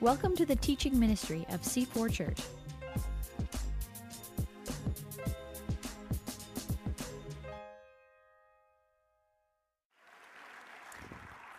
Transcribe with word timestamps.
Welcome 0.00 0.36
to 0.36 0.46
the 0.46 0.54
teaching 0.54 0.96
ministry 0.96 1.44
of 1.48 1.60
C4 1.62 2.12
Church. 2.12 2.38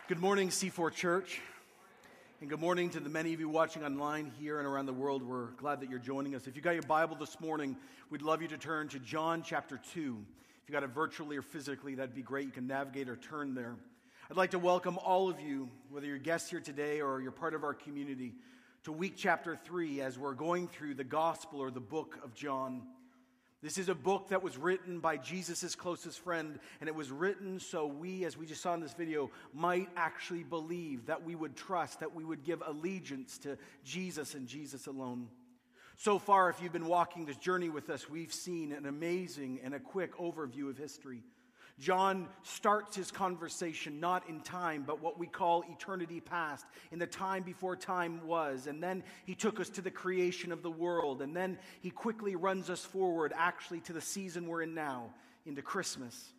Good 0.08 0.18
morning, 0.18 0.48
C4 0.48 0.90
Church. 0.94 1.42
And 2.40 2.48
good 2.48 2.60
morning 2.60 2.88
to 2.90 3.00
the 3.00 3.10
many 3.10 3.34
of 3.34 3.40
you 3.40 3.50
watching 3.50 3.84
online 3.84 4.32
here 4.40 4.58
and 4.58 4.66
around 4.66 4.86
the 4.86 4.94
world. 4.94 5.22
We're 5.22 5.50
glad 5.58 5.80
that 5.82 5.90
you're 5.90 5.98
joining 5.98 6.34
us. 6.34 6.46
If 6.46 6.56
you 6.56 6.62
got 6.62 6.72
your 6.72 6.82
Bible 6.84 7.16
this 7.16 7.38
morning, 7.40 7.76
we'd 8.08 8.22
love 8.22 8.40
you 8.40 8.48
to 8.48 8.56
turn 8.56 8.88
to 8.88 8.98
John 9.00 9.42
chapter 9.42 9.78
2. 9.92 10.16
If 10.62 10.66
you 10.66 10.72
got 10.72 10.82
it 10.82 10.90
virtually 10.94 11.36
or 11.36 11.42
physically, 11.42 11.94
that'd 11.94 12.14
be 12.14 12.22
great. 12.22 12.46
You 12.46 12.52
can 12.52 12.66
navigate 12.66 13.10
or 13.10 13.16
turn 13.16 13.54
there. 13.54 13.76
I'd 14.30 14.36
like 14.36 14.52
to 14.52 14.60
welcome 14.60 14.96
all 14.96 15.28
of 15.28 15.40
you, 15.40 15.68
whether 15.88 16.06
you're 16.06 16.16
guests 16.16 16.48
here 16.48 16.60
today 16.60 17.00
or 17.00 17.20
you're 17.20 17.32
part 17.32 17.52
of 17.52 17.64
our 17.64 17.74
community, 17.74 18.32
to 18.84 18.92
week 18.92 19.14
chapter 19.16 19.56
3 19.56 20.02
as 20.02 20.20
we're 20.20 20.34
going 20.34 20.68
through 20.68 20.94
the 20.94 21.02
gospel 21.02 21.58
or 21.58 21.72
the 21.72 21.80
book 21.80 22.16
of 22.22 22.32
John. 22.32 22.82
This 23.60 23.76
is 23.76 23.88
a 23.88 23.94
book 23.94 24.28
that 24.28 24.40
was 24.40 24.56
written 24.56 25.00
by 25.00 25.16
Jesus' 25.16 25.74
closest 25.74 26.20
friend, 26.20 26.60
and 26.78 26.88
it 26.88 26.94
was 26.94 27.10
written 27.10 27.58
so 27.58 27.86
we, 27.86 28.24
as 28.24 28.36
we 28.36 28.46
just 28.46 28.62
saw 28.62 28.72
in 28.72 28.80
this 28.80 28.92
video, 28.92 29.32
might 29.52 29.88
actually 29.96 30.44
believe, 30.44 31.06
that 31.06 31.24
we 31.24 31.34
would 31.34 31.56
trust, 31.56 31.98
that 31.98 32.14
we 32.14 32.24
would 32.24 32.44
give 32.44 32.62
allegiance 32.64 33.36
to 33.38 33.58
Jesus 33.82 34.36
and 34.36 34.46
Jesus 34.46 34.86
alone. 34.86 35.26
So 35.96 36.20
far, 36.20 36.50
if 36.50 36.62
you've 36.62 36.72
been 36.72 36.86
walking 36.86 37.24
this 37.26 37.36
journey 37.36 37.68
with 37.68 37.90
us, 37.90 38.08
we've 38.08 38.32
seen 38.32 38.70
an 38.70 38.86
amazing 38.86 39.58
and 39.64 39.74
a 39.74 39.80
quick 39.80 40.16
overview 40.18 40.70
of 40.70 40.78
history. 40.78 41.24
John 41.80 42.28
starts 42.42 42.94
his 42.94 43.10
conversation 43.10 44.00
not 44.00 44.28
in 44.28 44.40
time, 44.40 44.84
but 44.86 45.00
what 45.00 45.18
we 45.18 45.26
call 45.26 45.64
eternity 45.66 46.20
past, 46.20 46.66
in 46.92 46.98
the 46.98 47.06
time 47.06 47.42
before 47.42 47.74
time 47.74 48.20
was. 48.26 48.66
And 48.66 48.82
then 48.82 49.02
he 49.24 49.34
took 49.34 49.58
us 49.58 49.70
to 49.70 49.80
the 49.80 49.90
creation 49.90 50.52
of 50.52 50.62
the 50.62 50.70
world. 50.70 51.22
And 51.22 51.34
then 51.34 51.58
he 51.80 51.88
quickly 51.90 52.36
runs 52.36 52.68
us 52.68 52.84
forward, 52.84 53.32
actually, 53.34 53.80
to 53.80 53.94
the 53.94 54.00
season 54.00 54.46
we're 54.46 54.62
in 54.62 54.74
now, 54.74 55.14
into 55.46 55.62
Christmas. 55.62 56.32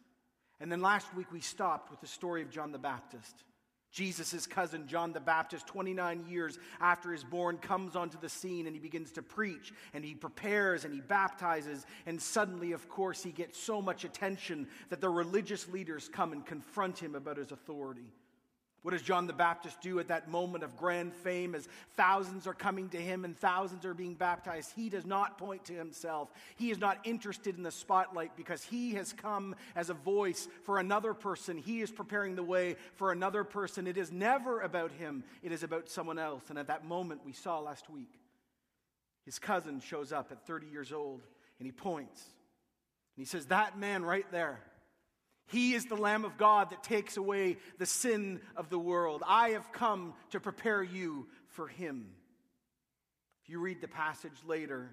And 0.60 0.72
then 0.72 0.82
last 0.82 1.14
week 1.16 1.32
we 1.32 1.42
stopped 1.42 1.90
with 1.90 2.02
the 2.02 2.08
story 2.08 2.44
of 2.44 2.52
John 2.52 2.72
the 2.72 2.78
Baptist. 2.78 3.44
Jesus' 3.92 4.48
cousin, 4.48 4.88
John 4.88 5.12
the 5.12 5.20
Baptist, 5.20 5.68
29 5.68 6.26
years 6.28 6.58
after 6.80 7.12
he's 7.12 7.26
born, 7.26 7.58
comes 7.58 7.96
onto 7.96 8.18
the 8.18 8.30
scene 8.30 8.66
and 8.66 8.76
he 8.76 8.80
begins 8.80 9.12
to 9.14 9.22
preach 9.22 9.74
and 9.94 10.04
he 10.04 10.16
prepares 10.16 10.86
and 10.86 10.94
he 10.94 11.02
baptizes. 11.02 11.86
And 12.06 12.22
suddenly, 12.22 12.72
of 12.72 12.88
course, 12.88 13.22
he 13.22 13.32
gets 13.32 13.60
so 13.60 13.82
much 13.82 14.06
attention 14.06 14.68
that 14.90 15.02
the 15.02 15.10
religious 15.10 15.68
leaders 15.68 16.08
come 16.08 16.32
and 16.32 16.46
confront 16.46 17.00
him 17.00 17.16
about 17.16 17.38
his 17.38 17.52
authority. 17.52 18.14
What 18.84 18.92
does 18.92 19.04
John 19.04 19.28
the 19.28 19.34
Baptist 19.34 19.80
do 19.82 20.00
at 20.00 20.08
that 20.08 20.28
moment 20.28 20.64
of 20.64 20.76
grand 20.76 21.14
fame 21.14 21.54
as 21.54 21.68
thousands 21.96 22.48
are 22.48 22.54
coming 22.54 22.90
to 22.90 22.98
him 22.98 23.26
and 23.26 23.38
thousands 23.38 23.86
are 23.86 23.94
being 23.94 24.16
baptized? 24.16 24.72
He 24.76 24.90
does 24.90 25.06
not 25.06 25.38
point 25.38 25.66
to 25.66 25.74
himself. 25.74 26.32
He 26.56 26.72
is 26.72 26.80
not 26.80 26.98
interested 27.04 27.58
in 27.58 27.64
the 27.64 27.70
spotlight 27.70 28.36
because 28.36 28.64
he 28.64 28.94
has 28.96 29.14
come 29.14 29.56
as 29.76 29.92
a 29.92 29.94
voice 29.94 30.48
for 30.64 30.80
another 30.80 31.14
person. 31.14 31.58
He 31.58 31.82
is 31.82 31.92
preparing 31.92 32.36
the 32.36 32.44
way 32.44 32.76
for 32.96 33.12
another 33.12 33.44
person. 33.44 33.86
It 33.86 33.98
is 33.98 34.12
never 34.12 34.62
about 34.62 34.92
him, 34.92 35.24
it 35.44 35.52
is 35.52 35.62
about 35.62 35.88
someone 35.88 36.18
else. 36.18 36.50
And 36.50 36.58
at 36.58 36.68
that 36.68 36.84
moment, 36.84 37.22
we 37.24 37.34
saw 37.34 37.60
last 37.60 37.88
week, 37.88 38.20
his 39.26 39.38
cousin 39.38 39.80
shows 39.80 40.12
up 40.12 40.32
at 40.32 40.48
30 40.48 40.68
years 40.68 40.92
old 40.92 41.22
and 41.60 41.68
he 41.68 41.72
points. 41.72 42.24
And 43.16 43.22
he 43.22 43.26
says, 43.26 43.46
That 43.48 43.78
man 43.78 44.04
right 44.04 44.26
there 44.32 44.60
he 45.48 45.74
is 45.74 45.86
the 45.86 45.96
Lamb 45.96 46.24
of 46.24 46.38
God 46.38 46.70
that 46.70 46.84
takes 46.84 47.18
away 47.18 47.58
the 47.78 47.86
sin 47.86 48.40
of 48.56 48.70
the 48.70 48.80
world. 48.80 49.24
I 49.28 49.50
have 49.50 49.72
come 49.72 50.14
to 50.32 50.40
prepare 50.40 50.82
you 50.82 51.28
for 51.48 51.68
him. 51.68 52.08
If 53.44 53.50
you 53.50 53.60
read 53.60 53.82
the 53.82 53.88
passage 53.88 54.38
later, 54.46 54.92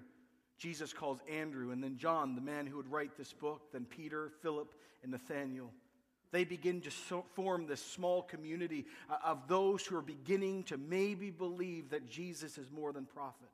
Jesus 0.57 0.91
calls 0.91 1.19
Andrew 1.31 1.71
and 1.71 1.81
then 1.83 1.97
John, 1.97 2.35
the 2.35 2.41
man 2.41 2.67
who 2.67 2.77
would 2.77 2.91
write 2.91 3.17
this 3.17 3.31
book, 3.31 3.71
then 3.71 3.85
Peter, 3.85 4.31
Philip, 4.41 4.73
and 5.01 5.11
Nathaniel. 5.11 5.71
They 6.31 6.43
begin 6.43 6.81
to 6.81 6.91
so 6.91 7.25
form 7.33 7.65
this 7.65 7.81
small 7.81 8.21
community 8.21 8.85
uh, 9.09 9.15
of 9.25 9.47
those 9.47 9.85
who 9.85 9.95
are 9.95 10.01
beginning 10.01 10.63
to 10.65 10.77
maybe 10.77 11.31
believe 11.31 11.89
that 11.89 12.09
Jesus 12.09 12.57
is 12.57 12.69
more 12.69 12.91
than 12.91 13.05
prophet. 13.05 13.49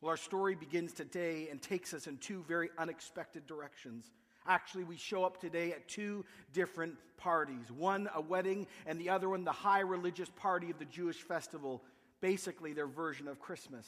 Well, 0.00 0.10
our 0.10 0.16
story 0.16 0.54
begins 0.54 0.92
today 0.92 1.48
and 1.50 1.60
takes 1.60 1.94
us 1.94 2.06
in 2.06 2.18
two 2.18 2.44
very 2.46 2.70
unexpected 2.78 3.46
directions. 3.46 4.10
Actually, 4.46 4.84
we 4.84 4.96
show 4.96 5.24
up 5.24 5.40
today 5.40 5.72
at 5.72 5.88
two 5.88 6.24
different 6.52 6.94
parties 7.16 7.70
one 7.70 8.08
a 8.14 8.20
wedding, 8.20 8.66
and 8.86 9.00
the 9.00 9.10
other 9.10 9.28
one 9.28 9.44
the 9.44 9.52
high 9.52 9.80
religious 9.80 10.30
party 10.36 10.70
of 10.70 10.78
the 10.78 10.84
Jewish 10.86 11.22
festival, 11.22 11.82
basically 12.20 12.72
their 12.72 12.86
version 12.86 13.28
of 13.28 13.38
Christmas, 13.38 13.86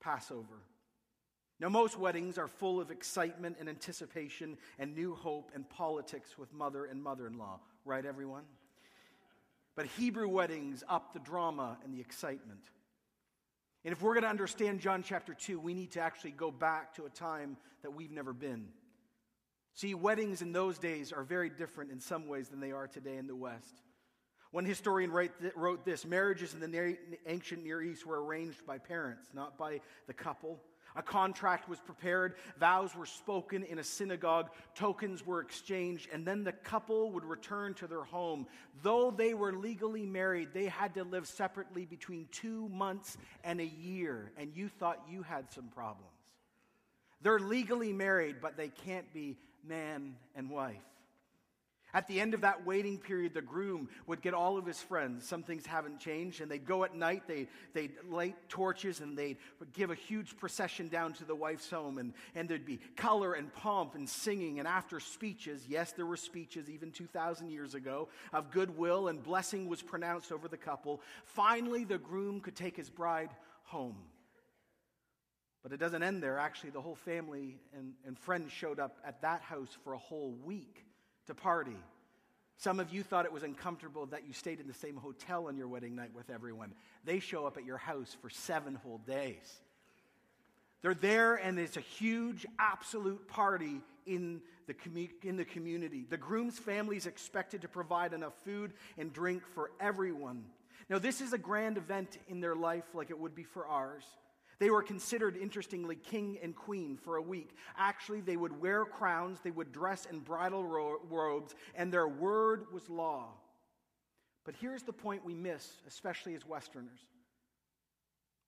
Passover. 0.00 0.62
Now, 1.60 1.68
most 1.68 1.98
weddings 1.98 2.36
are 2.36 2.48
full 2.48 2.80
of 2.80 2.90
excitement 2.90 3.56
and 3.60 3.68
anticipation 3.68 4.58
and 4.78 4.94
new 4.94 5.14
hope 5.14 5.52
and 5.54 5.68
politics 5.70 6.36
with 6.36 6.52
mother 6.52 6.84
and 6.84 7.02
mother 7.02 7.26
in 7.28 7.38
law, 7.38 7.60
right, 7.84 8.04
everyone? 8.04 8.42
But 9.76 9.86
Hebrew 9.86 10.28
weddings 10.28 10.82
up 10.88 11.12
the 11.12 11.20
drama 11.20 11.78
and 11.84 11.94
the 11.94 12.00
excitement. 12.00 12.60
And 13.84 13.92
if 13.92 14.02
we're 14.02 14.14
going 14.14 14.22
to 14.22 14.30
understand 14.30 14.80
John 14.80 15.02
chapter 15.02 15.34
2, 15.34 15.60
we 15.60 15.74
need 15.74 15.92
to 15.92 16.00
actually 16.00 16.32
go 16.32 16.50
back 16.50 16.94
to 16.94 17.04
a 17.04 17.10
time 17.10 17.56
that 17.82 17.92
we've 17.92 18.10
never 18.10 18.32
been. 18.32 18.66
See, 19.74 19.94
weddings 19.94 20.40
in 20.40 20.52
those 20.52 20.78
days 20.78 21.12
are 21.12 21.24
very 21.24 21.50
different 21.50 21.90
in 21.90 22.00
some 22.00 22.28
ways 22.28 22.48
than 22.48 22.60
they 22.60 22.70
are 22.70 22.86
today 22.86 23.16
in 23.16 23.26
the 23.26 23.34
West. 23.34 23.82
One 24.52 24.64
historian 24.64 25.10
wrote 25.10 25.84
this 25.84 26.06
marriages 26.06 26.54
in 26.54 26.60
the 26.60 26.96
ancient 27.26 27.64
Near 27.64 27.82
East 27.82 28.06
were 28.06 28.24
arranged 28.24 28.64
by 28.64 28.78
parents, 28.78 29.26
not 29.34 29.58
by 29.58 29.80
the 30.06 30.14
couple. 30.14 30.60
A 30.94 31.02
contract 31.02 31.68
was 31.68 31.80
prepared, 31.80 32.36
vows 32.60 32.94
were 32.94 33.04
spoken 33.04 33.64
in 33.64 33.80
a 33.80 33.82
synagogue, 33.84 34.50
tokens 34.76 35.26
were 35.26 35.40
exchanged, 35.40 36.08
and 36.12 36.24
then 36.24 36.44
the 36.44 36.52
couple 36.52 37.10
would 37.10 37.24
return 37.24 37.74
to 37.74 37.88
their 37.88 38.04
home. 38.04 38.46
Though 38.84 39.10
they 39.10 39.34
were 39.34 39.52
legally 39.52 40.06
married, 40.06 40.50
they 40.54 40.66
had 40.66 40.94
to 40.94 41.02
live 41.02 41.26
separately 41.26 41.84
between 41.84 42.28
two 42.30 42.68
months 42.68 43.18
and 43.42 43.60
a 43.60 43.66
year, 43.66 44.30
and 44.38 44.52
you 44.54 44.68
thought 44.68 45.04
you 45.10 45.24
had 45.24 45.50
some 45.50 45.66
problems. 45.66 46.12
They're 47.22 47.40
legally 47.40 47.92
married, 47.92 48.36
but 48.40 48.56
they 48.56 48.68
can't 48.68 49.12
be 49.12 49.36
man 49.66 50.16
and 50.34 50.50
wife. 50.50 50.82
At 51.94 52.08
the 52.08 52.20
end 52.20 52.34
of 52.34 52.40
that 52.40 52.66
waiting 52.66 52.98
period, 52.98 53.34
the 53.34 53.40
groom 53.40 53.88
would 54.08 54.20
get 54.20 54.34
all 54.34 54.58
of 54.58 54.66
his 54.66 54.82
friends. 54.82 55.24
Some 55.24 55.44
things 55.44 55.64
haven't 55.64 56.00
changed. 56.00 56.40
And 56.40 56.50
they'd 56.50 56.66
go 56.66 56.82
at 56.82 56.96
night, 56.96 57.22
they, 57.28 57.46
they'd 57.72 57.92
light 58.10 58.34
torches, 58.48 58.98
and 58.98 59.16
they'd 59.16 59.36
give 59.72 59.92
a 59.92 59.94
huge 59.94 60.36
procession 60.36 60.88
down 60.88 61.12
to 61.14 61.24
the 61.24 61.36
wife's 61.36 61.70
home. 61.70 61.98
And, 61.98 62.12
and 62.34 62.48
there'd 62.48 62.66
be 62.66 62.80
color 62.96 63.34
and 63.34 63.54
pomp 63.54 63.94
and 63.94 64.08
singing. 64.08 64.58
And 64.58 64.66
after 64.66 64.98
speeches, 64.98 65.66
yes, 65.68 65.92
there 65.92 66.04
were 66.04 66.16
speeches 66.16 66.68
even 66.68 66.90
2,000 66.90 67.48
years 67.48 67.76
ago 67.76 68.08
of 68.32 68.50
goodwill, 68.50 69.06
and 69.06 69.22
blessing 69.22 69.68
was 69.68 69.80
pronounced 69.80 70.32
over 70.32 70.48
the 70.48 70.56
couple. 70.56 71.00
Finally, 71.24 71.84
the 71.84 71.98
groom 71.98 72.40
could 72.40 72.56
take 72.56 72.76
his 72.76 72.90
bride 72.90 73.30
home. 73.62 73.96
But 75.64 75.72
it 75.72 75.80
doesn't 75.80 76.02
end 76.02 76.22
there. 76.22 76.38
Actually, 76.38 76.70
the 76.70 76.82
whole 76.82 76.94
family 76.94 77.56
and, 77.76 77.94
and 78.06 78.18
friends 78.18 78.52
showed 78.52 78.78
up 78.78 78.98
at 79.04 79.22
that 79.22 79.40
house 79.40 79.76
for 79.82 79.94
a 79.94 79.98
whole 79.98 80.36
week 80.44 80.84
to 81.26 81.34
party. 81.34 81.76
Some 82.58 82.78
of 82.78 82.92
you 82.92 83.02
thought 83.02 83.24
it 83.24 83.32
was 83.32 83.42
uncomfortable 83.42 84.06
that 84.06 84.26
you 84.26 84.34
stayed 84.34 84.60
in 84.60 84.68
the 84.68 84.74
same 84.74 84.96
hotel 84.96 85.48
on 85.48 85.56
your 85.56 85.66
wedding 85.66 85.96
night 85.96 86.14
with 86.14 86.28
everyone. 86.28 86.74
They 87.04 87.18
show 87.18 87.46
up 87.46 87.56
at 87.56 87.64
your 87.64 87.78
house 87.78 88.14
for 88.20 88.28
seven 88.28 88.74
whole 88.74 88.98
days. 88.98 89.60
They're 90.82 90.92
there, 90.92 91.36
and 91.36 91.58
it's 91.58 91.78
a 91.78 91.80
huge, 91.80 92.44
absolute 92.58 93.26
party 93.26 93.80
in 94.04 94.42
the, 94.66 94.74
commu- 94.74 95.10
in 95.22 95.38
the 95.38 95.46
community. 95.46 96.04
The 96.08 96.18
groom's 96.18 96.58
family 96.58 96.98
is 96.98 97.06
expected 97.06 97.62
to 97.62 97.68
provide 97.68 98.12
enough 98.12 98.34
food 98.44 98.74
and 98.98 99.10
drink 99.10 99.42
for 99.54 99.70
everyone. 99.80 100.44
Now, 100.90 100.98
this 100.98 101.22
is 101.22 101.32
a 101.32 101.38
grand 101.38 101.78
event 101.78 102.18
in 102.28 102.40
their 102.40 102.54
life, 102.54 102.84
like 102.92 103.08
it 103.08 103.18
would 103.18 103.34
be 103.34 103.44
for 103.44 103.66
ours. 103.66 104.04
They 104.58 104.70
were 104.70 104.82
considered, 104.82 105.36
interestingly, 105.36 105.96
king 105.96 106.38
and 106.42 106.54
queen 106.54 106.96
for 106.96 107.16
a 107.16 107.22
week. 107.22 107.56
Actually, 107.76 108.20
they 108.20 108.36
would 108.36 108.60
wear 108.60 108.84
crowns, 108.84 109.40
they 109.42 109.50
would 109.50 109.72
dress 109.72 110.06
in 110.06 110.20
bridal 110.20 110.64
ro- 110.64 111.00
robes, 111.08 111.54
and 111.74 111.92
their 111.92 112.08
word 112.08 112.66
was 112.72 112.88
law. 112.88 113.28
But 114.44 114.54
here's 114.60 114.82
the 114.82 114.92
point 114.92 115.24
we 115.24 115.34
miss, 115.34 115.80
especially 115.86 116.34
as 116.34 116.46
Westerners. 116.46 117.00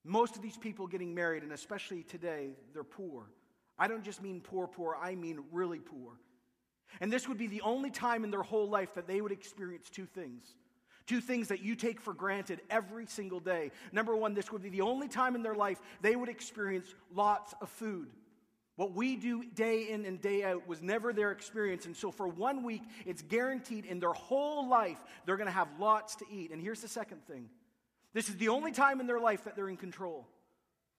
Most 0.05 0.37
of 0.37 0.43
these 0.43 0.57
people 0.57 0.87
getting 0.87 1.15
married, 1.15 1.43
and 1.43 1.53
especially 1.53 2.03
today, 2.03 2.51
they're 2.73 2.85
poor. 2.85 3.25
I 3.79 3.89
don't 3.89 4.05
just 4.05 4.23
mean 4.23 4.41
poor, 4.41 4.69
poor, 4.69 4.97
I 5.01 5.15
mean 5.15 5.43
really 5.51 5.81
poor. 5.81 6.13
And 7.01 7.13
this 7.13 7.29
would 7.29 7.39
be 7.39 7.49
the 7.49 7.63
only 7.63 7.91
time 7.91 8.25
in 8.25 8.31
their 8.31 8.43
whole 8.43 8.69
life 8.69 8.95
that 8.95 9.09
they 9.09 9.21
would 9.21 9.33
experience 9.33 9.91
two 9.91 10.07
things 10.07 10.55
Two 11.07 11.21
things 11.21 11.49
that 11.49 11.61
you 11.61 11.77
take 11.77 12.01
for 12.01 12.13
granted 12.13 12.61
every 12.69 13.07
single 13.07 13.41
day. 13.41 13.71
Number 13.93 14.17
one, 14.17 14.35
this 14.35 14.51
would 14.51 14.63
be 14.63 14.71
the 14.71 14.81
only 14.81 15.09
time 15.09 15.35
in 15.35 15.43
their 15.43 15.55
life 15.55 15.81
they 16.01 16.17
would 16.17 16.29
experience 16.29 16.95
lots 17.15 17.55
of 17.61 17.69
food. 17.69 18.09
What 18.77 18.93
we 18.93 19.17
do 19.17 19.43
day 19.43 19.89
in 19.89 20.05
and 20.05 20.21
day 20.21 20.45
out 20.45 20.67
was 20.69 20.83
never 20.83 21.13
their 21.13 21.31
experience. 21.31 21.87
And 21.87 21.97
so 21.97 22.11
for 22.11 22.29
one 22.29 22.63
week, 22.63 22.83
it's 23.07 23.23
guaranteed 23.23 23.87
in 23.87 24.01
their 24.01 24.13
whole 24.13 24.69
life 24.69 24.99
they're 25.25 25.39
going 25.39 25.47
to 25.47 25.53
have 25.53 25.69
lots 25.79 26.17
to 26.17 26.25
eat. 26.31 26.51
And 26.51 26.61
here's 26.61 26.83
the 26.83 26.89
second 26.89 27.27
thing 27.27 27.49
This 28.13 28.29
is 28.29 28.37
the 28.37 28.49
only 28.49 28.73
time 28.73 29.01
in 29.01 29.07
their 29.07 29.21
life 29.21 29.45
that 29.45 29.57
they're 29.57 29.71
in 29.71 29.79
control. 29.79 30.27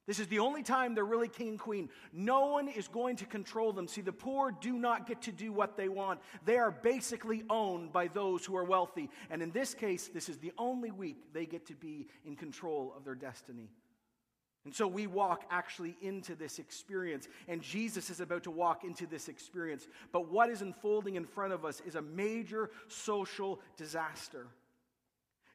This 0.07 0.19
is 0.19 0.27
the 0.27 0.39
only 0.39 0.63
time 0.63 0.95
they're 0.95 1.03
really 1.03 1.27
king 1.27 1.49
and 1.49 1.59
queen. 1.59 1.89
No 2.13 2.45
one 2.45 2.69
is 2.69 2.87
going 2.87 3.17
to 3.17 3.25
control 3.25 3.73
them. 3.73 3.89
See, 3.89 3.99
the 3.99 4.13
poor 4.13 4.51
do 4.51 4.79
not 4.79 5.05
get 5.05 5.21
to 5.23 5.33
do 5.33 5.51
what 5.51 5.75
they 5.75 5.89
want. 5.89 6.21
They 6.45 6.57
are 6.57 6.71
basically 6.71 7.43
owned 7.49 7.91
by 7.91 8.07
those 8.07 8.45
who 8.45 8.55
are 8.55 8.63
wealthy. 8.63 9.09
And 9.29 9.41
in 9.41 9.51
this 9.51 9.73
case, 9.73 10.07
this 10.07 10.29
is 10.29 10.37
the 10.37 10.53
only 10.57 10.91
week 10.91 11.33
they 11.33 11.45
get 11.45 11.65
to 11.67 11.75
be 11.75 12.07
in 12.25 12.37
control 12.37 12.93
of 12.95 13.03
their 13.03 13.15
destiny. 13.15 13.69
And 14.63 14.73
so 14.73 14.87
we 14.87 15.07
walk 15.07 15.45
actually 15.49 15.97
into 16.01 16.35
this 16.35 16.59
experience, 16.59 17.27
and 17.47 17.61
Jesus 17.61 18.09
is 18.09 18.19
about 18.19 18.43
to 18.43 18.51
walk 18.51 18.83
into 18.83 19.07
this 19.07 19.29
experience. 19.29 19.87
But 20.11 20.29
what 20.29 20.49
is 20.49 20.61
unfolding 20.61 21.15
in 21.15 21.25
front 21.25 21.53
of 21.53 21.63
us 21.63 21.81
is 21.85 21.95
a 21.95 22.01
major 22.01 22.69
social 22.89 23.61
disaster. 23.77 24.47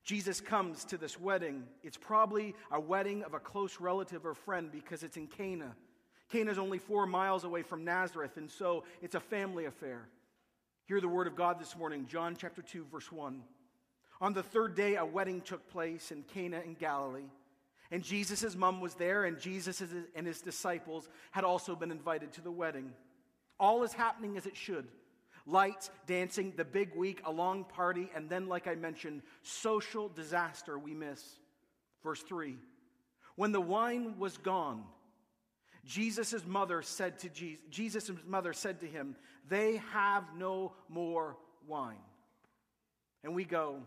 Jesus 0.05 0.41
comes 0.41 0.85
to 0.87 0.99
this 0.99 1.19
wedding. 1.19 1.65
It's 1.83 1.97
probably 1.97 2.55
a 2.71 2.81
wedding 2.81 3.23
of 3.23 3.35
a 3.35 3.39
close 3.39 3.81
relative 3.81 4.27
or 4.27 4.35
friend 4.35 4.71
because 4.73 5.03
it's 5.03 5.17
in 5.17 5.29
Cana. 5.29 5.77
Cana 6.31 6.51
is 6.51 6.59
only 6.59 6.79
four 6.79 7.07
miles 7.07 7.45
away 7.45 7.63
from 7.63 7.85
Nazareth, 7.85 8.37
and 8.37 8.51
so 8.51 8.85
it's 9.01 9.15
a 9.15 9.21
family 9.21 9.67
affair. 9.67 10.09
Hear 10.87 11.01
the 11.01 11.09
word 11.09 11.27
of 11.27 11.37
God 11.37 11.61
this 11.61 11.77
morning, 11.77 12.07
John 12.09 12.37
chapter 12.37 12.63
2, 12.63 12.87
verse 12.91 13.13
1. 13.13 13.43
On 14.21 14.33
the 14.33 14.43
third 14.43 14.75
day, 14.75 14.97
a 14.97 15.05
wedding 15.05 15.41
took 15.41 15.69
place 15.69 16.11
in 16.11 16.23
Cana 16.23 16.61
in 16.65 16.75
Galilee. 16.75 17.31
And 17.91 18.03
Jesus' 18.03 18.57
mom 18.57 18.81
was 18.81 18.95
there, 18.95 19.25
and 19.25 19.39
Jesus 19.39 19.83
and 20.17 20.27
his 20.27 20.41
disciples 20.41 21.09
had 21.31 21.45
also 21.45 21.77
been 21.77 21.91
invited 21.91 22.33
to 22.33 22.41
the 22.41 22.51
wedding. 22.51 22.93
All 23.61 23.83
is 23.85 23.93
happening 23.93 24.37
as 24.37 24.47
it 24.47 24.57
should 24.57 24.89
lights, 25.47 25.91
dancing, 26.07 26.53
the 26.57 26.65
big 26.65 26.95
week, 26.95 27.21
a 27.25 27.33
long 27.33 27.65
party, 27.65 28.11
and 28.15 28.29
then, 28.29 28.49
like 28.49 28.67
I 28.67 28.75
mentioned, 28.75 29.23
social 29.43 30.09
disaster 30.09 30.79
we 30.79 30.95
miss. 30.95 31.23
Verse 32.03 32.23
3 32.23 32.57
When 33.37 33.53
the 33.53 33.61
wine 33.61 34.19
was 34.19 34.37
gone, 34.37 34.85
Jesus' 35.85 36.47
mother 36.47 36.83
said 36.83 37.19
to 37.21 37.29
Jesus, 37.29 37.63
Jesus' 37.71 38.11
mother 38.27 38.53
said 38.53 38.81
to 38.81 38.87
him, 38.87 39.17
They 39.49 39.83
have 39.93 40.25
no 40.37 40.73
more 40.89 41.37
wine. 41.67 41.97
And 43.25 43.35
we 43.35 43.45
go, 43.45 43.81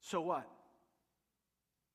So 0.00 0.20
what? 0.20 0.48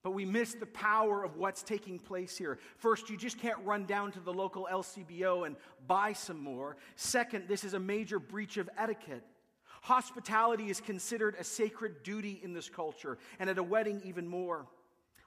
But 0.04 0.12
we 0.12 0.26
miss 0.26 0.54
the 0.54 0.66
power 0.66 1.24
of 1.24 1.38
what's 1.38 1.64
taking 1.64 1.98
place 1.98 2.38
here. 2.38 2.60
First, 2.76 3.10
you 3.10 3.16
just 3.16 3.40
can't 3.40 3.58
run 3.64 3.86
down 3.86 4.12
to 4.12 4.20
the 4.20 4.34
local 4.34 4.68
LCBO 4.70 5.46
and 5.48 5.56
buy 5.88 6.12
some 6.12 6.40
more. 6.40 6.76
Second, 6.98 7.48
this 7.48 7.64
is 7.64 7.74
a 7.74 7.80
major 7.80 8.20
breach 8.20 8.58
of 8.58 8.70
etiquette. 8.78 9.24
Hospitality 9.84 10.70
is 10.70 10.82
considered 10.82 11.36
a 11.40 11.44
sacred 11.44 12.04
duty 12.04 12.40
in 12.44 12.54
this 12.54 12.70
culture, 12.70 13.18
and 13.40 13.50
at 13.50 13.58
a 13.58 13.64
wedding, 13.64 14.02
even 14.04 14.28
more. 14.28 14.66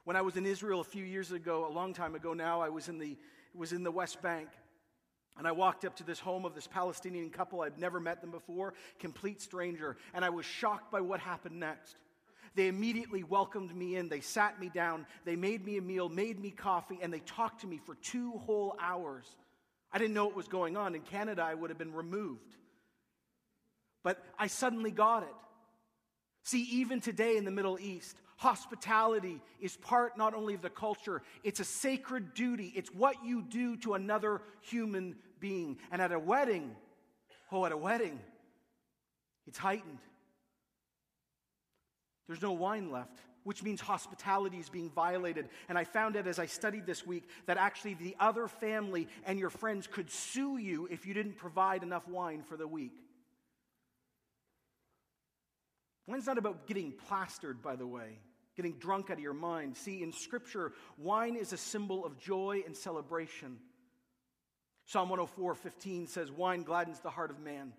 When 0.03 0.15
I 0.15 0.21
was 0.21 0.35
in 0.35 0.45
Israel 0.45 0.79
a 0.79 0.85
few 0.85 1.03
years 1.03 1.31
ago, 1.31 1.67
a 1.67 1.73
long 1.73 1.93
time 1.93 2.15
ago 2.15 2.33
now, 2.33 2.61
I 2.61 2.69
was 2.69 2.87
in 2.87 2.99
the, 2.99 3.17
was 3.55 3.73
in 3.73 3.83
the 3.83 3.91
West 3.91 4.21
Bank. 4.21 4.47
And 5.37 5.47
I 5.47 5.51
walked 5.51 5.85
up 5.85 5.95
to 5.97 6.03
this 6.03 6.19
home 6.19 6.45
of 6.45 6.55
this 6.55 6.65
Palestinian 6.65 7.29
couple. 7.29 7.61
I'd 7.61 7.77
never 7.77 7.99
met 7.99 8.21
them 8.21 8.31
before, 8.31 8.73
complete 8.99 9.41
stranger. 9.41 9.97
And 10.13 10.25
I 10.25 10.29
was 10.29 10.45
shocked 10.45 10.91
by 10.91 11.01
what 11.01 11.19
happened 11.19 11.59
next. 11.59 11.99
They 12.57 12.67
immediately 12.67 13.23
welcomed 13.23 13.73
me 13.75 13.97
in. 13.97 14.09
They 14.09 14.19
sat 14.19 14.59
me 14.59 14.69
down. 14.73 15.05
They 15.25 15.35
made 15.35 15.63
me 15.63 15.77
a 15.77 15.81
meal, 15.81 16.09
made 16.09 16.39
me 16.39 16.49
coffee, 16.49 16.97
and 17.03 17.13
they 17.13 17.19
talked 17.19 17.61
to 17.61 17.67
me 17.67 17.77
for 17.77 17.93
two 17.95 18.31
whole 18.31 18.75
hours. 18.81 19.27
I 19.93 19.99
didn't 19.99 20.15
know 20.15 20.25
what 20.25 20.35
was 20.35 20.47
going 20.47 20.75
on. 20.75 20.95
In 20.95 21.01
Canada, 21.01 21.43
I 21.43 21.53
would 21.53 21.69
have 21.69 21.77
been 21.77 21.93
removed. 21.93 22.55
But 24.01 24.25
I 24.39 24.47
suddenly 24.47 24.89
got 24.89 25.21
it. 25.21 25.35
See, 26.41 26.63
even 26.63 26.99
today 26.99 27.37
in 27.37 27.45
the 27.45 27.51
Middle 27.51 27.77
East, 27.79 28.17
hospitality 28.37 29.39
is 29.61 29.77
part 29.77 30.17
not 30.17 30.33
only 30.33 30.55
of 30.55 30.63
the 30.63 30.71
culture, 30.71 31.21
it's 31.43 31.59
a 31.59 31.63
sacred 31.63 32.33
duty. 32.33 32.73
It's 32.75 32.89
what 32.91 33.23
you 33.23 33.43
do 33.43 33.77
to 33.77 33.93
another 33.93 34.41
human 34.61 35.15
being. 35.39 35.77
And 35.91 36.01
at 36.01 36.11
a 36.11 36.17
wedding, 36.17 36.75
oh, 37.51 37.65
at 37.67 37.71
a 37.71 37.77
wedding, 37.77 38.19
it's 39.45 39.59
heightened. 39.59 39.99
There's 42.27 42.41
no 42.41 42.51
wine 42.51 42.91
left, 42.91 43.17
which 43.43 43.63
means 43.63 43.79
hospitality 43.79 44.57
is 44.57 44.69
being 44.69 44.89
violated. 44.89 45.47
And 45.69 45.77
I 45.77 45.85
found 45.85 46.17
out 46.17 46.27
as 46.27 46.39
I 46.39 46.45
studied 46.45 46.85
this 46.85 47.07
week 47.07 47.23
that 47.45 47.57
actually 47.57 47.93
the 47.93 48.15
other 48.19 48.47
family 48.47 49.07
and 49.25 49.39
your 49.39 49.49
friends 49.49 49.87
could 49.87 50.11
sue 50.11 50.57
you 50.57 50.87
if 50.91 51.05
you 51.05 51.13
didn't 51.13 51.37
provide 51.37 51.83
enough 51.83 52.07
wine 52.07 52.43
for 52.43 52.57
the 52.57 52.67
week. 52.67 52.97
Wine's 56.05 56.25
not 56.25 56.37
about 56.37 56.67
getting 56.67 56.93
plastered, 57.07 57.61
by 57.61 57.75
the 57.75 57.87
way, 57.87 58.19
getting 58.55 58.73
drunk 58.73 59.09
out 59.09 59.17
of 59.17 59.23
your 59.23 59.33
mind. 59.33 59.75
See, 59.75 60.01
in 60.03 60.13
Scripture, 60.13 60.73
wine 60.97 61.35
is 61.35 61.51
a 61.51 61.57
symbol 61.57 62.05
of 62.05 62.17
joy 62.17 62.63
and 62.65 62.75
celebration. 62.75 63.57
Psalm 64.85 65.09
104 65.09 65.53
15 65.55 66.07
says, 66.07 66.31
Wine 66.31 66.63
gladdens 66.63 66.99
the 66.99 67.09
heart 67.09 67.29
of 67.29 67.39
man. 67.39 67.73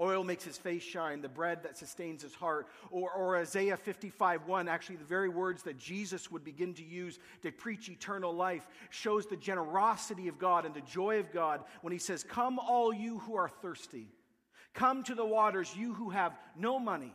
Oil 0.00 0.24
makes 0.24 0.44
his 0.44 0.56
face 0.56 0.82
shine, 0.82 1.20
the 1.20 1.28
bread 1.28 1.62
that 1.62 1.76
sustains 1.76 2.22
his 2.22 2.34
heart. 2.34 2.68
Or, 2.90 3.10
or 3.10 3.36
Isaiah 3.36 3.76
55 3.76 4.46
1, 4.46 4.68
actually, 4.68 4.96
the 4.96 5.04
very 5.04 5.28
words 5.28 5.62
that 5.64 5.78
Jesus 5.78 6.30
would 6.30 6.44
begin 6.44 6.72
to 6.74 6.84
use 6.84 7.18
to 7.42 7.52
preach 7.52 7.88
eternal 7.88 8.32
life, 8.32 8.66
shows 8.88 9.26
the 9.26 9.36
generosity 9.36 10.28
of 10.28 10.38
God 10.38 10.64
and 10.64 10.74
the 10.74 10.80
joy 10.80 11.18
of 11.18 11.32
God 11.32 11.62
when 11.82 11.92
he 11.92 11.98
says, 11.98 12.24
Come, 12.24 12.58
all 12.58 12.92
you 12.92 13.18
who 13.18 13.34
are 13.36 13.48
thirsty. 13.48 14.06
Come 14.72 15.02
to 15.04 15.14
the 15.14 15.26
waters, 15.26 15.74
you 15.76 15.94
who 15.94 16.10
have 16.10 16.32
no 16.56 16.78
money. 16.78 17.12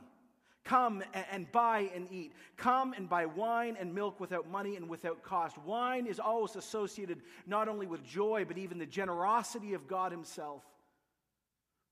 Come 0.66 1.04
and 1.32 1.50
buy 1.52 1.92
and 1.94 2.08
eat. 2.12 2.34
Come 2.58 2.94
and 2.94 3.08
buy 3.08 3.28
wine 3.28 3.78
and 3.80 3.94
milk 3.94 4.20
without 4.20 4.50
money 4.50 4.76
and 4.76 4.90
without 4.90 5.22
cost. 5.22 5.58
Wine 5.60 6.08
is 6.08 6.20
always 6.20 6.56
associated 6.56 7.22
not 7.46 7.68
only 7.68 7.86
with 7.86 8.04
joy, 8.04 8.46
but 8.48 8.58
even 8.58 8.80
the 8.80 8.86
generosity 8.86 9.76
of 9.76 9.88
God 9.88 10.12
Himself. 10.12 10.64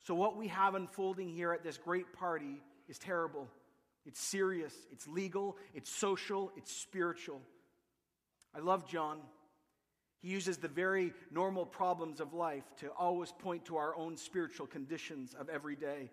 So, 0.04 0.14
what 0.16 0.36
we 0.36 0.50
have 0.50 0.76
unfolding 0.76 1.30
here 1.30 1.54
at 1.54 1.64
this 1.64 1.78
great 1.78 2.12
party 2.14 2.62
is 2.90 3.00
terrible. 3.00 3.48
It's 4.06 4.20
serious, 4.20 4.74
it's 4.92 5.08
legal, 5.08 5.58
it's 5.74 5.90
social, 5.90 6.52
it's 6.58 6.76
spiritual. 6.76 7.42
I 8.54 8.60
love 8.60 8.86
John. 8.86 9.20
He 10.20 10.28
uses 10.30 10.58
the 10.58 10.68
very 10.68 11.14
normal 11.32 11.66
problems 11.66 12.20
of 12.20 12.34
life 12.34 12.64
to 12.80 12.90
always 12.98 13.32
point 13.32 13.66
to 13.66 13.78
our 13.78 13.96
own 13.96 14.18
spiritual 14.18 14.68
conditions 14.68 15.34
of 15.34 15.50
every 15.50 15.76
day. 15.76 16.12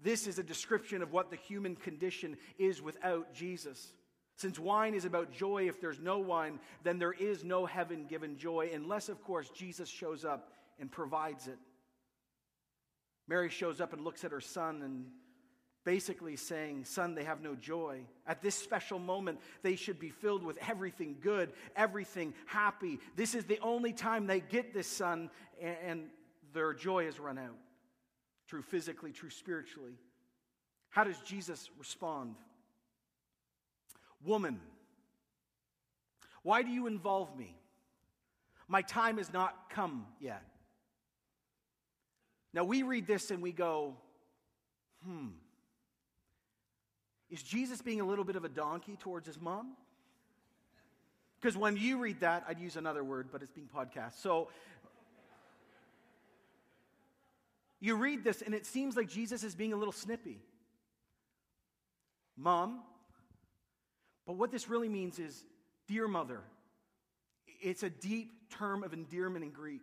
This 0.00 0.26
is 0.26 0.38
a 0.38 0.42
description 0.42 1.02
of 1.02 1.12
what 1.12 1.30
the 1.30 1.36
human 1.36 1.76
condition 1.76 2.36
is 2.58 2.82
without 2.82 3.32
Jesus. 3.34 3.92
Since 4.36 4.58
wine 4.58 4.94
is 4.94 5.06
about 5.06 5.32
joy, 5.32 5.68
if 5.68 5.80
there's 5.80 6.00
no 6.00 6.18
wine, 6.18 6.60
then 6.82 6.98
there 6.98 7.12
is 7.12 7.42
no 7.42 7.64
heaven 7.64 8.06
given 8.06 8.36
joy, 8.36 8.70
unless, 8.74 9.08
of 9.08 9.22
course, 9.22 9.48
Jesus 9.50 9.88
shows 9.88 10.24
up 10.24 10.52
and 10.78 10.90
provides 10.90 11.46
it. 11.46 11.58
Mary 13.28 13.48
shows 13.48 13.80
up 13.80 13.92
and 13.92 14.04
looks 14.04 14.24
at 14.24 14.30
her 14.30 14.40
son 14.40 14.82
and 14.82 15.06
basically 15.84 16.36
saying, 16.36 16.84
Son, 16.84 17.14
they 17.14 17.24
have 17.24 17.40
no 17.40 17.54
joy. 17.54 18.00
At 18.26 18.42
this 18.42 18.56
special 18.56 18.98
moment, 18.98 19.40
they 19.62 19.76
should 19.76 19.98
be 19.98 20.10
filled 20.10 20.42
with 20.42 20.58
everything 20.68 21.16
good, 21.20 21.52
everything 21.76 22.34
happy. 22.46 22.98
This 23.14 23.34
is 23.34 23.44
the 23.44 23.60
only 23.60 23.92
time 23.92 24.26
they 24.26 24.40
get 24.40 24.74
this 24.74 24.88
son, 24.88 25.30
and 25.62 26.08
their 26.52 26.74
joy 26.74 27.04
has 27.06 27.18
run 27.18 27.38
out. 27.38 27.56
True 28.48 28.62
physically, 28.62 29.12
true 29.12 29.30
spiritually. 29.30 29.94
How 30.90 31.04
does 31.04 31.18
Jesus 31.20 31.70
respond? 31.78 32.34
Woman, 34.24 34.60
why 36.42 36.62
do 36.62 36.70
you 36.70 36.86
involve 36.86 37.36
me? 37.36 37.56
My 38.66 38.82
time 38.82 39.18
has 39.18 39.32
not 39.32 39.70
come 39.70 40.06
yet. 40.20 40.42
Now 42.56 42.64
we 42.64 42.82
read 42.82 43.06
this 43.06 43.30
and 43.30 43.42
we 43.42 43.52
go, 43.52 43.92
hmm, 45.04 45.26
is 47.28 47.42
Jesus 47.42 47.82
being 47.82 48.00
a 48.00 48.04
little 48.06 48.24
bit 48.24 48.34
of 48.34 48.46
a 48.46 48.48
donkey 48.48 48.96
towards 48.96 49.26
his 49.26 49.38
mom? 49.38 49.76
Because 51.38 51.54
when 51.54 51.76
you 51.76 51.98
read 51.98 52.20
that, 52.20 52.44
I'd 52.48 52.58
use 52.58 52.76
another 52.76 53.04
word, 53.04 53.28
but 53.30 53.42
it's 53.42 53.52
being 53.52 53.68
podcast. 53.68 54.22
So 54.22 54.48
you 57.78 57.94
read 57.94 58.24
this 58.24 58.40
and 58.40 58.54
it 58.54 58.64
seems 58.64 58.96
like 58.96 59.10
Jesus 59.10 59.44
is 59.44 59.54
being 59.54 59.74
a 59.74 59.76
little 59.76 59.92
snippy. 59.92 60.40
Mom, 62.38 62.80
but 64.26 64.36
what 64.36 64.50
this 64.50 64.66
really 64.66 64.88
means 64.88 65.18
is, 65.18 65.44
dear 65.86 66.08
mother, 66.08 66.40
it's 67.60 67.82
a 67.82 67.90
deep 67.90 68.48
term 68.48 68.82
of 68.82 68.94
endearment 68.94 69.44
in 69.44 69.50
Greek. 69.50 69.82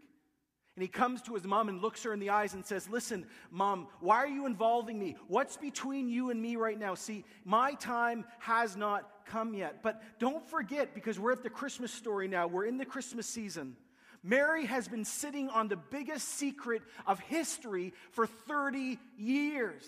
And 0.76 0.82
he 0.82 0.88
comes 0.88 1.22
to 1.24 1.36
his 1.36 1.46
mom 1.46 1.70
and 1.70 1.82
looks 1.82 2.04
her 2.04 2.14
in 2.14 2.20
the 2.20 2.32
eyes 2.32 2.56
and 2.56 2.66
says, 2.66 2.90
Listen, 2.90 3.28
mom, 3.52 3.88
why 4.00 4.18
are 4.18 4.28
you 4.28 4.48
involving 4.48 4.98
me? 4.98 5.16
What's 5.28 5.56
between 5.56 6.10
you 6.10 6.32
and 6.32 6.42
me 6.42 6.56
right 6.56 6.80
now? 6.80 6.96
See, 6.96 7.26
my 7.46 7.76
time 7.76 8.26
has 8.40 8.76
not 8.76 9.08
come 9.26 9.54
yet. 9.54 9.84
But 9.84 10.02
don't 10.20 10.48
forget, 10.50 10.96
because 10.96 11.20
we're 11.20 11.32
at 11.32 11.44
the 11.44 11.50
Christmas 11.50 11.92
story 11.92 12.28
now, 12.28 12.48
we're 12.48 12.66
in 12.66 12.78
the 12.78 12.86
Christmas 12.86 13.28
season. 13.28 13.76
Mary 14.24 14.66
has 14.66 14.88
been 14.88 15.06
sitting 15.06 15.50
on 15.50 15.68
the 15.68 15.76
biggest 15.76 16.28
secret 16.28 16.82
of 17.06 17.20
history 17.20 17.94
for 18.12 18.26
30 18.26 18.98
years. 19.18 19.86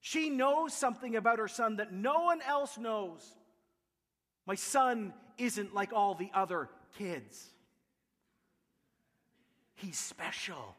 She 0.00 0.30
knows 0.30 0.72
something 0.72 1.16
about 1.16 1.40
her 1.40 1.48
son 1.48 1.76
that 1.76 1.92
no 1.92 2.20
one 2.20 2.40
else 2.42 2.78
knows. 2.78 3.20
My 4.46 4.54
son 4.54 5.12
isn't 5.36 5.74
like 5.74 5.92
all 5.92 6.14
the 6.14 6.30
other 6.32 6.70
kids. 6.96 7.50
He's 9.80 9.98
special. 9.98 10.76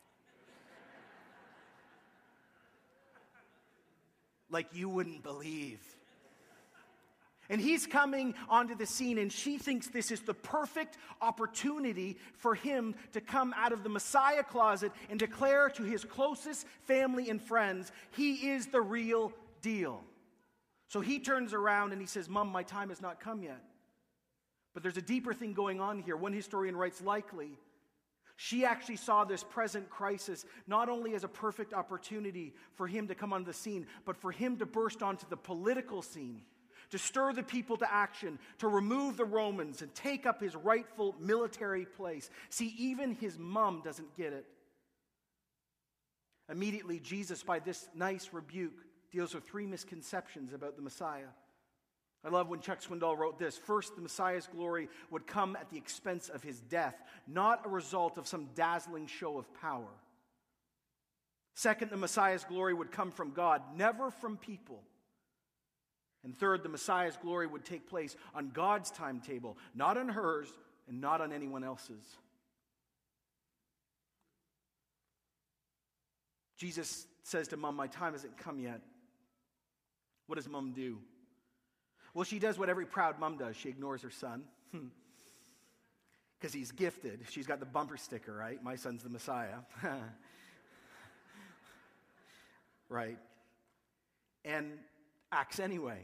like 4.51 4.67
you 4.73 4.89
wouldn't 4.89 5.23
believe. 5.23 5.79
And 7.49 7.59
he's 7.59 7.85
coming 7.85 8.33
onto 8.47 8.75
the 8.75 8.85
scene, 8.85 9.17
and 9.17 9.31
she 9.31 9.57
thinks 9.57 9.87
this 9.87 10.11
is 10.11 10.21
the 10.21 10.33
perfect 10.33 10.97
opportunity 11.21 12.17
for 12.37 12.55
him 12.55 12.95
to 13.11 13.19
come 13.19 13.53
out 13.57 13.73
of 13.73 13.83
the 13.83 13.89
Messiah 13.89 14.43
closet 14.43 14.91
and 15.09 15.19
declare 15.19 15.69
to 15.71 15.83
his 15.83 16.05
closest 16.05 16.65
family 16.83 17.29
and 17.29 17.41
friends, 17.41 17.91
he 18.11 18.51
is 18.51 18.67
the 18.67 18.81
real 18.81 19.33
deal. 19.61 20.01
So 20.87 21.01
he 21.01 21.19
turns 21.19 21.53
around 21.53 21.91
and 21.91 21.99
he 21.99 22.07
says, 22.07 22.29
Mom, 22.29 22.49
my 22.49 22.63
time 22.63 22.89
has 22.89 23.01
not 23.01 23.19
come 23.19 23.43
yet. 23.43 23.61
But 24.73 24.83
there's 24.83 24.97
a 24.97 25.01
deeper 25.01 25.33
thing 25.33 25.53
going 25.53 25.81
on 25.81 25.99
here. 25.99 26.15
One 26.15 26.31
historian 26.31 26.77
writes, 26.77 27.01
likely, 27.01 27.57
she 28.43 28.65
actually 28.65 28.95
saw 28.95 29.23
this 29.23 29.43
present 29.43 29.87
crisis 29.87 30.45
not 30.65 30.89
only 30.89 31.13
as 31.13 31.23
a 31.23 31.27
perfect 31.27 31.75
opportunity 31.75 32.55
for 32.73 32.87
him 32.87 33.07
to 33.07 33.13
come 33.13 33.33
on 33.33 33.43
the 33.43 33.53
scene, 33.53 33.85
but 34.03 34.17
for 34.17 34.31
him 34.31 34.57
to 34.57 34.65
burst 34.65 35.03
onto 35.03 35.27
the 35.29 35.37
political 35.37 36.01
scene 36.01 36.41
to 36.89 36.97
stir 36.97 37.33
the 37.33 37.43
people 37.43 37.77
to 37.77 37.93
action, 37.93 38.39
to 38.57 38.67
remove 38.67 39.15
the 39.15 39.23
Romans 39.23 39.83
and 39.83 39.93
take 39.93 40.25
up 40.25 40.41
his 40.41 40.55
rightful 40.55 41.15
military 41.19 41.85
place. 41.85 42.31
See, 42.49 42.73
even 42.79 43.13
his 43.13 43.37
mom 43.37 43.83
doesn't 43.85 44.17
get 44.17 44.33
it. 44.33 44.45
Immediately, 46.49 46.99
Jesus, 46.99 47.43
by 47.43 47.59
this 47.59 47.89
nice 47.95 48.29
rebuke, 48.33 48.83
deals 49.11 49.35
with 49.35 49.45
three 49.45 49.67
misconceptions 49.67 50.51
about 50.51 50.75
the 50.75 50.81
Messiah. 50.81 51.29
I 52.23 52.29
love 52.29 52.49
when 52.49 52.59
Chuck 52.59 52.81
Swindoll 52.81 53.17
wrote 53.17 53.39
this 53.39 53.57
First, 53.57 53.95
the 53.95 54.01
Messiah's 54.01 54.47
glory 54.47 54.89
would 55.09 55.25
come 55.25 55.55
at 55.55 55.69
the 55.69 55.77
expense 55.77 56.29
of 56.29 56.43
his 56.43 56.59
death, 56.59 56.95
not 57.27 57.65
a 57.65 57.69
result 57.69 58.17
of 58.17 58.27
some 58.27 58.49
dazzling 58.55 59.07
show 59.07 59.37
of 59.37 59.51
power. 59.61 59.89
Second, 61.55 61.91
the 61.91 61.97
Messiah's 61.97 62.43
glory 62.43 62.73
would 62.73 62.91
come 62.91 63.11
from 63.11 63.31
God, 63.31 63.61
never 63.75 64.11
from 64.11 64.37
people. 64.37 64.83
And 66.23 66.37
third, 66.37 66.61
the 66.61 66.69
Messiah's 66.69 67.17
glory 67.17 67.47
would 67.47 67.65
take 67.65 67.89
place 67.89 68.15
on 68.35 68.51
God's 68.51 68.91
timetable, 68.91 69.57
not 69.73 69.97
on 69.97 70.07
hers 70.07 70.47
and 70.87 71.01
not 71.01 71.19
on 71.19 71.33
anyone 71.33 71.63
else's. 71.63 72.03
Jesus 76.57 77.07
says 77.23 77.47
to 77.47 77.57
mom, 77.57 77.75
My 77.75 77.87
time 77.87 78.13
hasn't 78.13 78.37
come 78.37 78.59
yet. 78.59 78.81
What 80.27 80.35
does 80.35 80.47
mom 80.47 80.73
do? 80.73 80.99
Well, 82.13 82.25
she 82.25 82.39
does 82.39 82.57
what 82.59 82.69
every 82.69 82.85
proud 82.85 83.19
mom 83.19 83.37
does 83.37 83.55
she 83.55 83.69
ignores 83.69 84.01
her 84.01 84.09
son. 84.09 84.43
Hmm. 84.71 84.87
Because 86.39 86.53
he's 86.53 86.71
gifted. 86.71 87.21
She's 87.29 87.47
got 87.47 87.59
the 87.59 87.65
bumper 87.65 87.97
sticker, 87.97 88.33
right? 88.33 88.61
My 88.63 88.75
son's 88.75 89.03
the 89.03 89.09
Messiah. 89.09 89.57
right? 92.89 93.17
And 94.43 94.71
acts 95.31 95.59
anyway. 95.59 95.99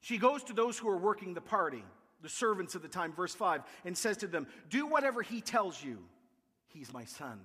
She 0.00 0.18
goes 0.18 0.44
to 0.44 0.52
those 0.52 0.78
who 0.78 0.88
are 0.88 0.96
working 0.96 1.34
the 1.34 1.40
party, 1.40 1.84
the 2.22 2.28
servants 2.28 2.74
of 2.74 2.82
the 2.82 2.88
time, 2.88 3.12
verse 3.12 3.34
5, 3.34 3.62
and 3.84 3.96
says 3.96 4.18
to 4.18 4.26
them, 4.26 4.46
Do 4.70 4.86
whatever 4.86 5.22
he 5.22 5.40
tells 5.40 5.82
you. 5.82 5.98
He's 6.68 6.92
my 6.92 7.04
son. 7.04 7.40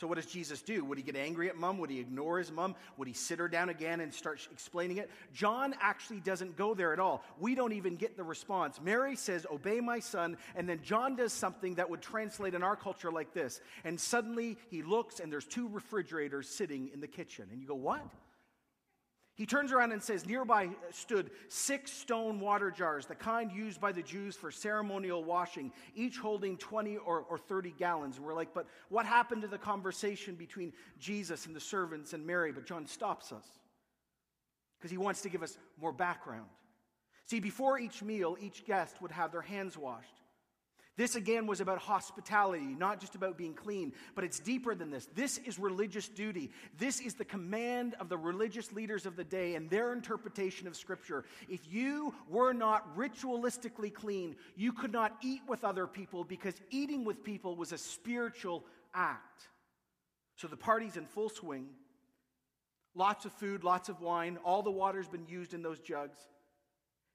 So, 0.00 0.06
what 0.06 0.16
does 0.16 0.26
Jesus 0.26 0.62
do? 0.62 0.84
Would 0.84 0.98
he 0.98 1.04
get 1.04 1.16
angry 1.16 1.48
at 1.48 1.56
mom? 1.56 1.78
Would 1.78 1.90
he 1.90 2.00
ignore 2.00 2.38
his 2.38 2.50
mom? 2.50 2.74
Would 2.96 3.06
he 3.06 3.14
sit 3.14 3.38
her 3.38 3.48
down 3.48 3.68
again 3.68 4.00
and 4.00 4.12
start 4.12 4.46
explaining 4.50 4.96
it? 4.96 5.10
John 5.32 5.74
actually 5.80 6.20
doesn't 6.20 6.56
go 6.56 6.74
there 6.74 6.92
at 6.92 6.98
all. 6.98 7.22
We 7.38 7.54
don't 7.54 7.72
even 7.72 7.96
get 7.96 8.16
the 8.16 8.24
response. 8.24 8.80
Mary 8.82 9.14
says, 9.14 9.46
Obey 9.50 9.80
my 9.80 10.00
son. 10.00 10.36
And 10.56 10.68
then 10.68 10.80
John 10.82 11.14
does 11.14 11.32
something 11.32 11.76
that 11.76 11.88
would 11.88 12.02
translate 12.02 12.54
in 12.54 12.62
our 12.62 12.74
culture 12.74 13.12
like 13.12 13.32
this. 13.32 13.60
And 13.84 14.00
suddenly 14.00 14.58
he 14.70 14.82
looks, 14.82 15.20
and 15.20 15.32
there's 15.32 15.46
two 15.46 15.68
refrigerators 15.68 16.48
sitting 16.48 16.90
in 16.92 17.00
the 17.00 17.06
kitchen. 17.06 17.46
And 17.52 17.60
you 17.60 17.68
go, 17.68 17.74
What? 17.74 18.02
He 19.34 19.46
turns 19.46 19.72
around 19.72 19.92
and 19.92 20.02
says, 20.02 20.26
Nearby 20.26 20.68
stood 20.90 21.30
six 21.48 21.90
stone 21.90 22.38
water 22.38 22.70
jars, 22.70 23.06
the 23.06 23.14
kind 23.14 23.50
used 23.50 23.80
by 23.80 23.90
the 23.90 24.02
Jews 24.02 24.36
for 24.36 24.50
ceremonial 24.50 25.24
washing, 25.24 25.72
each 25.94 26.18
holding 26.18 26.58
20 26.58 26.98
or, 26.98 27.20
or 27.30 27.38
30 27.38 27.74
gallons. 27.78 28.18
And 28.18 28.26
we're 28.26 28.34
like, 28.34 28.52
But 28.52 28.66
what 28.90 29.06
happened 29.06 29.40
to 29.42 29.48
the 29.48 29.58
conversation 29.58 30.34
between 30.34 30.72
Jesus 30.98 31.46
and 31.46 31.56
the 31.56 31.60
servants 31.60 32.12
and 32.12 32.26
Mary? 32.26 32.52
But 32.52 32.66
John 32.66 32.86
stops 32.86 33.32
us 33.32 33.46
because 34.78 34.90
he 34.90 34.98
wants 34.98 35.22
to 35.22 35.30
give 35.30 35.42
us 35.42 35.56
more 35.80 35.92
background. 35.92 36.48
See, 37.24 37.40
before 37.40 37.78
each 37.78 38.02
meal, 38.02 38.36
each 38.38 38.66
guest 38.66 39.00
would 39.00 39.12
have 39.12 39.32
their 39.32 39.40
hands 39.40 39.78
washed. 39.78 40.21
This 40.96 41.16
again 41.16 41.46
was 41.46 41.62
about 41.62 41.78
hospitality, 41.78 42.74
not 42.78 43.00
just 43.00 43.14
about 43.14 43.38
being 43.38 43.54
clean, 43.54 43.94
but 44.14 44.24
it's 44.24 44.38
deeper 44.38 44.74
than 44.74 44.90
this. 44.90 45.08
This 45.14 45.38
is 45.38 45.58
religious 45.58 46.06
duty. 46.06 46.50
This 46.78 47.00
is 47.00 47.14
the 47.14 47.24
command 47.24 47.94
of 47.98 48.10
the 48.10 48.18
religious 48.18 48.72
leaders 48.72 49.06
of 49.06 49.16
the 49.16 49.24
day 49.24 49.54
and 49.54 49.70
their 49.70 49.94
interpretation 49.94 50.66
of 50.66 50.76
Scripture. 50.76 51.24
If 51.48 51.60
you 51.72 52.14
were 52.28 52.52
not 52.52 52.94
ritualistically 52.94 53.94
clean, 53.94 54.36
you 54.54 54.72
could 54.72 54.92
not 54.92 55.16
eat 55.22 55.40
with 55.48 55.64
other 55.64 55.86
people 55.86 56.24
because 56.24 56.54
eating 56.68 57.06
with 57.06 57.24
people 57.24 57.56
was 57.56 57.72
a 57.72 57.78
spiritual 57.78 58.62
act. 58.92 59.48
So 60.36 60.46
the 60.46 60.58
party's 60.58 60.98
in 60.98 61.06
full 61.06 61.30
swing. 61.30 61.68
Lots 62.94 63.24
of 63.24 63.32
food, 63.32 63.64
lots 63.64 63.88
of 63.88 64.02
wine, 64.02 64.36
all 64.44 64.62
the 64.62 64.70
water's 64.70 65.08
been 65.08 65.26
used 65.26 65.54
in 65.54 65.62
those 65.62 65.80
jugs. 65.80 66.18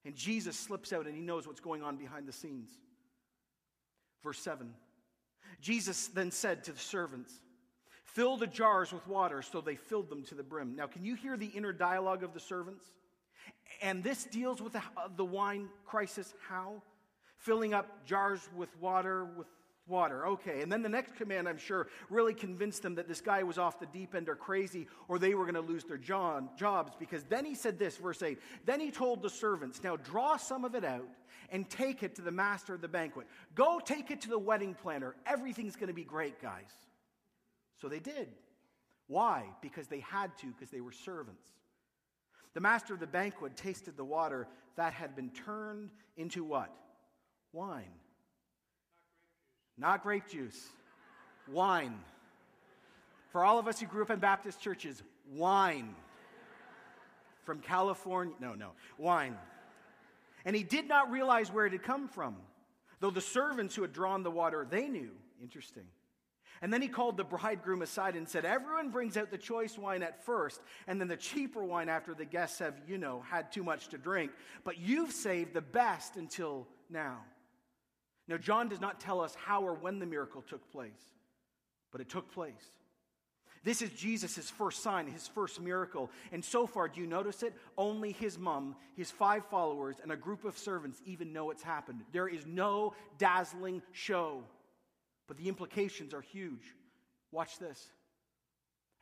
And 0.04 0.16
Jesus 0.16 0.58
slips 0.58 0.92
out 0.94 1.06
and 1.06 1.14
he 1.14 1.22
knows 1.22 1.46
what's 1.46 1.60
going 1.60 1.84
on 1.84 1.98
behind 1.98 2.28
the 2.28 2.34
scenes. 2.34 2.72
Verse 4.24 4.40
7 4.40 4.74
Jesus 5.62 6.08
then 6.08 6.32
said 6.32 6.64
to 6.66 6.72
the 6.72 6.80
servants, 6.80 7.32
Fill 8.04 8.38
the 8.38 8.48
jars 8.48 8.92
with 8.92 9.08
water. 9.08 9.42
So 9.42 9.62
they 9.62 9.76
filled 9.76 10.10
them 10.10 10.24
to 10.26 10.36
the 10.36 10.44
brim. 10.44 10.76
Now, 10.76 10.88
can 10.88 11.06
you 11.06 11.16
hear 11.16 11.38
the 11.38 11.48
inner 11.48 11.74
dialogue 11.74 12.24
of 12.24 12.34
the 12.34 12.40
servants? 12.40 12.86
And 13.82 14.04
this 14.04 14.24
deals 14.24 14.62
with 14.62 14.74
the, 14.74 14.82
uh, 14.98 15.10
the 15.16 15.26
wine 15.26 15.70
crisis. 15.86 16.34
How? 16.48 16.82
Filling 17.38 17.74
up 17.74 18.06
jars 18.06 18.50
with 18.56 18.70
water 18.80 19.26
with 19.26 19.48
water. 19.88 20.26
Okay. 20.28 20.62
And 20.62 20.72
then 20.72 20.82
the 20.82 20.90
next 20.90 21.16
command, 21.16 21.48
I'm 21.48 21.58
sure, 21.58 21.88
really 22.10 22.34
convinced 22.34 22.82
them 22.82 22.96
that 22.96 23.08
this 23.08 23.22
guy 23.22 23.44
was 23.44 23.58
off 23.58 23.80
the 23.80 23.86
deep 23.88 24.16
end 24.16 24.30
or 24.30 24.36
crazy 24.36 24.88
or 25.08 25.20
they 25.20 25.34
were 25.34 25.44
going 25.44 25.56
to 25.56 25.62
lose 25.62 25.84
their 25.84 25.98
jobs 25.98 26.96
because 27.00 27.24
then 27.24 27.46
he 27.46 27.56
said 27.56 27.80
this, 27.80 27.98
verse 27.98 28.22
8. 28.22 28.40
Then 28.66 28.80
he 28.80 28.92
told 28.92 29.22
the 29.22 29.30
servants, 29.30 29.84
Now 29.84 29.96
draw 29.96 30.38
some 30.38 30.66
of 30.66 30.76
it 30.76 30.84
out 30.84 31.08
and 31.50 31.70
take 31.70 32.04
it 32.04 32.16
to 32.16 32.22
the 32.22 32.32
master 32.32 32.74
of 32.74 32.82
the 32.82 32.88
banquet. 32.88 33.28
Go 33.56 33.80
take 33.84 34.12
it 34.12 34.22
to 34.22 34.30
the 34.30 34.40
wedding 34.40 34.74
planner. 34.74 35.16
Everything's 35.26 35.76
going 35.76 35.88
to 35.88 35.94
be 35.94 36.04
great, 36.04 36.42
guys. 36.42 36.72
So 37.82 37.88
they 37.88 38.00
did. 38.00 38.28
Why? 39.08 39.46
Because 39.62 39.88
they 39.88 40.02
had 40.02 40.38
to, 40.40 40.48
because 40.48 40.70
they 40.70 40.82
were 40.82 40.92
servants. 40.92 41.48
The 42.54 42.62
master 42.62 42.94
of 42.94 43.00
the 43.00 43.08
banquet 43.08 43.56
tasted 43.56 43.96
the 43.96 44.04
water 44.04 44.48
that 44.76 44.94
had 44.94 45.16
been 45.16 45.30
turned 45.30 45.92
into 46.18 46.44
what? 46.44 46.76
Wine. 47.54 47.86
Not 49.78 50.04
grape 50.04 50.28
juice. 50.28 50.68
Wine. 51.52 52.00
For 53.30 53.44
all 53.44 53.60
of 53.60 53.68
us 53.68 53.80
who 53.80 53.86
grew 53.86 54.02
up 54.02 54.10
in 54.10 54.20
Baptist 54.20 54.60
churches, 54.62 55.04
wine. 55.32 55.96
From 57.44 57.60
California, 57.60 58.34
no, 58.40 58.54
no, 58.54 58.72
wine. 58.98 59.38
And 60.44 60.56
he 60.56 60.64
did 60.64 60.88
not 60.88 61.12
realize 61.12 61.52
where 61.52 61.66
it 61.66 61.72
had 61.72 61.84
come 61.84 62.08
from, 62.08 62.36
though 63.00 63.10
the 63.10 63.22
servants 63.22 63.76
who 63.76 63.82
had 63.84 63.94
drawn 63.94 64.24
the 64.24 64.32
water, 64.32 64.66
they 64.70 64.88
knew. 64.88 65.12
Interesting. 65.42 65.86
And 66.62 66.74
then 66.74 66.82
he 66.82 66.88
called 66.88 67.18
the 67.18 67.24
bridegroom 67.24 67.82
aside 67.82 68.16
and 68.16 68.28
said, 68.28 68.44
Everyone 68.44 68.90
brings 68.90 69.16
out 69.16 69.30
the 69.30 69.38
choice 69.38 69.78
wine 69.78 70.02
at 70.02 70.26
first, 70.26 70.62
and 70.88 71.00
then 71.00 71.08
the 71.08 71.18
cheaper 71.18 71.64
wine 71.64 71.88
after 71.88 72.14
the 72.14 72.26
guests 72.26 72.60
have, 72.60 72.74
you 72.88 72.98
know, 72.98 73.24
had 73.30 73.52
too 73.52 73.64
much 73.64 73.90
to 73.90 73.98
drink. 73.98 74.32
But 74.64 74.80
you've 74.80 75.12
saved 75.12 75.54
the 75.54 75.62
best 75.62 76.16
until 76.16 76.68
now. 76.90 77.20
Now, 78.28 78.38
John 78.38 78.68
does 78.68 78.82
not 78.82 79.00
tell 79.00 79.22
us 79.22 79.36
how 79.36 79.64
or 79.64 79.74
when 79.74 80.00
the 80.00 80.06
miracle 80.06 80.42
took 80.42 80.70
place, 80.72 81.14
but 81.92 82.02
it 82.02 82.10
took 82.10 82.32
place. 82.32 82.72
This 83.64 83.82
is 83.82 83.90
Jesus' 83.92 84.50
first 84.50 84.82
sign, 84.82 85.08
his 85.08 85.28
first 85.28 85.60
miracle. 85.60 86.10
And 86.32 86.44
so 86.44 86.68
far, 86.68 86.88
do 86.88 87.02
you 87.02 87.08
notice 87.08 87.44
it? 87.44 87.54
Only 87.78 88.12
his 88.12 88.38
mom, 88.38 88.76
his 88.96 89.12
five 89.12 89.46
followers, 89.46 89.98
and 90.02 90.12
a 90.12 90.16
group 90.16 90.46
of 90.46 90.58
servants 90.58 91.02
even 91.06 91.34
know 91.34 91.52
it's 91.52 91.64
happened. 91.64 92.02
There 92.12 92.28
is 92.28 92.46
no 92.46 92.94
dazzling 93.18 93.82
show, 93.92 94.44
but 95.28 95.38
the 95.38 95.50
implications 95.50 96.14
are 96.14 96.22
huge. 96.22 96.76
Watch 97.32 97.60
this. 97.60 97.92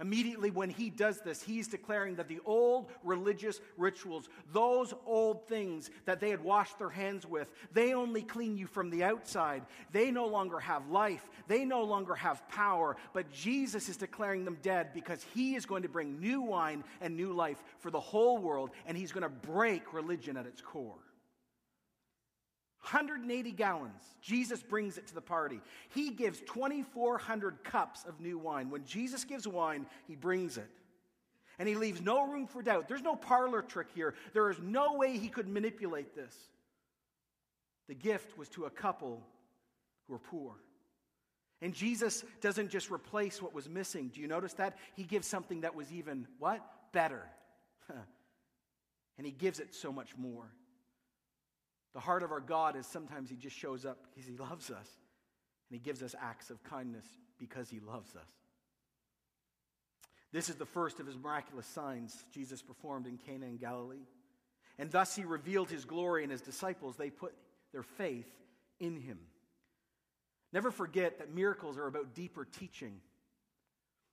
Immediately, 0.02 0.52
when 0.52 0.70
he 0.70 0.90
does 0.90 1.22
this, 1.22 1.42
he's 1.42 1.70
declaring 1.70 2.16
that 2.16 2.28
the 2.28 2.42
old 2.46 2.92
religious 3.02 3.62
rituals, 3.78 4.28
those 4.52 4.94
old 5.06 5.48
things 5.48 5.90
that 6.04 6.20
they 6.20 6.30
had 6.30 6.44
washed 6.44 6.78
their 6.80 6.90
hands 6.90 7.25
with, 7.25 7.50
they 7.72 7.94
only 7.94 8.22
clean 8.22 8.58
you 8.58 8.68
from 8.68 8.90
the 8.90 9.06
outside. 9.06 9.64
They 9.94 10.12
no 10.12 10.28
longer 10.28 10.60
have 10.60 10.90
life, 10.90 11.30
they 11.48 11.64
no 11.64 11.84
longer 11.84 12.14
have 12.14 12.46
power. 12.50 12.98
But 13.14 13.32
Jesus 13.32 13.88
is 13.88 13.96
declaring 13.96 14.44
them 14.44 14.58
dead 14.62 14.90
because 14.94 15.25
he 15.34 15.56
is 15.56 15.66
going 15.66 15.84
to 15.84 15.90
bring 15.90 16.20
new 16.20 16.42
wine 16.42 16.84
and 17.00 17.16
new 17.16 17.32
life 17.32 17.64
for 17.80 17.90
the 17.90 18.00
whole 18.00 18.38
world, 18.38 18.72
and 18.86 18.98
he's 18.98 19.14
going 19.14 19.24
to 19.24 19.30
break 19.30 19.94
religion 19.94 20.36
at 20.36 20.46
its 20.46 20.60
core. 20.60 21.05
180 22.86 23.51
gallons. 23.54 24.04
Jesus 24.22 24.62
brings 24.62 25.00
it 25.00 25.08
to 25.08 25.15
the 25.15 25.22
party. 25.22 25.60
He 25.89 26.12
gives 26.12 26.39
2,400 26.42 27.63
cups 27.63 28.06
of 28.08 28.20
new 28.22 28.38
wine. 28.38 28.70
When 28.70 28.86
Jesus 28.86 29.24
gives 29.24 29.48
wine, 29.48 29.88
he 30.08 30.15
brings 30.15 30.58
it. 30.58 30.70
And 31.58 31.68
he 31.68 31.74
leaves 31.74 32.00
no 32.00 32.27
room 32.27 32.46
for 32.46 32.62
doubt. 32.62 32.88
There's 32.88 33.01
no 33.01 33.15
parlor 33.15 33.63
trick 33.63 33.88
here. 33.96 34.13
There 34.34 34.51
is 34.51 34.60
no 34.62 34.94
way 34.94 35.18
he 35.18 35.30
could 35.30 35.48
manipulate 35.48 36.15
this. 36.15 36.36
The 37.88 37.96
gift 37.96 38.38
was 38.38 38.50
to 38.50 38.65
a 38.65 38.70
couple 38.70 39.24
who 40.06 40.13
were 40.13 40.20
poor. 40.20 40.54
And 41.63 41.74
Jesus 41.74 42.24
doesn't 42.39 42.70
just 42.70 42.92
replace 42.92 43.42
what 43.42 43.54
was 43.54 43.68
missing. 43.68 44.12
Do 44.13 44.22
you 44.22 44.27
notice 44.27 44.54
that? 44.54 44.77
He 44.96 45.04
gives 45.04 45.27
something 45.27 45.62
that 45.62 45.74
was 45.74 45.92
even 45.92 46.27
what? 46.38 46.62
Better. 46.92 47.24
and 49.18 49.25
he 49.25 49.32
gives 49.32 49.60
it 49.60 49.74
so 49.74 49.92
much 49.92 50.15
more. 50.15 50.51
The 51.96 52.02
heart 52.02 52.24
of 52.24 52.32
our 52.34 52.42
God 52.42 52.75
is 52.75 52.86
sometimes 52.86 53.30
He 53.30 53.38
just 53.38 53.58
shows 53.58 53.86
up 53.86 53.98
because 54.04 54.30
He 54.30 54.36
loves 54.36 54.70
us. 54.70 54.90
And 55.70 55.72
He 55.72 55.80
gives 55.80 56.04
us 56.04 56.14
acts 56.22 56.50
of 56.50 56.62
kindness 56.64 57.06
because 57.40 57.70
He 57.70 57.80
loves 57.80 58.16
us. 58.18 58.30
This 60.34 60.50
is 60.50 60.56
the 60.56 60.66
first 60.66 61.00
of 61.00 61.08
His 61.08 61.18
miraculous 61.18 61.66
signs 61.66 62.25
Jesus 62.34 62.62
performed 62.62 63.08
in 63.08 63.18
Cana 63.18 63.46
in 63.46 63.56
Galilee. 63.56 64.06
And 64.78 64.92
thus 64.92 65.16
He 65.16 65.24
revealed 65.24 65.70
His 65.70 65.86
glory, 65.86 66.24
and 66.24 66.32
His 66.34 66.42
disciples, 66.42 66.98
they 66.98 67.10
put 67.10 67.34
their 67.72 67.84
faith 67.84 68.30
in 68.82 69.00
Him. 69.00 69.20
Never 70.52 70.72
forget 70.72 71.20
that 71.20 71.34
miracles 71.34 71.78
are 71.78 71.88
about 71.88 72.14
deeper 72.14 72.44
teaching. 72.44 73.00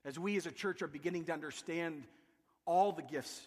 As 0.05 0.21
we 0.21 0.37
as 0.37 0.47
a 0.47 0.53
church 0.53 0.83
are 0.83 0.89
beginning 0.89 1.25
to 1.25 1.33
understand 1.33 2.05
all 2.65 2.93
the 2.93 3.03
gifts 3.03 3.41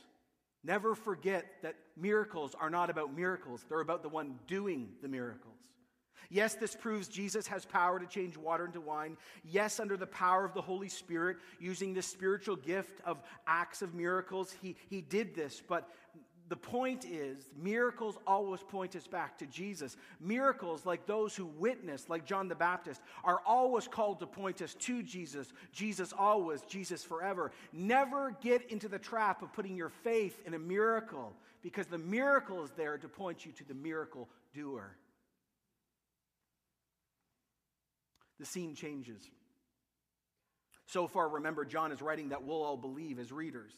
Never 0.65 0.95
forget 0.95 1.45
that 1.61 1.75
miracles 1.95 2.55
are 2.59 2.71
not 2.71 2.89
about 2.89 3.15
miracles, 3.15 3.63
they're 3.69 3.81
about 3.81 4.01
the 4.01 4.09
one 4.09 4.39
doing 4.47 4.89
the 5.01 5.07
miracles. 5.07 5.53
Yes, 6.31 6.55
this 6.55 6.75
proves 6.75 7.07
Jesus 7.07 7.45
has 7.45 7.65
power 7.65 7.99
to 7.99 8.07
change 8.07 8.35
water 8.35 8.65
into 8.65 8.81
wine. 8.81 9.15
Yes, 9.43 9.79
under 9.79 9.95
the 9.95 10.07
power 10.07 10.43
of 10.43 10.55
the 10.55 10.61
Holy 10.61 10.89
Spirit, 10.89 11.37
using 11.59 11.93
this 11.93 12.07
spiritual 12.07 12.55
gift 12.55 12.99
of 13.05 13.21
acts 13.45 13.83
of 13.83 13.93
miracles, 13.93 14.55
he, 14.59 14.75
he 14.89 15.01
did 15.01 15.35
this. 15.35 15.61
But 15.67 15.87
the 16.47 16.55
point 16.55 17.05
is, 17.05 17.49
miracles 17.57 18.17
always 18.27 18.61
point 18.61 18.95
us 18.95 19.07
back 19.07 19.37
to 19.39 19.47
Jesus. 19.47 19.97
Miracles, 20.19 20.85
like 20.85 21.07
those 21.07 21.35
who 21.35 21.45
witnessed, 21.45 22.09
like 22.09 22.25
John 22.25 22.47
the 22.47 22.55
Baptist, 22.55 23.01
are 23.23 23.41
always 23.45 23.87
called 23.87 24.19
to 24.19 24.27
point 24.27 24.61
us 24.61 24.75
to 24.75 25.01
Jesus. 25.01 25.53
Jesus 25.71 26.13
always, 26.17 26.61
Jesus 26.61 27.03
forever. 27.03 27.51
Never 27.73 28.35
get 28.41 28.69
into 28.69 28.87
the 28.87 28.99
trap 28.99 29.41
of 29.41 29.53
putting 29.53 29.75
your 29.75 29.89
faith 29.89 30.39
in 30.45 30.53
a 30.53 30.59
miracle 30.59 31.33
because 31.63 31.87
the 31.87 31.97
miracle 31.97 32.63
is 32.63 32.69
there 32.71 32.97
to 32.99 33.07
point 33.07 33.45
you 33.45 33.51
to 33.53 33.63
the 33.63 33.73
miracle 33.73 34.29
doer. 34.53 34.95
The 38.39 38.45
scene 38.45 38.75
changes. 38.75 39.23
So 40.85 41.07
far, 41.07 41.27
remember, 41.27 41.65
John 41.65 41.91
is 41.91 42.03
writing 42.03 42.29
that 42.29 42.43
we'll 42.43 42.61
all 42.61 42.77
believe 42.77 43.17
as 43.17 43.31
readers 43.31 43.73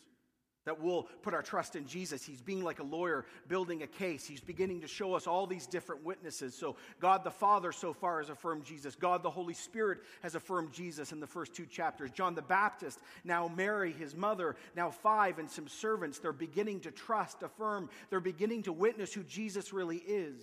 that 0.67 0.81
we'll 0.81 1.03
put 1.21 1.33
our 1.33 1.41
trust 1.41 1.77
in 1.77 1.87
Jesus. 1.87 2.25
He's 2.25 2.41
being 2.41 2.61
like 2.61 2.79
a 2.79 2.83
lawyer 2.83 3.25
building 3.47 3.83
a 3.83 3.87
case. 3.87 4.25
He's 4.25 4.41
beginning 4.41 4.81
to 4.81 4.87
show 4.87 5.13
us 5.13 5.25
all 5.25 5.47
these 5.47 5.65
different 5.65 6.03
witnesses. 6.03 6.53
So, 6.53 6.75
God 6.99 7.23
the 7.23 7.31
Father 7.31 7.71
so 7.71 7.93
far 7.93 8.19
has 8.19 8.29
affirmed 8.29 8.65
Jesus. 8.65 8.93
God 8.93 9.23
the 9.23 9.29
Holy 9.29 9.53
Spirit 9.53 9.99
has 10.23 10.35
affirmed 10.35 10.73
Jesus 10.73 11.13
in 11.13 11.21
the 11.21 11.25
first 11.25 11.53
two 11.53 11.65
chapters. 11.65 12.11
John 12.11 12.35
the 12.35 12.41
Baptist, 12.41 12.99
now 13.23 13.47
Mary, 13.47 13.93
his 13.93 14.13
mother, 14.13 14.57
now 14.75 14.91
five, 14.91 15.39
and 15.39 15.49
some 15.49 15.69
servants. 15.69 16.19
They're 16.19 16.33
beginning 16.33 16.81
to 16.81 16.91
trust, 16.91 17.43
affirm. 17.43 17.89
They're 18.09 18.19
beginning 18.19 18.63
to 18.63 18.73
witness 18.73 19.13
who 19.13 19.23
Jesus 19.23 19.71
really 19.71 20.03
is. 20.05 20.41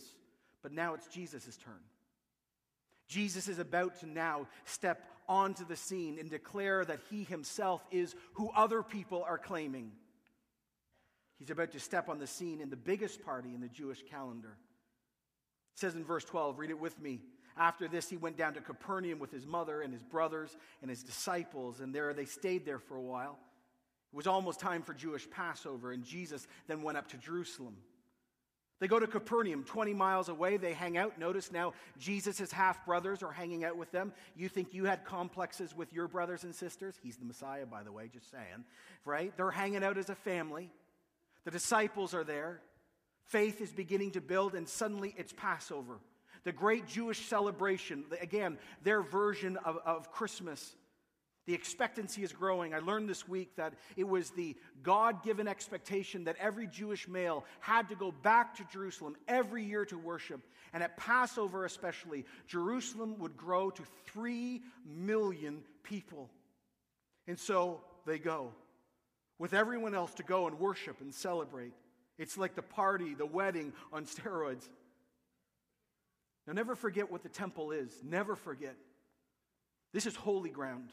But 0.62 0.72
now 0.72 0.94
it's 0.94 1.06
Jesus' 1.08 1.58
turn. 1.62 1.74
Jesus 3.08 3.46
is 3.46 3.58
about 3.58 4.00
to 4.00 4.06
now 4.06 4.46
step 4.64 5.04
onto 5.28 5.66
the 5.66 5.76
scene 5.76 6.18
and 6.18 6.30
declare 6.30 6.84
that 6.84 7.00
he 7.10 7.24
himself 7.24 7.84
is 7.90 8.14
who 8.34 8.50
other 8.56 8.82
people 8.82 9.22
are 9.22 9.38
claiming. 9.38 9.92
He's 11.38 11.50
about 11.50 11.72
to 11.72 11.80
step 11.80 12.08
on 12.08 12.18
the 12.18 12.26
scene 12.26 12.60
in 12.60 12.70
the 12.70 12.76
biggest 12.76 13.24
party 13.24 13.54
in 13.54 13.60
the 13.60 13.68
Jewish 13.68 14.02
calendar. 14.10 14.56
It 15.74 15.80
says 15.80 15.94
in 15.94 16.04
verse 16.04 16.24
12, 16.24 16.58
read 16.58 16.70
it 16.70 16.78
with 16.78 17.00
me. 17.00 17.20
After 17.56 17.86
this, 17.86 18.08
he 18.08 18.16
went 18.16 18.36
down 18.36 18.54
to 18.54 18.60
Capernaum 18.60 19.18
with 19.18 19.30
his 19.30 19.46
mother 19.46 19.82
and 19.82 19.92
his 19.92 20.02
brothers 20.02 20.56
and 20.80 20.90
his 20.90 21.02
disciples, 21.02 21.80
and 21.80 21.94
there 21.94 22.12
they 22.12 22.24
stayed 22.24 22.64
there 22.64 22.78
for 22.78 22.96
a 22.96 23.02
while. 23.02 23.38
It 24.12 24.16
was 24.16 24.26
almost 24.26 24.60
time 24.60 24.82
for 24.82 24.94
Jewish 24.94 25.28
Passover, 25.30 25.92
and 25.92 26.04
Jesus 26.04 26.46
then 26.66 26.82
went 26.82 26.98
up 26.98 27.08
to 27.08 27.16
Jerusalem. 27.16 27.76
They 28.80 28.88
go 28.88 28.98
to 28.98 29.06
Capernaum, 29.06 29.64
20 29.64 29.94
miles 29.94 30.28
away. 30.28 30.56
They 30.56 30.72
hang 30.72 30.98
out. 30.98 31.18
Notice 31.18 31.52
now 31.52 31.74
Jesus' 31.98 32.50
half 32.50 32.84
brothers 32.84 33.22
are 33.22 33.30
hanging 33.30 33.64
out 33.64 33.76
with 33.76 33.90
them. 33.92 34.12
You 34.36 34.48
think 34.48 34.74
you 34.74 34.84
had 34.84 35.04
complexes 35.04 35.74
with 35.74 35.92
your 35.92 36.08
brothers 36.08 36.44
and 36.44 36.54
sisters? 36.54 36.96
He's 37.02 37.16
the 37.16 37.24
Messiah, 37.24 37.66
by 37.66 37.82
the 37.82 37.92
way, 37.92 38.10
just 38.12 38.30
saying. 38.30 38.64
Right? 39.04 39.32
They're 39.36 39.50
hanging 39.50 39.84
out 39.84 39.96
as 39.96 40.10
a 40.10 40.14
family. 40.14 40.70
The 41.44 41.50
disciples 41.50 42.14
are 42.14 42.24
there. 42.24 42.60
Faith 43.26 43.60
is 43.60 43.72
beginning 43.72 44.12
to 44.12 44.20
build, 44.20 44.54
and 44.54 44.68
suddenly 44.68 45.14
it's 45.16 45.32
Passover. 45.32 45.98
The 46.44 46.52
great 46.52 46.86
Jewish 46.86 47.26
celebration, 47.26 48.04
again, 48.20 48.58
their 48.82 49.02
version 49.02 49.56
of, 49.64 49.78
of 49.86 50.10
Christmas. 50.10 50.74
The 51.46 51.54
expectancy 51.54 52.22
is 52.22 52.32
growing. 52.32 52.74
I 52.74 52.78
learned 52.78 53.08
this 53.08 53.28
week 53.28 53.56
that 53.56 53.74
it 53.96 54.08
was 54.08 54.30
the 54.30 54.56
God 54.82 55.22
given 55.22 55.46
expectation 55.46 56.24
that 56.24 56.36
every 56.38 56.66
Jewish 56.66 57.06
male 57.06 57.44
had 57.60 57.88
to 57.90 57.94
go 57.94 58.12
back 58.12 58.54
to 58.56 58.64
Jerusalem 58.72 59.16
every 59.28 59.62
year 59.62 59.84
to 59.86 59.98
worship. 59.98 60.40
And 60.72 60.82
at 60.82 60.96
Passover, 60.96 61.66
especially, 61.66 62.24
Jerusalem 62.46 63.18
would 63.18 63.36
grow 63.36 63.70
to 63.70 63.82
three 64.06 64.62
million 64.86 65.62
people. 65.82 66.30
And 67.26 67.38
so 67.38 67.82
they 68.06 68.18
go 68.18 68.52
with 69.38 69.54
everyone 69.54 69.94
else 69.94 70.14
to 70.14 70.22
go 70.22 70.46
and 70.46 70.58
worship 70.58 71.00
and 71.00 71.12
celebrate. 71.12 71.72
It's 72.18 72.38
like 72.38 72.54
the 72.54 72.62
party, 72.62 73.14
the 73.14 73.26
wedding 73.26 73.72
on 73.92 74.04
steroids. 74.06 74.68
Now, 76.46 76.52
never 76.52 76.74
forget 76.74 77.10
what 77.10 77.22
the 77.22 77.28
temple 77.28 77.72
is. 77.72 77.90
Never 78.02 78.36
forget. 78.36 78.76
This 79.92 80.06
is 80.06 80.14
holy 80.14 80.50
ground. 80.50 80.90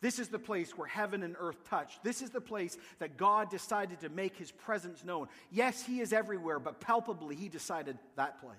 This 0.00 0.18
is 0.18 0.28
the 0.28 0.38
place 0.38 0.76
where 0.76 0.86
heaven 0.86 1.22
and 1.22 1.34
earth 1.38 1.68
touch. 1.68 1.98
This 2.02 2.22
is 2.22 2.30
the 2.30 2.40
place 2.40 2.76
that 3.00 3.16
God 3.16 3.50
decided 3.50 4.00
to 4.00 4.08
make 4.08 4.36
his 4.36 4.52
presence 4.52 5.04
known. 5.04 5.28
Yes, 5.50 5.82
he 5.82 6.00
is 6.00 6.12
everywhere, 6.12 6.60
but 6.60 6.80
palpably, 6.80 7.34
he 7.34 7.48
decided 7.48 7.98
that 8.16 8.40
place. 8.40 8.56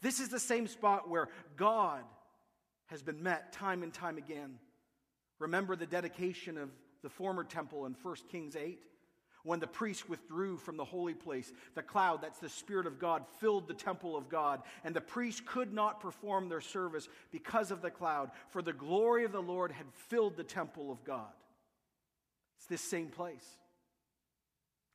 This 0.00 0.20
is 0.20 0.30
the 0.30 0.40
same 0.40 0.66
spot 0.66 1.08
where 1.08 1.28
God 1.56 2.02
has 2.86 3.02
been 3.02 3.22
met 3.22 3.52
time 3.52 3.82
and 3.82 3.92
time 3.92 4.16
again. 4.16 4.58
Remember 5.38 5.76
the 5.76 5.86
dedication 5.86 6.56
of 6.56 6.70
the 7.02 7.08
former 7.08 7.44
temple 7.44 7.86
in 7.86 7.94
1 8.02 8.16
Kings 8.30 8.56
8. 8.56 8.80
When 9.44 9.60
the 9.60 9.66
priests 9.66 10.08
withdrew 10.08 10.58
from 10.58 10.76
the 10.76 10.84
holy 10.84 11.14
place, 11.14 11.52
the 11.74 11.82
cloud, 11.82 12.20
that's 12.20 12.40
the 12.40 12.48
Spirit 12.48 12.86
of 12.86 12.98
God, 12.98 13.24
filled 13.40 13.68
the 13.68 13.74
temple 13.74 14.16
of 14.16 14.28
God, 14.28 14.62
and 14.84 14.94
the 14.94 15.00
priests 15.00 15.40
could 15.46 15.72
not 15.72 16.00
perform 16.00 16.48
their 16.48 16.60
service 16.60 17.08
because 17.30 17.70
of 17.70 17.80
the 17.80 17.90
cloud, 17.90 18.30
for 18.50 18.62
the 18.62 18.72
glory 18.72 19.24
of 19.24 19.32
the 19.32 19.40
Lord 19.40 19.72
had 19.72 19.86
filled 20.08 20.36
the 20.36 20.44
temple 20.44 20.90
of 20.90 21.02
God. 21.04 21.32
It's 22.58 22.66
this 22.66 22.82
same 22.82 23.08
place. 23.08 23.46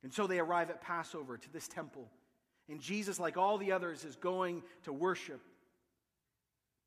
And 0.02 0.12
so 0.12 0.26
they 0.26 0.38
arrive 0.38 0.68
at 0.68 0.82
Passover 0.82 1.38
to 1.38 1.52
this 1.52 1.66
temple. 1.66 2.08
And 2.68 2.80
Jesus, 2.80 3.18
like 3.18 3.36
all 3.36 3.58
the 3.58 3.72
others, 3.72 4.04
is 4.04 4.16
going 4.16 4.62
to 4.84 4.92
worship. 4.92 5.40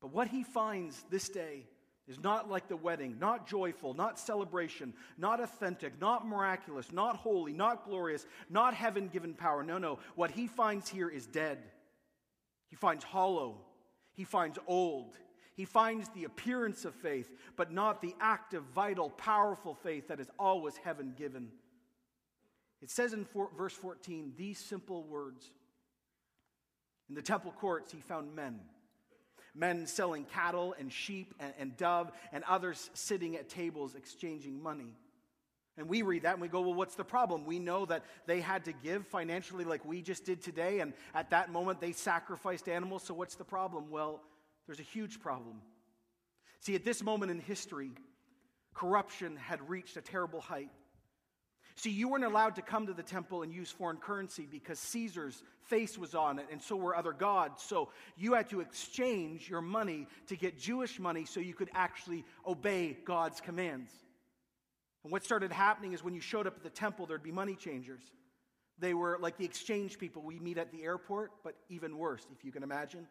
But 0.00 0.12
what 0.12 0.28
he 0.28 0.44
finds 0.44 1.04
this 1.10 1.28
day 1.28 1.66
is 2.08 2.18
not 2.22 2.50
like 2.50 2.68
the 2.68 2.76
wedding, 2.76 3.16
not 3.20 3.46
joyful, 3.46 3.92
not 3.92 4.18
celebration, 4.18 4.94
not 5.18 5.40
authentic, 5.40 6.00
not 6.00 6.26
miraculous, 6.26 6.90
not 6.90 7.16
holy, 7.16 7.52
not 7.52 7.84
glorious, 7.84 8.26
not 8.48 8.72
heaven 8.72 9.08
given 9.08 9.34
power. 9.34 9.62
No, 9.62 9.76
no. 9.76 9.98
What 10.14 10.30
he 10.30 10.46
finds 10.46 10.88
here 10.88 11.10
is 11.10 11.26
dead. 11.26 11.58
He 12.70 12.76
finds 12.76 13.04
hollow. 13.04 13.58
He 14.14 14.24
finds 14.24 14.58
old. 14.66 15.16
He 15.54 15.66
finds 15.66 16.08
the 16.10 16.24
appearance 16.24 16.84
of 16.84 16.94
faith, 16.94 17.30
but 17.56 17.72
not 17.72 18.00
the 18.00 18.14
active, 18.20 18.62
vital, 18.74 19.10
powerful 19.10 19.74
faith 19.74 20.08
that 20.08 20.20
is 20.20 20.30
always 20.38 20.76
heaven 20.76 21.14
given. 21.16 21.48
It 22.80 22.90
says 22.90 23.12
in 23.12 23.24
four, 23.24 23.50
verse 23.56 23.74
14 23.74 24.32
these 24.36 24.58
simple 24.58 25.04
words 25.04 25.50
In 27.08 27.14
the 27.14 27.22
temple 27.22 27.52
courts, 27.52 27.92
he 27.92 28.00
found 28.00 28.34
men 28.34 28.60
men 29.54 29.86
selling 29.86 30.24
cattle 30.24 30.74
and 30.78 30.92
sheep 30.92 31.34
and, 31.40 31.52
and 31.58 31.76
dove, 31.76 32.10
and 32.32 32.44
others 32.44 32.90
sitting 32.94 33.36
at 33.36 33.48
tables 33.48 33.94
exchanging 33.94 34.62
money. 34.62 34.94
And 35.76 35.88
we 35.88 36.02
read 36.02 36.22
that 36.22 36.32
and 36.32 36.42
we 36.42 36.48
go, 36.48 36.60
well, 36.60 36.74
what's 36.74 36.96
the 36.96 37.04
problem? 37.04 37.46
We 37.46 37.60
know 37.60 37.86
that 37.86 38.04
they 38.26 38.40
had 38.40 38.64
to 38.64 38.72
give 38.72 39.06
financially 39.06 39.64
like 39.64 39.84
we 39.84 40.02
just 40.02 40.24
did 40.24 40.42
today, 40.42 40.80
and 40.80 40.92
at 41.14 41.30
that 41.30 41.52
moment 41.52 41.80
they 41.80 41.92
sacrificed 41.92 42.68
animals, 42.68 43.04
so 43.04 43.14
what's 43.14 43.36
the 43.36 43.44
problem? 43.44 43.90
Well, 43.90 44.20
there's 44.66 44.80
a 44.80 44.84
huge 44.84 45.20
problem. 45.20 45.62
See, 46.60 46.74
at 46.74 46.84
this 46.84 47.02
moment 47.02 47.30
in 47.30 47.38
history, 47.38 47.92
corruption 48.74 49.36
had 49.36 49.68
reached 49.68 49.96
a 49.96 50.00
terrible 50.00 50.40
height. 50.40 50.70
See, 51.78 51.90
you 51.90 52.08
weren't 52.08 52.24
allowed 52.24 52.56
to 52.56 52.62
come 52.62 52.88
to 52.88 52.92
the 52.92 53.04
temple 53.04 53.44
and 53.44 53.52
use 53.52 53.70
foreign 53.70 53.98
currency 53.98 54.48
because 54.50 54.80
Caesar's 54.80 55.44
face 55.62 55.96
was 55.96 56.12
on 56.12 56.40
it, 56.40 56.46
and 56.50 56.60
so 56.60 56.74
were 56.74 56.96
other 56.96 57.12
gods. 57.12 57.62
So 57.62 57.90
you 58.16 58.34
had 58.34 58.50
to 58.50 58.60
exchange 58.60 59.48
your 59.48 59.60
money 59.60 60.08
to 60.26 60.34
get 60.34 60.58
Jewish 60.58 60.98
money 60.98 61.24
so 61.24 61.38
you 61.38 61.54
could 61.54 61.70
actually 61.74 62.24
obey 62.44 62.98
God's 63.04 63.40
commands. 63.40 63.92
And 65.04 65.12
what 65.12 65.24
started 65.24 65.52
happening 65.52 65.92
is 65.92 66.02
when 66.02 66.14
you 66.14 66.20
showed 66.20 66.48
up 66.48 66.56
at 66.56 66.64
the 66.64 66.70
temple, 66.70 67.06
there'd 67.06 67.22
be 67.22 67.30
money 67.30 67.54
changers. 67.54 68.02
They 68.80 68.92
were 68.92 69.16
like 69.20 69.36
the 69.36 69.44
exchange 69.44 70.00
people 70.00 70.22
we 70.22 70.40
meet 70.40 70.58
at 70.58 70.72
the 70.72 70.82
airport, 70.82 71.30
but 71.44 71.54
even 71.68 71.96
worse, 71.96 72.26
if 72.36 72.44
you 72.44 72.50
can 72.50 72.64
imagine. 72.64 73.06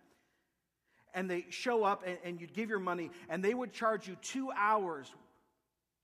And 1.14 1.32
they 1.32 1.46
show 1.52 1.86
up, 1.86 2.04
and, 2.06 2.18
and 2.26 2.42
you'd 2.42 2.54
give 2.54 2.70
your 2.70 2.80
money, 2.80 3.12
and 3.30 3.42
they 3.42 3.54
would 3.54 3.72
charge 3.72 4.10
you 4.10 4.18
two 4.22 4.52
hours 4.52 5.08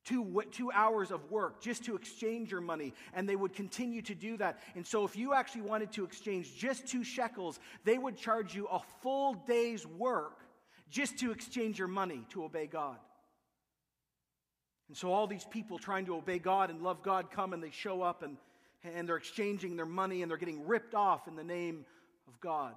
two, 0.03 0.43
two 0.51 0.71
hours 0.71 1.11
of 1.11 1.31
work 1.31 1.61
just 1.61 1.85
to 1.85 1.95
exchange 1.95 2.51
your 2.51 2.61
money, 2.61 2.93
and 3.13 3.27
they 3.27 3.35
would 3.35 3.53
continue 3.53 4.01
to 4.03 4.15
do 4.15 4.37
that. 4.37 4.59
And 4.75 4.85
so, 4.85 5.05
if 5.05 5.15
you 5.15 5.33
actually 5.33 5.61
wanted 5.61 5.91
to 5.93 6.03
exchange 6.03 6.55
just 6.55 6.87
two 6.87 7.03
shekels, 7.03 7.59
they 7.83 7.97
would 7.97 8.17
charge 8.17 8.53
you 8.55 8.67
a 8.67 8.79
full 9.01 9.35
day's 9.47 9.85
work 9.85 10.39
just 10.89 11.17
to 11.19 11.31
exchange 11.31 11.79
your 11.79 11.87
money 11.87 12.25
to 12.29 12.43
obey 12.43 12.67
God. 12.67 12.97
And 14.89 14.97
so, 14.97 15.11
all 15.11 15.27
these 15.27 15.45
people 15.45 15.79
trying 15.79 16.05
to 16.05 16.15
obey 16.15 16.39
God 16.39 16.69
and 16.69 16.81
love 16.81 17.01
God 17.03 17.31
come 17.31 17.53
and 17.53 17.63
they 17.63 17.71
show 17.71 18.01
up 18.01 18.23
and, 18.23 18.37
and 18.83 19.07
they're 19.07 19.17
exchanging 19.17 19.75
their 19.75 19.85
money 19.85 20.21
and 20.21 20.29
they're 20.29 20.37
getting 20.37 20.67
ripped 20.67 20.93
off 20.93 21.27
in 21.27 21.35
the 21.35 21.43
name 21.43 21.85
of 22.27 22.39
God. 22.41 22.75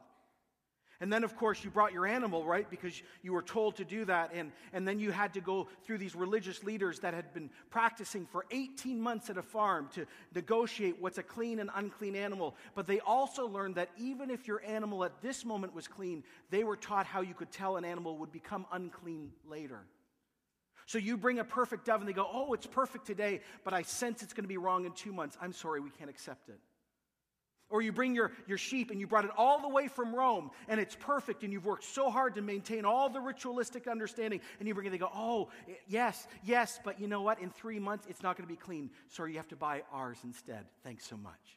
And 1.00 1.12
then, 1.12 1.24
of 1.24 1.37
course, 1.37 1.62
you 1.62 1.70
brought 1.70 1.92
your 1.92 2.06
animal, 2.06 2.44
right? 2.44 2.68
Because 2.70 3.02
you 3.22 3.32
were 3.32 3.42
told 3.42 3.76
to 3.76 3.85
do 3.85 4.04
that. 4.06 4.30
And, 4.32 4.50
and 4.72 4.88
then 4.88 4.98
you 4.98 5.11
had 5.11 5.35
to 5.35 5.40
go 5.40 5.68
through 5.85 5.98
these 5.98 6.14
religious 6.14 6.64
leaders 6.64 7.00
that 7.00 7.12
had 7.12 7.35
been 7.35 7.50
practicing 7.70 8.24
for 8.26 8.46
18 8.50 9.00
months 9.00 9.28
at 9.28 9.37
a 9.37 9.42
farm 9.42 9.88
to 9.94 10.06
negotiate 10.35 10.96
what's 10.98 11.18
a 11.18 11.22
clean 11.22 11.59
and 11.59 11.70
unclean 11.74 12.16
animal. 12.16 12.56
But 12.74 12.87
they 12.87 13.00
also 13.00 13.46
learned 13.46 13.74
that 13.74 13.90
even 13.98 14.30
if 14.30 14.46
your 14.48 14.62
animal 14.64 15.04
at 15.04 15.20
this 15.20 15.44
moment 15.44 15.74
was 15.74 15.87
clean, 15.87 16.24
they 16.50 16.64
were 16.64 16.76
taught 16.76 17.06
how 17.06 17.20
you 17.20 17.35
could 17.35 17.52
tell 17.52 17.76
an 17.76 17.85
animal 17.85 18.16
would 18.18 18.32
become 18.32 18.66
unclean 18.72 19.32
later. 19.46 19.80
So 20.87 20.98
you 20.98 21.16
bring 21.16 21.40
a 21.40 21.44
perfect 21.44 21.85
dove 21.85 22.00
and 22.00 22.09
they 22.09 22.14
go, 22.14 22.28
Oh, 22.32 22.52
it's 22.54 22.66
perfect 22.66 23.06
today, 23.06 23.40
but 23.64 23.74
I 23.74 23.82
sense 23.82 24.22
it's 24.22 24.32
going 24.32 24.44
to 24.44 24.48
be 24.48 24.56
wrong 24.56 24.87
in 24.87 24.92
two 24.92 25.12
months. 25.12 25.37
I'm 25.42 25.52
sorry, 25.52 25.80
we 25.80 25.90
can't 25.90 26.09
accept 26.09 26.48
it. 26.48 26.61
Or 27.68 27.83
you 27.83 27.92
bring 27.92 28.14
your, 28.14 28.33
your 28.46 28.59
sheep 28.59 28.90
and 28.90 29.00
you 29.00 29.07
brought 29.07 29.24
it 29.24 29.31
all 29.37 29.61
the 29.61 29.68
way 29.68 29.88
from 29.88 30.14
Rome 30.14 30.50
and 30.68 30.81
it's 30.81 30.94
perfect 30.94 31.42
and 31.42 31.52
you've 31.52 31.66
worked 31.66 31.85
so 31.85 32.11
hard 32.11 32.37
to 32.37 32.42
maintain 32.42 32.85
all 32.85 33.09
the 33.09 33.20
ritualistic 33.20 33.88
understanding 33.88 34.40
and 34.59 34.68
you 34.68 34.74
bring 34.74 34.87
it, 34.87 34.90
they 34.90 34.98
go, 34.98 35.11
oh, 35.14 35.48
yes, 35.88 36.26
yes, 36.44 36.79
but 36.85 37.00
you 37.00 37.09
know 37.09 37.22
what? 37.22 37.40
In 37.40 37.50
three 37.50 37.79
months, 37.79 38.07
it's 38.09 38.22
not 38.22 38.37
going 38.37 38.46
to 38.46 38.52
be 38.52 38.59
clean. 38.59 38.90
So 39.09 39.24
you 39.24 39.37
have 39.37 39.48
to 39.48 39.57
buy 39.57 39.83
ours 39.92 40.18
instead. 40.22 40.66
Thanks 40.85 41.07
so 41.07 41.16
much. 41.16 41.57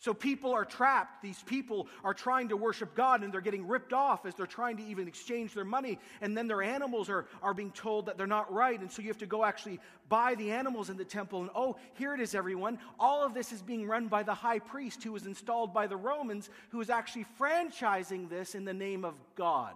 So 0.00 0.14
people 0.14 0.54
are 0.54 0.64
trapped. 0.64 1.20
These 1.20 1.42
people 1.42 1.86
are 2.02 2.14
trying 2.14 2.48
to 2.48 2.56
worship 2.56 2.94
God 2.94 3.22
and 3.22 3.30
they're 3.30 3.42
getting 3.42 3.68
ripped 3.68 3.92
off 3.92 4.24
as 4.24 4.34
they're 4.34 4.46
trying 4.46 4.78
to 4.78 4.82
even 4.82 5.06
exchange 5.06 5.52
their 5.52 5.64
money. 5.64 5.98
And 6.22 6.34
then 6.34 6.48
their 6.48 6.62
animals 6.62 7.10
are, 7.10 7.26
are 7.42 7.52
being 7.52 7.70
told 7.70 8.06
that 8.06 8.16
they're 8.16 8.26
not 8.26 8.50
right. 8.50 8.80
And 8.80 8.90
so 8.90 9.02
you 9.02 9.08
have 9.08 9.18
to 9.18 9.26
go 9.26 9.44
actually 9.44 9.78
buy 10.08 10.36
the 10.36 10.52
animals 10.52 10.88
in 10.88 10.96
the 10.96 11.04
temple. 11.04 11.42
And 11.42 11.50
oh, 11.54 11.76
here 11.98 12.14
it 12.14 12.20
is, 12.20 12.34
everyone. 12.34 12.78
All 12.98 13.22
of 13.22 13.34
this 13.34 13.52
is 13.52 13.60
being 13.60 13.86
run 13.86 14.08
by 14.08 14.22
the 14.22 14.32
high 14.32 14.58
priest 14.58 15.04
who 15.04 15.12
was 15.12 15.26
installed 15.26 15.74
by 15.74 15.86
the 15.86 15.98
Romans, 15.98 16.48
who 16.70 16.80
is 16.80 16.88
actually 16.88 17.26
franchising 17.38 18.30
this 18.30 18.54
in 18.54 18.64
the 18.64 18.72
name 18.72 19.04
of 19.04 19.14
God. 19.34 19.74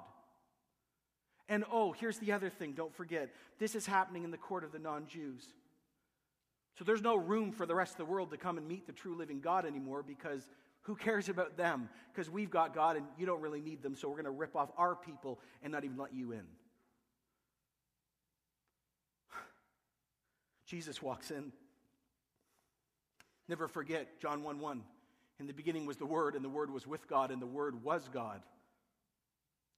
And 1.51 1.65
oh, 1.71 1.93
here's 1.93 2.17
the 2.17 2.33
other 2.33 2.49
thing 2.49 2.73
don't 2.73 2.95
forget 2.95 3.29
this 3.59 3.75
is 3.75 3.85
happening 3.85 4.25
in 4.25 4.31
the 4.31 4.39
court 4.39 4.65
of 4.65 4.73
the 4.73 4.79
non 4.79 5.07
Jews. 5.07 5.45
So 6.79 6.85
there's 6.85 7.03
no 7.03 7.17
room 7.17 7.53
for 7.53 7.67
the 7.67 7.75
rest 7.75 7.93
of 7.93 7.99
the 7.99 8.05
world 8.05 8.31
to 8.31 8.37
come 8.37 8.59
and 8.59 8.67
meet 8.67 8.87
the 8.87 8.93
true 8.93 9.17
living 9.17 9.41
God 9.41 9.65
anymore 9.65 10.03
because 10.03 10.47
who 10.83 10.97
cares 10.97 11.29
about 11.29 11.57
them? 11.57 11.89
Because 12.13 12.29
we've 12.29 12.51
got 12.51 12.75
God 12.75 12.97
and 12.97 13.07
you 13.17 13.27
don't 13.27 13.41
really 13.41 13.61
need 13.61 13.83
them, 13.83 13.95
so 13.95 14.09
we're 14.09 14.17
going 14.17 14.25
to 14.25 14.31
rip 14.31 14.57
off 14.57 14.71
our 14.77 14.95
people 14.95 15.41
and 15.63 15.73
not 15.73 15.85
even 15.85 15.97
let 15.97 16.13
you 16.13 16.33
in. 16.33 16.45
Jesus 20.67 21.01
walks 21.01 21.31
in. 21.31 21.53
Never 23.49 23.69
forget 23.69 24.21
John 24.21 24.43
1 24.43 24.59
1. 24.59 24.83
In 25.41 25.47
the 25.47 25.53
beginning 25.53 25.87
was 25.87 25.97
the 25.97 26.07
Word, 26.07 26.35
and 26.35 26.45
the 26.45 26.49
Word 26.49 26.71
was 26.71 26.87
with 26.87 27.09
God, 27.09 27.31
and 27.31 27.41
the 27.41 27.47
Word 27.47 27.83
was 27.83 28.09
God. 28.13 28.43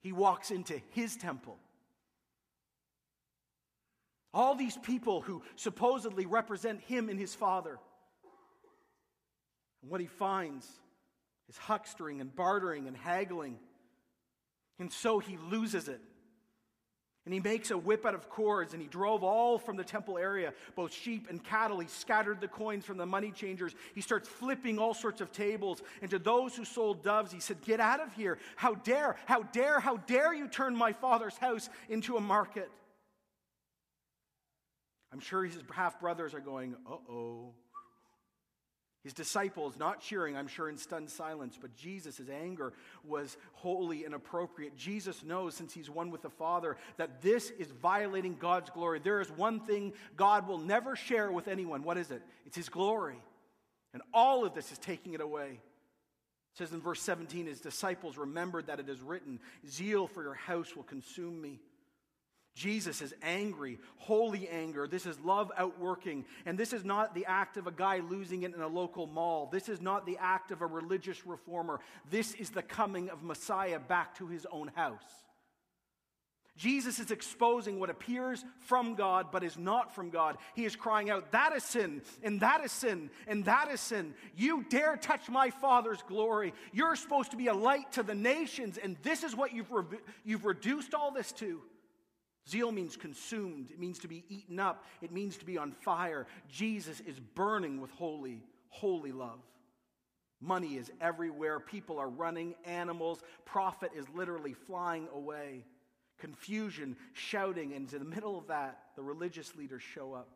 He 0.01 0.13
walks 0.13 0.51
into 0.51 0.81
his 0.91 1.17
temple. 1.17 1.59
All 4.37 4.55
these 4.55 4.77
people 4.77 5.23
who 5.23 5.43
supposedly 5.55 6.27
represent 6.27 6.83
him 6.83 7.09
and 7.09 7.19
his 7.19 7.35
father. 7.35 7.79
And 9.81 9.91
what 9.91 10.03
he 10.03 10.07
finds 10.07 10.69
is 11.49 11.57
huckstering 11.57 12.21
and 12.21 12.37
bartering 12.37 12.87
and 12.87 12.95
haggling. 12.95 13.59
And 14.79 14.93
so 14.93 15.21
he 15.21 15.39
loses 15.51 15.89
it. 15.89 16.03
And 17.25 17.33
he 17.33 17.41
makes 17.41 17.71
a 17.71 17.79
whip 17.79 18.05
out 18.05 18.15
of 18.15 18.29
cords, 18.29 18.75
and 18.75 18.83
he 18.83 18.89
drove 18.89 19.25
all 19.25 19.59
from 19.59 19.77
the 19.77 19.83
temple 19.83 20.19
area, 20.19 20.53
both 20.75 20.93
sheep 20.93 21.29
and 21.31 21.43
cattle. 21.43 21.81
He 21.81 21.89
scattered 21.89 22.43
the 22.43 22.47
coins 22.47 22.85
from 22.85 22.99
the 22.99 23.07
money 23.07 23.31
changers. 23.31 23.75
He 23.95 24.03
starts 24.03 24.29
flipping 24.29 24.79
all 24.79 24.93
sorts 24.93 25.23
of 25.23 25.33
tables. 25.33 25.81
And 26.03 26.11
to 26.11 26.19
those 26.19 26.55
who 26.55 26.67
sold 26.67 27.03
doves, 27.03 27.33
he 27.33 27.41
said, 27.41 27.63
Get 27.63 27.81
out 27.81 28.01
of 28.01 28.13
here. 28.13 28.37
How 28.57 28.75
dare, 28.75 29.17
how 29.25 29.45
dare, 29.45 29.81
how 29.81 29.97
dare 29.97 30.35
you 30.35 30.47
turn 30.47 30.77
my 30.77 30.93
father's 30.93 31.39
house 31.39 31.71
into 31.89 32.19
a 32.19 32.21
market? 32.21 32.71
I'm 35.17 35.23
sure 35.23 35.45
his 35.45 35.57
half 35.73 35.99
brothers 35.99 36.35
are 36.35 36.41
going, 36.41 36.77
uh 36.87 36.97
oh. 37.11 37.55
His 39.03 39.15
disciples 39.15 39.79
not 39.79 40.03
cheering, 40.03 40.37
I'm 40.37 40.47
sure, 40.47 40.69
in 40.69 40.77
stunned 40.77 41.09
silence, 41.09 41.57
but 41.59 41.75
Jesus' 41.75 42.21
anger 42.31 42.75
was 43.03 43.39
wholly 43.55 44.05
inappropriate. 44.05 44.77
Jesus 44.77 45.25
knows, 45.25 45.55
since 45.55 45.73
he's 45.73 45.89
one 45.89 46.11
with 46.11 46.21
the 46.21 46.29
Father, 46.29 46.77
that 46.99 47.23
this 47.23 47.49
is 47.49 47.69
violating 47.69 48.37
God's 48.39 48.69
glory. 48.69 48.99
There 48.99 49.23
is 49.23 49.31
one 49.31 49.61
thing 49.61 49.95
God 50.17 50.47
will 50.47 50.59
never 50.59 50.97
share 50.97 51.33
with 51.33 51.49
anyone. 51.49 51.83
What 51.83 51.97
is 51.97 52.11
it? 52.11 52.21
It's 52.45 52.57
his 52.57 52.69
glory. 52.69 53.17
And 53.95 54.03
all 54.13 54.45
of 54.45 54.53
this 54.53 54.71
is 54.71 54.77
taking 54.77 55.15
it 55.15 55.23
away. 55.23 55.61
It 56.53 56.59
says 56.59 56.73
in 56.73 56.83
verse 56.83 57.01
17, 57.01 57.47
his 57.47 57.63
disciples 57.63 58.19
remembered 58.19 58.67
that 58.67 58.81
it 58.81 58.91
is 58.91 59.01
written, 59.01 59.41
Zeal 59.67 60.09
for 60.09 60.23
your 60.23 60.35
house 60.35 60.77
will 60.77 60.83
consume 60.83 61.41
me. 61.41 61.59
Jesus 62.57 63.03
is 63.03 63.15
angry, 63.23 63.79
holy 63.99 64.49
anger. 64.49 64.89
This 64.89 65.05
is 65.05 65.21
love 65.21 65.53
outworking. 65.59 66.25
And 66.47 66.57
this 66.57 66.73
is 66.73 66.87
not 66.87 67.15
the 67.15 67.27
act 67.27 67.59
of 67.59 67.67
a 67.67 67.71
guy 67.71 67.99
losing 67.99 68.45
it 68.45 68.55
in 68.55 68.63
a 68.63 68.67
local 68.67 69.07
mall. 69.07 69.51
This 69.53 69.69
is 69.69 69.83
not 69.83 70.07
the 70.07 70.17
act 70.19 70.51
of 70.51 70.63
a 70.63 70.67
religious 70.67 71.27
reformer. 71.27 71.81
This 72.11 72.33
is 72.33 72.49
the 72.49 72.63
coming 72.63 73.11
of 73.11 73.23
Messiah 73.23 73.79
back 73.79 74.17
to 74.17 74.27
his 74.27 74.47
own 74.51 74.69
house. 74.75 75.05
Jesus 76.57 76.99
is 76.99 77.11
exposing 77.11 77.79
what 77.79 77.91
appears 77.91 78.43
from 78.61 78.95
God 78.95 79.27
but 79.31 79.45
is 79.45 79.59
not 79.59 79.95
from 79.95 80.09
God. 80.09 80.39
He 80.55 80.65
is 80.65 80.75
crying 80.75 81.11
out, 81.11 81.33
That 81.33 81.53
is 81.55 81.63
sin, 81.63 82.01
and 82.23 82.41
that 82.41 82.65
is 82.65 82.73
sin, 82.73 83.11
and 83.29 83.45
that 83.45 83.71
is 83.71 83.83
sin. 83.83 84.15
You 84.35 84.65
dare 84.71 84.97
touch 84.97 85.29
my 85.29 85.51
Father's 85.51 86.03
glory. 86.09 86.55
You're 86.73 86.97
supposed 86.97 87.33
to 87.33 87.37
be 87.37 87.49
a 87.49 87.55
light 87.55 87.93
to 87.93 88.03
the 88.03 88.15
nations, 88.15 88.79
and 88.79 88.97
this 89.03 89.25
is 89.25 89.37
what 89.37 89.53
you've, 89.53 89.71
re- 89.71 89.99
you've 90.25 90.47
reduced 90.47 90.95
all 90.95 91.11
this 91.11 91.33
to. 91.33 91.61
Zeal 92.49 92.71
means 92.71 92.97
consumed, 92.97 93.71
it 93.71 93.81
means 93.81 93.99
to 94.01 94.09
be 94.09 94.25
eaten 94.29 94.61
up, 94.61 94.85
it 95.03 95.11
means 95.11 95.37
to 95.39 95.45
be 95.45 95.59
on 95.59 95.73
fire. 95.73 96.27
Jesus 96.49 97.01
is 97.01 97.19
burning 97.19 97.81
with 97.81 97.91
holy, 97.93 98.43
holy 98.69 99.13
love. 99.13 99.41
Money 100.41 100.77
is 100.77 100.91
everywhere. 101.01 101.59
People 101.59 101.99
are 101.99 102.09
running, 102.09 102.55
animals. 102.65 103.23
Profit 103.45 103.91
is 103.97 104.07
literally 104.15 104.53
flying 104.53 105.09
away. 105.15 105.65
Confusion, 106.19 106.97
shouting, 107.15 107.73
and 107.73 107.93
in 107.93 107.99
the 107.99 108.05
middle 108.05 108.39
of 108.39 108.47
that, 108.49 108.79
the 108.97 109.03
religious 109.03 109.55
leaders 109.57 109.83
show 109.83 110.13
up. 110.15 110.29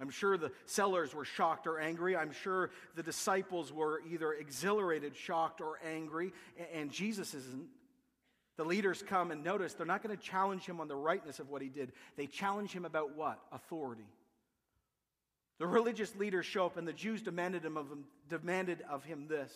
I'm 0.00 0.10
sure 0.10 0.38
the 0.38 0.52
sellers 0.64 1.14
were 1.14 1.26
shocked 1.26 1.66
or 1.66 1.78
angry. 1.78 2.16
I'm 2.16 2.32
sure 2.32 2.70
the 2.94 3.02
disciples 3.02 3.72
were 3.72 4.00
either 4.10 4.32
exhilarated, 4.32 5.14
shocked, 5.14 5.60
or 5.60 5.78
angry. 5.86 6.32
And 6.72 6.90
Jesus 6.90 7.34
isn't. 7.34 7.68
The 8.60 8.66
leaders 8.66 9.02
come 9.02 9.30
and 9.30 9.42
notice 9.42 9.72
they're 9.72 9.86
not 9.86 10.02
going 10.02 10.14
to 10.14 10.22
challenge 10.22 10.66
him 10.66 10.82
on 10.82 10.88
the 10.88 10.94
rightness 10.94 11.38
of 11.38 11.48
what 11.48 11.62
he 11.62 11.70
did. 11.70 11.92
They 12.16 12.26
challenge 12.26 12.72
him 12.72 12.84
about 12.84 13.16
what? 13.16 13.38
Authority. 13.52 14.04
The 15.58 15.66
religious 15.66 16.14
leaders 16.16 16.44
show 16.44 16.66
up 16.66 16.76
and 16.76 16.86
the 16.86 16.92
Jews 16.92 17.22
demanded, 17.22 17.64
him 17.64 17.78
of 17.78 17.88
him, 17.88 18.04
demanded 18.28 18.82
of 18.90 19.02
him 19.02 19.28
this 19.28 19.50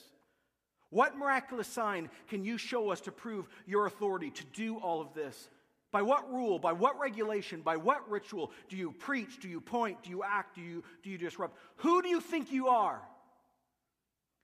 What 0.88 1.19
miraculous 1.19 1.69
sign 1.69 2.09
can 2.29 2.47
you 2.47 2.57
show 2.57 2.88
us 2.88 3.03
to 3.03 3.12
prove 3.12 3.47
your 3.67 3.85
authority 3.85 4.31
to 4.31 4.45
do 4.55 4.79
all 4.79 5.03
of 5.03 5.12
this? 5.12 5.51
By 5.93 6.01
what 6.01 6.33
rule, 6.33 6.59
by 6.59 6.73
what 6.73 6.99
regulation, 6.99 7.61
by 7.61 7.77
what 7.77 8.11
ritual 8.11 8.53
do 8.71 8.79
you 8.79 8.90
preach? 8.90 9.38
Do 9.38 9.51
you 9.51 9.61
point? 9.61 10.03
Do 10.03 10.09
you 10.09 10.23
act? 10.23 10.55
Do 10.55 10.62
you, 10.62 10.83
do 11.03 11.11
you 11.11 11.19
disrupt? 11.19 11.59
Who 11.77 12.01
do 12.01 12.09
you 12.09 12.23
think 12.23 12.53
you 12.53 12.69
are? 12.69 13.03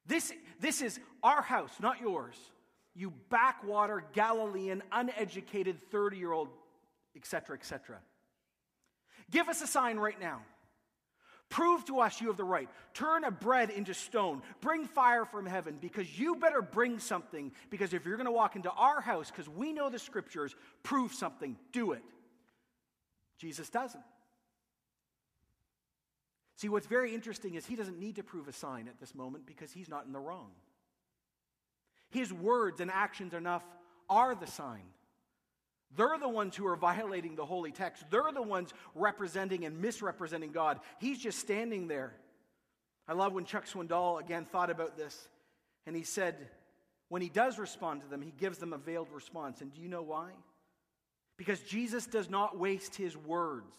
This, 0.07 0.31
this 0.61 0.83
is 0.83 1.01
our 1.23 1.40
house, 1.40 1.73
not 1.81 1.99
yours 1.99 2.37
you 2.94 3.12
backwater 3.29 4.05
Galilean, 4.12 4.83
uneducated 4.92 5.81
30 5.90 6.16
year 6.16 6.33
old, 6.33 6.48
etc., 7.16 7.57
etc. 7.57 7.98
Give 9.31 9.48
us 9.48 9.62
a 9.62 9.66
sign 9.66 9.98
right 9.98 10.20
now. 10.20 10.42
Prove 11.50 11.85
to 11.87 11.98
us 11.98 12.20
you 12.20 12.29
have 12.29 12.37
the 12.37 12.44
right. 12.44 12.68
Turn 12.94 13.24
a 13.24 13.31
bread 13.31 13.70
into 13.70 13.92
stone. 13.92 14.40
Bring 14.61 14.87
fire 14.87 15.24
from 15.24 15.46
heaven 15.46 15.79
because 15.81 16.18
you 16.18 16.37
better 16.37 16.62
bring 16.62 17.00
something. 17.00 17.50
Because 17.70 17.92
if 17.92 18.07
you're 18.07 18.16
going 18.16 18.26
to 18.26 18.33
walk 18.33 18.55
into 18.55 18.70
our 18.70 19.00
house, 19.00 19.31
because 19.31 19.48
we 19.48 19.72
know 19.72 19.90
the 19.90 19.98
scriptures, 19.98 20.55
prove 20.85 21.12
something. 21.12 21.57
Do 21.72 21.90
it. 21.92 22.03
Jesus 23.38 23.68
doesn't. 23.68 24.05
See, 26.55 26.68
what's 26.68 26.87
very 26.87 27.14
interesting 27.14 27.55
is 27.55 27.66
he 27.66 27.74
doesn't 27.74 27.98
need 27.98 28.16
to 28.16 28.22
prove 28.22 28.46
a 28.46 28.53
sign 28.53 28.87
at 28.87 29.00
this 29.00 29.14
moment 29.14 29.44
because 29.44 29.72
he's 29.72 29.88
not 29.88 30.07
in 30.07 30.12
the 30.12 30.20
wrong. 30.20 30.50
His 32.11 32.33
words 32.33 32.81
and 32.81 32.90
actions 32.90 33.35
enough 33.35 33.62
are 34.09 34.35
the 34.35 34.46
sign. 34.46 34.85
They're 35.96 36.18
the 36.20 36.29
ones 36.29 36.55
who 36.55 36.66
are 36.66 36.77
violating 36.77 37.35
the 37.35 37.44
holy 37.44 37.73
text. 37.73 38.05
They're 38.11 38.33
the 38.33 38.42
ones 38.42 38.73
representing 38.94 39.64
and 39.64 39.81
misrepresenting 39.81 40.53
God. 40.53 40.81
He's 40.99 41.18
just 41.18 41.38
standing 41.38 41.88
there. 41.88 42.12
I 43.09 43.12
love 43.12 43.33
when 43.33 43.44
Chuck 43.44 43.66
Swindoll 43.66 44.20
again 44.20 44.44
thought 44.44 44.70
about 44.70 44.96
this, 44.96 45.29
and 45.87 45.96
he 45.96 46.05
said, 46.05 46.49
when 47.09 47.23
he 47.23 47.29
does 47.29 47.59
respond 47.59 48.03
to 48.03 48.07
them, 48.07 48.23
he 48.23 48.31
gives 48.31 48.59
them 48.59 48.73
a 48.73 48.79
veiled 48.79 49.11
response. 49.12 49.62
And 49.62 49.75
do 49.75 49.81
you 49.81 49.88
know 49.88 50.03
why? 50.03 50.29
Because 51.37 51.59
Jesus 51.61 52.07
does 52.07 52.31
not 52.31 52.57
waste 52.57 52.94
his 52.94 53.16
words 53.16 53.75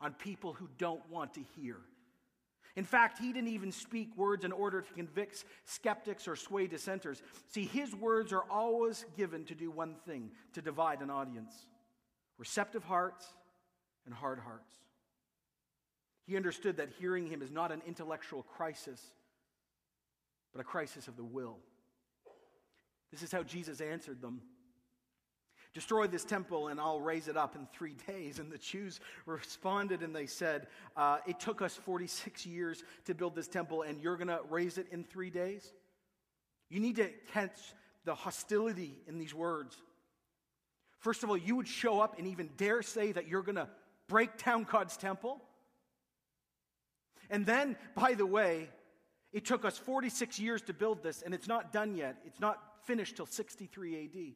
on 0.00 0.14
people 0.14 0.52
who 0.52 0.68
don't 0.78 1.08
want 1.08 1.34
to 1.34 1.40
hear. 1.56 1.76
In 2.74 2.84
fact, 2.84 3.18
he 3.18 3.32
didn't 3.32 3.50
even 3.50 3.70
speak 3.70 4.16
words 4.16 4.44
in 4.44 4.52
order 4.52 4.80
to 4.80 4.92
convict 4.94 5.44
skeptics 5.66 6.26
or 6.26 6.36
sway 6.36 6.66
dissenters. 6.66 7.22
See, 7.48 7.64
his 7.64 7.94
words 7.94 8.32
are 8.32 8.44
always 8.50 9.04
given 9.16 9.44
to 9.44 9.54
do 9.54 9.70
one 9.70 9.96
thing 10.06 10.30
to 10.54 10.62
divide 10.62 11.00
an 11.00 11.10
audience 11.10 11.52
receptive 12.38 12.82
hearts 12.82 13.26
and 14.06 14.14
hard 14.14 14.40
hearts. 14.40 14.72
He 16.26 16.36
understood 16.36 16.78
that 16.78 16.88
hearing 16.98 17.26
him 17.26 17.42
is 17.42 17.50
not 17.50 17.70
an 17.70 17.82
intellectual 17.86 18.42
crisis, 18.42 19.00
but 20.52 20.60
a 20.60 20.64
crisis 20.64 21.08
of 21.08 21.16
the 21.16 21.24
will. 21.24 21.58
This 23.12 23.22
is 23.22 23.30
how 23.30 23.42
Jesus 23.42 23.80
answered 23.80 24.20
them. 24.22 24.40
Destroy 25.74 26.06
this 26.06 26.24
temple 26.24 26.68
and 26.68 26.78
I'll 26.78 27.00
raise 27.00 27.28
it 27.28 27.36
up 27.36 27.56
in 27.56 27.66
three 27.72 27.96
days. 28.06 28.38
And 28.38 28.50
the 28.50 28.58
Jews 28.58 29.00
responded 29.26 30.02
and 30.02 30.14
they 30.14 30.26
said, 30.26 30.66
uh, 30.96 31.18
It 31.26 31.40
took 31.40 31.62
us 31.62 31.74
46 31.74 32.46
years 32.46 32.84
to 33.06 33.14
build 33.14 33.34
this 33.34 33.48
temple 33.48 33.82
and 33.82 34.00
you're 34.00 34.16
going 34.16 34.28
to 34.28 34.40
raise 34.50 34.78
it 34.78 34.86
in 34.90 35.04
three 35.04 35.30
days? 35.30 35.72
You 36.68 36.80
need 36.80 36.96
to 36.96 37.10
catch 37.32 37.58
the 38.04 38.14
hostility 38.14 38.96
in 39.06 39.18
these 39.18 39.34
words. 39.34 39.76
First 40.98 41.22
of 41.22 41.30
all, 41.30 41.36
you 41.36 41.56
would 41.56 41.68
show 41.68 42.00
up 42.00 42.18
and 42.18 42.26
even 42.26 42.50
dare 42.56 42.82
say 42.82 43.12
that 43.12 43.28
you're 43.28 43.42
going 43.42 43.56
to 43.56 43.68
break 44.08 44.42
down 44.42 44.64
God's 44.64 44.96
temple. 44.96 45.40
And 47.28 47.44
then, 47.44 47.76
by 47.94 48.14
the 48.14 48.26
way, 48.26 48.68
it 49.32 49.44
took 49.44 49.64
us 49.64 49.78
46 49.78 50.38
years 50.38 50.62
to 50.62 50.74
build 50.74 51.02
this, 51.02 51.22
and 51.22 51.34
it's 51.34 51.48
not 51.48 51.72
done 51.72 51.96
yet. 51.96 52.16
It's 52.26 52.40
not 52.40 52.58
finished 52.84 53.16
till 53.16 53.26
63 53.26 54.04
AD. 54.04 54.34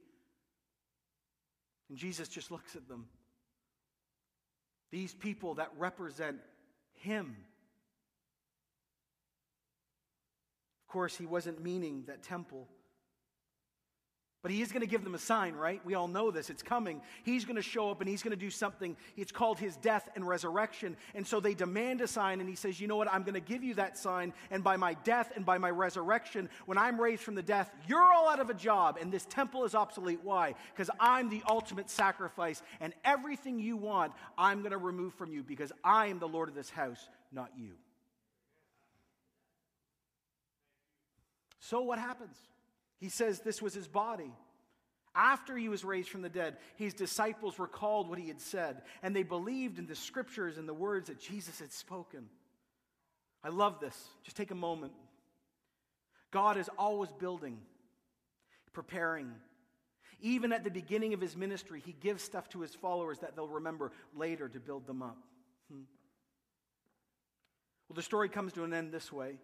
And 1.89 1.99
Jesus 1.99 2.29
just 2.29 2.51
looks 2.51 2.75
at 2.75 2.89
them. 2.89 3.07
These 4.91 5.15
people 5.15 5.55
that 5.55 5.71
represent 5.79 6.39
Him. 6.95 7.37
Of 10.83 10.93
course, 10.93 11.17
He 11.17 11.27
wasn't 11.27 11.63
meaning 11.63 12.05
that 12.07 12.23
temple. 12.23 12.69
But 14.47 14.53
he 14.53 14.63
is 14.63 14.71
going 14.71 14.83
to 14.83 14.87
give 14.87 15.03
them 15.03 15.17
a 15.17 15.19
sign, 15.19 15.57
right? 15.57 15.85
We 15.85 15.95
all 15.95 16.07
know 16.07 16.31
this. 16.31 16.51
It's 16.51 16.63
coming. 16.63 17.03
He's 17.25 17.45
going 17.45 17.57
to 17.57 17.63
show 17.63 17.91
up 17.91 18.01
and 18.01 18.09
he's 18.09 18.23
going 18.23 18.31
to 18.31 18.37
do 18.37 18.49
something. 18.49 18.97
It's 19.17 19.33
called 19.33 19.59
his 19.59 19.75
death 19.75 20.09
and 20.15 20.25
resurrection. 20.25 20.97
And 21.17 21.27
so 21.27 21.41
they 21.41 21.53
demand 21.53 22.01
a 22.01 22.07
sign, 22.07 22.39
and 22.39 22.49
he 22.49 22.55
says, 22.55 22.81
You 22.81 22.87
know 22.87 22.95
what? 22.95 23.13
I'm 23.13 23.25
going 23.25 23.35
to 23.35 23.41
give 23.41 23.65
you 23.65 23.75
that 23.75 23.99
sign. 23.99 24.33
And 24.53 24.63
by 24.63 24.77
my 24.77 24.95
death 25.03 25.33
and 25.35 25.45
by 25.45 25.59
my 25.59 25.71
resurrection, 25.71 26.49
when 26.67 26.79
I'm 26.79 27.01
raised 27.01 27.25
from 27.25 27.35
the 27.35 27.43
death, 27.43 27.75
you're 27.89 28.01
all 28.01 28.29
out 28.29 28.39
of 28.39 28.49
a 28.49 28.55
job, 28.55 28.99
and 29.01 29.11
this 29.11 29.27
temple 29.27 29.65
is 29.65 29.75
obsolete. 29.75 30.21
Why? 30.23 30.55
Because 30.73 30.91
I'm 31.01 31.29
the 31.29 31.43
ultimate 31.49 31.91
sacrifice, 31.91 32.63
and 32.79 32.93
everything 33.05 33.59
you 33.59 33.77
want, 33.77 34.13
I'm 34.39 34.61
going 34.61 34.71
to 34.71 34.79
remove 34.79 35.15
from 35.15 35.33
you 35.33 35.43
because 35.43 35.73
I 35.83 36.07
am 36.07 36.21
the 36.21 36.29
Lord 36.29 36.49
of 36.49 36.55
this 36.55 36.71
house, 36.71 37.09
not 37.33 37.51
you. 37.59 37.73
So 41.59 41.81
what 41.81 41.99
happens? 41.99 42.37
He 42.99 43.09
says 43.09 43.41
this 43.41 43.61
was 43.61 43.75
his 43.75 43.89
body. 43.89 44.33
After 45.15 45.57
he 45.57 45.71
was 45.71 45.85
raised 45.85 46.11
from 46.11 46.21
the 46.21 46.29
dead, 46.29 46.59
his 46.77 46.93
disciples 46.93 47.59
recalled 47.59 48.09
what 48.09 48.19
he 48.19 48.29
had 48.29 48.41
said, 48.41 48.83
and 49.03 49.17
they 49.17 49.23
believed 49.23 49.79
in 49.79 49.87
the 49.87 49.95
scriptures 49.95 50.59
and 50.59 50.69
the 50.69 50.75
words 50.75 51.09
that 51.09 51.19
Jesus 51.19 51.59
had 51.59 51.73
spoken. 51.73 52.29
I 53.43 53.49
love 53.49 53.81
this. 53.81 53.97
Just 54.25 54.37
take 54.37 54.51
a 54.51 54.57
moment. 54.57 54.93
God 56.31 56.59
is 56.59 56.69
always 56.79 57.11
building, 57.13 57.59
preparing. 58.75 59.33
Even 60.21 60.53
at 60.53 60.65
the 60.65 60.71
beginning 60.71 61.15
of 61.15 61.21
his 61.21 61.37
ministry, 61.37 61.83
he 61.85 61.93
gives 61.93 62.23
stuff 62.23 62.49
to 62.51 62.61
his 62.61 62.75
followers 62.75 63.19
that 63.21 63.37
they'll 63.37 63.49
remember 63.49 63.93
later 64.15 64.49
to 64.49 64.61
build 64.61 64.87
them 64.87 65.03
up. 65.03 65.17
Hmm. 65.71 65.83
Well, 67.89 67.95
the 67.95 68.03
story 68.03 68.29
comes 68.29 68.53
to 68.55 68.65
an 68.65 68.75
end 68.75 68.93
this 68.93 69.11
way. 69.11 69.37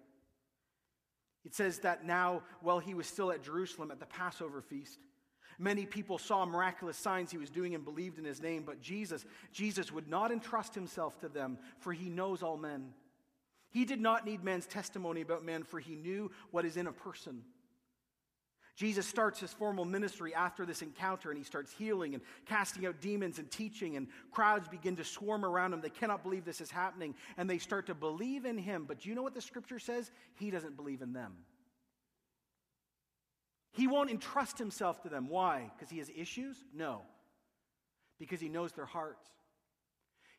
It 1.44 1.54
says 1.54 1.80
that 1.80 2.04
now, 2.04 2.42
while 2.60 2.78
he 2.78 2.94
was 2.94 3.06
still 3.06 3.32
at 3.32 3.42
Jerusalem 3.42 3.90
at 3.90 3.98
the 3.98 4.06
Passover 4.06 4.60
feast, 4.60 4.98
many 5.58 5.86
people 5.86 6.18
saw 6.18 6.44
miraculous 6.46 6.96
signs 6.96 7.30
he 7.30 7.38
was 7.38 7.50
doing 7.50 7.74
and 7.74 7.84
believed 7.84 8.18
in 8.18 8.24
his 8.24 8.40
name, 8.40 8.62
but 8.64 8.80
Jesus, 8.80 9.24
Jesus 9.52 9.90
would 9.90 10.08
not 10.08 10.30
entrust 10.30 10.74
himself 10.74 11.18
to 11.20 11.28
them, 11.28 11.58
for 11.78 11.92
he 11.92 12.08
knows 12.08 12.42
all 12.42 12.56
men. 12.56 12.92
He 13.70 13.84
did 13.84 14.00
not 14.00 14.24
need 14.24 14.44
man's 14.44 14.66
testimony 14.66 15.22
about 15.22 15.44
men, 15.44 15.64
for 15.64 15.80
he 15.80 15.96
knew 15.96 16.30
what 16.50 16.64
is 16.64 16.76
in 16.76 16.86
a 16.86 16.92
person. 16.92 17.42
Jesus 18.74 19.06
starts 19.06 19.38
his 19.38 19.52
formal 19.52 19.84
ministry 19.84 20.34
after 20.34 20.64
this 20.64 20.80
encounter 20.80 21.30
and 21.30 21.36
he 21.36 21.44
starts 21.44 21.72
healing 21.72 22.14
and 22.14 22.22
casting 22.46 22.86
out 22.86 23.00
demons 23.00 23.38
and 23.38 23.50
teaching, 23.50 23.96
and 23.96 24.08
crowds 24.30 24.66
begin 24.68 24.96
to 24.96 25.04
swarm 25.04 25.44
around 25.44 25.72
him. 25.74 25.80
They 25.80 25.90
cannot 25.90 26.22
believe 26.22 26.44
this 26.44 26.60
is 26.60 26.70
happening 26.70 27.14
and 27.36 27.48
they 27.48 27.58
start 27.58 27.86
to 27.86 27.94
believe 27.94 28.46
in 28.46 28.56
him. 28.56 28.84
But 28.88 29.00
do 29.00 29.08
you 29.10 29.14
know 29.14 29.22
what 29.22 29.34
the 29.34 29.42
scripture 29.42 29.78
says? 29.78 30.10
He 30.34 30.50
doesn't 30.50 30.76
believe 30.76 31.02
in 31.02 31.12
them. 31.12 31.32
He 33.72 33.86
won't 33.86 34.10
entrust 34.10 34.58
himself 34.58 35.02
to 35.02 35.08
them. 35.08 35.28
Why? 35.28 35.70
Because 35.76 35.90
he 35.90 35.98
has 35.98 36.10
issues? 36.14 36.56
No. 36.74 37.02
Because 38.18 38.40
he 38.40 38.48
knows 38.48 38.72
their 38.72 38.86
hearts. 38.86 39.28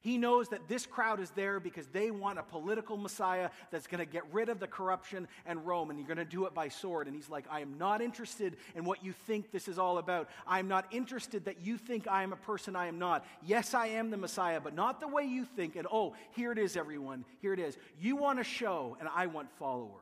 He 0.04 0.18
knows 0.18 0.50
that 0.50 0.68
this 0.68 0.86
crowd 0.86 1.22
is 1.22 1.30
there 1.30 1.62
because 1.62 1.88
they 1.88 2.12
want 2.12 2.38
a 2.38 2.44
political 2.44 2.98
Messiah 2.98 3.50
that's 3.72 3.88
going 3.88 4.00
to 4.00 4.06
get 4.06 4.24
rid 4.34 4.50
of 4.50 4.60
the 4.60 4.68
corruption 4.68 5.30
and 5.46 5.66
Rome, 5.66 5.89
and 5.89 5.98
you're 5.98 6.08
going 6.08 6.18
to 6.18 6.26
do 6.26 6.46
it 6.46 6.54
by 6.54 6.68
sword. 6.68 7.08
And 7.08 7.16
he's 7.16 7.30
like, 7.30 7.46
I 7.50 7.62
am 7.62 7.78
not 7.78 8.02
interested 8.02 8.58
in 8.76 8.84
what 8.84 9.02
you 9.02 9.13
think 9.13 9.52
this 9.52 9.70
is 9.70 9.80
all 9.80 10.00
about. 10.00 10.28
I'm 10.46 10.68
not 10.68 10.88
interested 10.92 11.46
that 11.46 11.62
you 11.62 11.78
think 11.78 12.06
I 12.06 12.24
am 12.24 12.34
a 12.34 12.36
person 12.36 12.76
I 12.76 12.88
am 12.88 13.00
not. 13.00 13.26
Yes, 13.46 13.74
I 13.74 13.88
am 13.88 14.12
the 14.12 14.18
Messiah, 14.18 14.60
but 14.60 14.76
not 14.76 15.00
the 15.00 15.08
way 15.08 15.24
you 15.24 15.46
think. 15.46 15.78
And 15.78 15.88
oh, 15.89 16.16
here 16.36 16.52
it 16.52 16.58
is, 16.58 16.76
everyone. 16.76 17.24
Here 17.39 17.54
it 17.54 17.60
is. 17.60 17.78
You 17.98 18.18
want 18.18 18.42
a 18.42 18.44
show, 18.44 18.98
and 19.00 19.08
I 19.08 19.28
want 19.28 19.50
followers. 19.58 20.02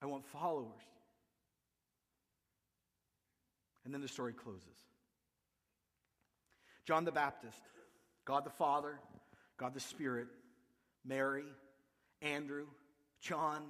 I 0.00 0.06
want 0.06 0.24
followers. 0.26 0.70
And 3.84 3.92
then 3.92 4.00
the 4.00 4.06
story 4.06 4.32
closes. 4.32 4.62
John 6.84 7.04
the 7.04 7.12
Baptist, 7.12 7.60
God 8.24 8.44
the 8.44 8.50
Father, 8.50 8.98
God 9.56 9.74
the 9.74 9.80
Spirit, 9.80 10.26
Mary, 11.04 11.44
Andrew, 12.20 12.66
John, 13.20 13.62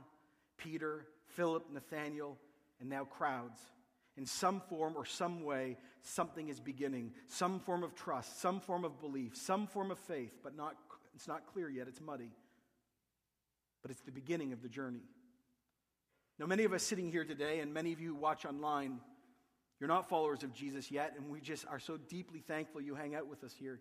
Peter, 0.57 1.07
Philip, 1.27 1.64
Nathaniel, 1.72 2.38
and 2.81 2.88
now 2.88 3.05
crowds. 3.05 3.61
In 4.16 4.27
some 4.27 4.61
form 4.68 4.94
or 4.96 5.07
some 5.07 5.44
way, 5.44 5.79
something 6.03 6.48
is 6.48 6.61
beginning. 6.61 7.12
Some 7.29 7.61
form 7.61 7.83
of 7.83 7.94
trust, 7.94 8.40
some 8.40 8.61
form 8.61 8.85
of 8.85 9.01
belief, 9.01 9.37
some 9.37 9.66
form 9.66 9.90
of 9.90 9.98
faith, 9.98 10.33
but 10.42 10.55
not, 10.55 10.77
it's 11.14 11.29
not 11.29 11.46
clear 11.46 11.70
yet. 11.70 11.88
It's 11.88 12.01
muddy. 12.01 12.31
But 13.81 13.90
it's 13.90 14.03
the 14.03 14.12
beginning 14.12 14.53
of 14.53 14.62
the 14.62 14.68
journey. 14.68 15.03
Now, 16.38 16.46
many 16.46 16.64
of 16.64 16.72
us 16.72 16.83
sitting 16.83 17.11
here 17.11 17.25
today, 17.25 17.61
and 17.61 17.72
many 17.72 17.92
of 17.92 18.01
you 18.01 18.14
watch 18.14 18.44
online, 18.44 19.01
you're 19.83 19.88
not 19.88 20.09
followers 20.09 20.45
of 20.45 20.55
Jesus 20.55 20.92
yet, 20.92 21.14
and 21.16 21.29
we 21.29 21.40
just 21.40 21.66
are 21.66 21.81
so 21.81 21.97
deeply 21.97 22.38
thankful 22.38 22.81
you 22.81 22.95
hang 22.95 23.16
out 23.16 23.27
with 23.27 23.42
us 23.42 23.53
here. 23.53 23.81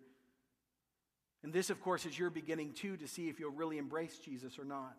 And 1.44 1.52
this, 1.52 1.70
of 1.70 1.80
course, 1.80 2.06
is 2.06 2.18
your 2.18 2.28
beginning 2.28 2.72
too 2.72 2.96
to 2.96 3.06
see 3.06 3.28
if 3.28 3.38
you'll 3.38 3.52
really 3.52 3.78
embrace 3.78 4.18
Jesus 4.18 4.58
or 4.58 4.64
not. 4.64 4.96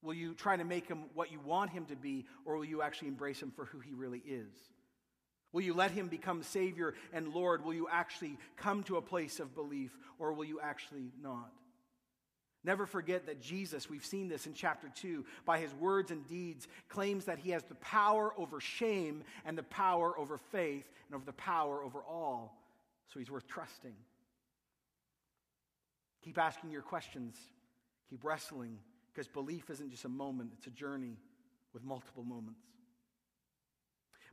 Will 0.00 0.14
you 0.14 0.32
try 0.32 0.56
to 0.56 0.64
make 0.64 0.88
him 0.88 1.10
what 1.12 1.30
you 1.30 1.38
want 1.40 1.68
him 1.68 1.84
to 1.84 1.96
be, 1.96 2.24
or 2.46 2.56
will 2.56 2.64
you 2.64 2.80
actually 2.80 3.08
embrace 3.08 3.42
him 3.42 3.52
for 3.54 3.66
who 3.66 3.78
he 3.78 3.92
really 3.92 4.22
is? 4.26 4.54
Will 5.52 5.60
you 5.60 5.74
let 5.74 5.90
him 5.90 6.08
become 6.08 6.42
Savior 6.42 6.94
and 7.12 7.34
Lord? 7.34 7.62
Will 7.62 7.74
you 7.74 7.86
actually 7.92 8.38
come 8.56 8.84
to 8.84 8.96
a 8.96 9.02
place 9.02 9.38
of 9.38 9.54
belief, 9.54 9.94
or 10.18 10.32
will 10.32 10.46
you 10.46 10.60
actually 10.62 11.12
not? 11.22 11.52
Never 12.66 12.84
forget 12.84 13.26
that 13.26 13.40
Jesus, 13.40 13.88
we've 13.88 14.04
seen 14.04 14.28
this 14.28 14.46
in 14.46 14.52
chapter 14.52 14.90
2, 14.92 15.24
by 15.44 15.60
his 15.60 15.72
words 15.74 16.10
and 16.10 16.26
deeds, 16.26 16.66
claims 16.88 17.26
that 17.26 17.38
he 17.38 17.50
has 17.50 17.62
the 17.62 17.76
power 17.76 18.32
over 18.36 18.60
shame 18.60 19.22
and 19.44 19.56
the 19.56 19.62
power 19.62 20.18
over 20.18 20.36
faith 20.36 20.84
and 21.06 21.14
over 21.14 21.24
the 21.24 21.32
power 21.32 21.80
over 21.80 22.00
all. 22.00 22.58
So 23.06 23.20
he's 23.20 23.30
worth 23.30 23.46
trusting. 23.46 23.94
Keep 26.24 26.38
asking 26.38 26.72
your 26.72 26.82
questions. 26.82 27.36
Keep 28.10 28.24
wrestling, 28.24 28.78
because 29.12 29.28
belief 29.28 29.70
isn't 29.70 29.90
just 29.90 30.04
a 30.04 30.08
moment, 30.08 30.50
it's 30.58 30.66
a 30.66 30.70
journey 30.70 31.16
with 31.72 31.84
multiple 31.84 32.24
moments. 32.24 32.60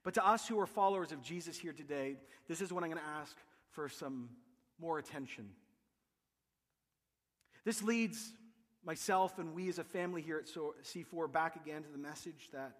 But 0.04 0.16
to 0.16 0.26
us 0.26 0.48
who 0.48 0.60
are 0.60 0.66
followers 0.66 1.12
of 1.12 1.22
Jesus 1.22 1.58
here 1.58 1.72
today, 1.72 2.18
this 2.48 2.62
is 2.62 2.74
what 2.74 2.84
I'm 2.84 2.90
going 2.90 3.02
to 3.02 3.10
ask 3.22 3.38
for 3.70 3.88
some 3.90 4.30
more 4.80 4.98
attention. 4.98 5.50
This 7.66 7.82
leads 7.82 8.34
myself 8.86 9.40
and 9.40 9.54
we 9.54 9.70
as 9.70 9.80
a 9.80 9.84
family 9.84 10.22
here 10.22 10.38
at 10.38 10.46
C4 10.46 11.32
back 11.32 11.56
again 11.56 11.84
to 11.84 11.90
the 11.90 11.98
message 11.98 12.50
that 12.52 12.76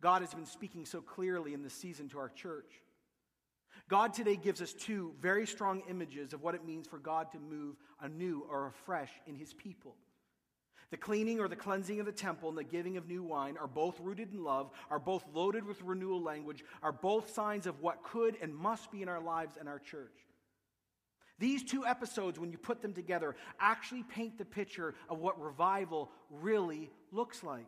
God 0.00 0.22
has 0.22 0.34
been 0.34 0.46
speaking 0.46 0.84
so 0.84 1.00
clearly 1.00 1.54
in 1.54 1.62
this 1.62 1.74
season 1.74 2.08
to 2.10 2.18
our 2.18 2.28
church. 2.28 2.82
God 3.88 4.12
today 4.12 4.36
gives 4.36 4.60
us 4.60 4.72
two 4.72 5.12
very 5.20 5.46
strong 5.46 5.82
images 5.88 6.32
of 6.32 6.42
what 6.42 6.54
it 6.54 6.64
means 6.64 6.86
for 6.86 6.98
God 6.98 7.30
to 7.32 7.38
move 7.38 7.76
anew 8.00 8.44
or 8.50 8.66
afresh 8.66 9.10
in 9.26 9.34
his 9.34 9.54
people. 9.54 9.96
The 10.90 10.96
cleaning 10.96 11.38
or 11.38 11.48
the 11.48 11.56
cleansing 11.56 12.00
of 12.00 12.06
the 12.06 12.12
temple 12.12 12.48
and 12.48 12.56
the 12.56 12.64
giving 12.64 12.96
of 12.96 13.08
new 13.08 13.22
wine 13.22 13.56
are 13.58 13.66
both 13.66 14.00
rooted 14.00 14.32
in 14.32 14.42
love, 14.42 14.70
are 14.90 14.98
both 14.98 15.24
loaded 15.34 15.64
with 15.64 15.82
renewal 15.82 16.22
language, 16.22 16.64
are 16.82 16.92
both 16.92 17.34
signs 17.34 17.66
of 17.66 17.80
what 17.80 18.02
could 18.02 18.36
and 18.40 18.54
must 18.54 18.90
be 18.90 19.02
in 19.02 19.08
our 19.08 19.20
lives 19.20 19.56
and 19.58 19.68
our 19.68 19.78
church. 19.78 20.27
These 21.38 21.64
two 21.64 21.86
episodes, 21.86 22.38
when 22.38 22.50
you 22.50 22.58
put 22.58 22.82
them 22.82 22.92
together, 22.92 23.36
actually 23.60 24.02
paint 24.02 24.38
the 24.38 24.44
picture 24.44 24.94
of 25.08 25.18
what 25.18 25.40
revival 25.40 26.10
really 26.30 26.90
looks 27.12 27.42
like. 27.42 27.66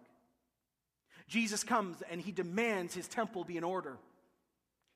Jesus 1.29 1.63
comes 1.63 2.03
and 2.11 2.21
he 2.21 2.33
demands 2.33 2.95
his 2.95 3.07
temple 3.07 3.45
be 3.45 3.57
in 3.57 3.65
order. 3.65 3.99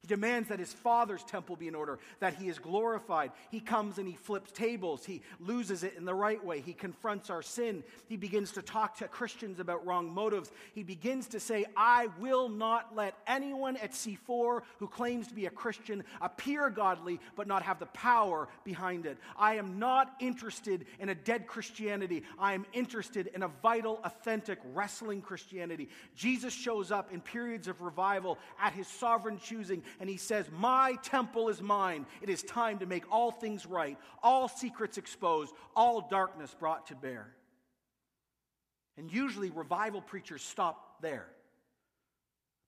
He 0.04 0.08
demands 0.08 0.50
that 0.50 0.58
his 0.58 0.70
father's 0.70 1.24
temple 1.24 1.56
be 1.56 1.66
in 1.66 1.74
order, 1.74 1.98
that 2.20 2.34
he 2.34 2.48
is 2.48 2.58
glorified. 2.58 3.32
He 3.50 3.58
comes 3.58 3.96
and 3.96 4.06
he 4.06 4.12
flips 4.12 4.52
tables. 4.52 5.02
He 5.02 5.22
loses 5.40 5.82
it 5.82 5.94
in 5.96 6.04
the 6.04 6.14
right 6.14 6.44
way. 6.44 6.60
He 6.60 6.74
confronts 6.74 7.30
our 7.30 7.40
sin. 7.40 7.82
He 8.06 8.18
begins 8.18 8.52
to 8.52 8.60
talk 8.60 8.98
to 8.98 9.08
Christians 9.08 9.60
about 9.60 9.86
wrong 9.86 10.12
motives. 10.12 10.52
He 10.74 10.82
begins 10.82 11.28
to 11.28 11.40
say, 11.40 11.64
I 11.74 12.08
will 12.20 12.50
not 12.50 12.94
let 12.94 13.14
anyone 13.26 13.78
at 13.78 13.92
C4 13.92 14.60
who 14.78 14.88
claims 14.88 15.28
to 15.28 15.34
be 15.34 15.46
a 15.46 15.50
Christian 15.50 16.04
appear 16.20 16.68
godly 16.68 17.18
but 17.34 17.46
not 17.46 17.62
have 17.62 17.78
the 17.78 17.86
power 17.86 18.48
behind 18.62 19.06
it. 19.06 19.16
I 19.38 19.54
am 19.54 19.78
not 19.78 20.16
interested 20.20 20.84
in 20.98 21.08
a 21.08 21.14
dead 21.14 21.46
Christianity. 21.46 22.24
I 22.38 22.52
am 22.52 22.66
interested 22.74 23.30
in 23.34 23.42
a 23.42 23.48
vital, 23.62 24.00
authentic, 24.04 24.58
wrestling 24.74 25.22
Christianity. 25.22 25.88
Jesus 26.14 26.52
shows 26.52 26.90
up 26.90 27.10
in 27.10 27.22
periods 27.22 27.68
of 27.68 27.80
revival 27.80 28.38
at 28.60 28.74
his 28.74 28.86
sovereign 28.86 29.38
choosing 29.38 29.82
and 30.00 30.08
he 30.08 30.16
says, 30.16 30.46
My 30.52 30.96
temple 31.02 31.48
is 31.48 31.62
mine. 31.62 32.06
It 32.22 32.28
is 32.28 32.42
time 32.42 32.78
to 32.78 32.86
make 32.86 33.10
all 33.10 33.30
things 33.30 33.66
right, 33.66 33.98
all 34.22 34.48
secrets 34.48 34.98
exposed, 34.98 35.54
all 35.74 36.08
darkness 36.08 36.54
brought 36.58 36.86
to 36.88 36.94
bear. 36.94 37.34
And 38.96 39.12
usually, 39.12 39.50
revival 39.50 40.00
preachers 40.00 40.42
stop 40.42 41.00
there. 41.00 41.26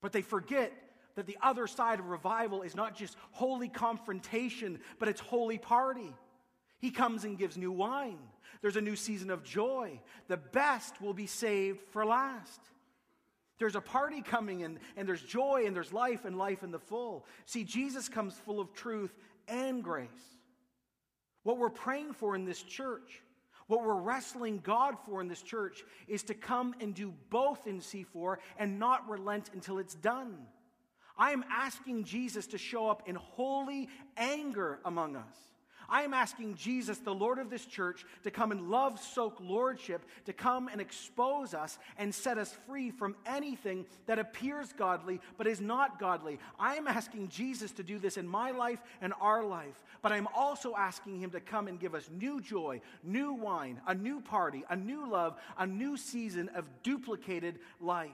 But 0.03 0.13
they 0.13 0.23
forget 0.23 0.73
that 1.15 1.27
the 1.27 1.39
other 1.43 1.67
side 1.67 1.99
of 1.99 2.09
revival 2.09 2.63
is 2.63 2.75
not 2.75 2.95
just 2.95 3.17
holy 3.33 3.69
confrontation, 3.69 4.81
but 4.99 5.09
it's 5.09 5.21
holy 5.21 5.59
party. 5.59 6.15
He 6.79 6.91
comes 6.91 7.25
and 7.25 7.39
gives 7.39 7.57
new 7.57 7.73
wine. 7.73 8.19
There's 8.61 8.77
a 8.77 8.83
new 8.83 8.97
season 8.97 9.31
of 9.31 9.43
joy. 9.43 10.01
The 10.29 10.37
best 10.37 11.01
will 11.01 11.15
be 11.15 11.27
saved 11.27 11.81
for 11.91 12.05
last. 12.05 12.61
There's 13.59 13.77
a 13.77 13.81
party 13.81 14.21
coming, 14.21 14.65
and, 14.65 14.79
and 14.97 15.09
there's 15.09 15.23
joy, 15.23 15.65
and 15.67 15.75
there's 15.75 15.93
life, 15.93 16.25
and 16.25 16.37
life 16.37 16.63
in 16.63 16.71
the 16.71 16.79
full. 16.79 17.25
See, 17.47 17.65
Jesus 17.65 18.09
comes 18.09 18.35
full 18.35 18.61
of 18.61 18.73
truth 18.75 19.17
and 19.49 19.83
grace. 19.83 20.09
What 21.43 21.59
we're 21.59 21.71
praying 21.71 22.13
for 22.13 22.35
in 22.35 22.45
this 22.45 22.63
church, 22.63 23.23
what 23.67 23.83
we're 23.83 24.01
wrestling 24.01 24.61
God 24.63 24.97
for 25.07 25.21
in 25.21 25.29
this 25.29 25.43
church, 25.43 25.85
is 26.07 26.23
to 26.25 26.35
come 26.35 26.75
and 26.81 26.95
do 26.95 27.15
both 27.31 27.67
in 27.67 27.81
C4 27.81 28.37
and 28.59 28.79
not 28.79 29.09
relent 29.09 29.51
until 29.55 29.79
it's 29.79 29.95
done. 29.95 30.37
I 31.17 31.31
am 31.31 31.45
asking 31.51 32.05
Jesus 32.05 32.47
to 32.49 32.59
show 32.59 32.89
up 32.89 33.05
in 33.07 33.15
holy 33.15 33.89
anger 34.17 34.81
among 34.85 35.17
us. 35.17 35.37
I 35.89 36.03
am 36.03 36.15
asking 36.15 36.57
Jesus, 36.57 36.99
the 36.99 37.15
Lord 37.15 37.39
of 37.39 37.51
this 37.51 37.65
church, 37.65 38.05
to 38.25 38.31
come 38.31 38.53
in 38.53 38.71
love 38.71 39.01
soaked 39.01 39.41
lordship, 39.41 40.05
to 40.25 40.33
come 40.33 40.69
and 40.69 40.81
expose 40.81 41.55
us 41.55 41.79
and 41.99 42.15
set 42.15 42.39
us 42.39 42.57
free 42.67 42.91
from 42.91 43.17
anything 43.27 43.87
that 44.07 44.19
appears 44.19 44.73
godly 44.73 45.21
but 45.39 45.47
is 45.47 45.61
not 45.61 45.99
godly. 45.99 46.39
I 46.59 46.75
am 46.77 46.89
asking 46.89 47.29
Jesus 47.29 47.73
to 47.73 47.83
do 47.83 47.99
this 47.99 48.17
in 48.17 48.27
my 48.27 48.51
life 48.51 48.83
and 49.01 49.13
our 49.21 49.45
life, 49.45 49.83
but 50.03 50.13
I'm 50.13 50.29
also 50.35 50.75
asking 50.77 51.21
him 51.21 51.31
to 51.31 51.41
come 51.41 51.69
and 51.69 51.79
give 51.79 51.95
us 51.95 52.09
new 52.11 52.41
joy, 52.41 52.81
new 53.03 53.33
wine, 53.33 53.81
a 53.87 53.95
new 53.95 54.21
party, 54.21 54.65
a 54.69 54.77
new 54.77 55.09
love, 55.09 55.37
a 55.59 55.67
new 55.67 55.97
season 55.97 56.49
of 56.55 56.69
duplicated 56.83 57.59
life. 57.81 58.11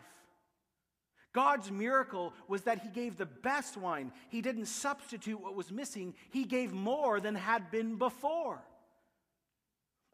God's 1.33 1.71
miracle 1.71 2.35
was 2.47 2.62
that 2.62 2.81
He 2.81 2.88
gave 2.88 3.16
the 3.16 3.27
best 3.27 3.77
wine. 3.77 4.12
He 4.29 4.42
didn't 4.42 4.66
substitute 4.66 5.40
what 5.40 5.55
was 5.55 5.71
missing, 5.71 6.14
He 6.31 6.45
gave 6.45 6.73
more 6.73 7.21
than 7.21 7.35
had 7.35 7.71
been 7.71 7.97
before. 7.97 8.62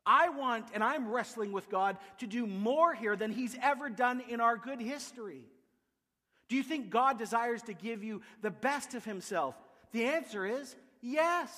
I 0.07 0.31
want, 0.31 0.69
and 0.73 0.83
I'm 0.83 1.11
wrestling 1.11 1.53
with 1.53 1.69
God, 1.69 1.99
to 2.19 2.27
do 2.27 2.47
more 2.47 2.95
here 2.95 3.15
than 3.15 3.31
He's 3.31 3.57
ever 3.63 3.91
done 3.91 4.23
in 4.29 4.41
our 4.41 4.57
good 4.57 4.81
history. 4.81 5.43
Do 6.49 6.57
you 6.57 6.63
think 6.63 6.89
God 6.89 7.19
desires 7.19 7.63
to 7.63 7.75
give 7.75 8.03
you 8.03 8.23
the 8.41 8.51
best 8.51 8.95
of 8.95 9.05
Himself? 9.05 9.55
The 9.93 10.07
answer 10.07 10.47
is 10.47 10.75
yes. 11.03 11.51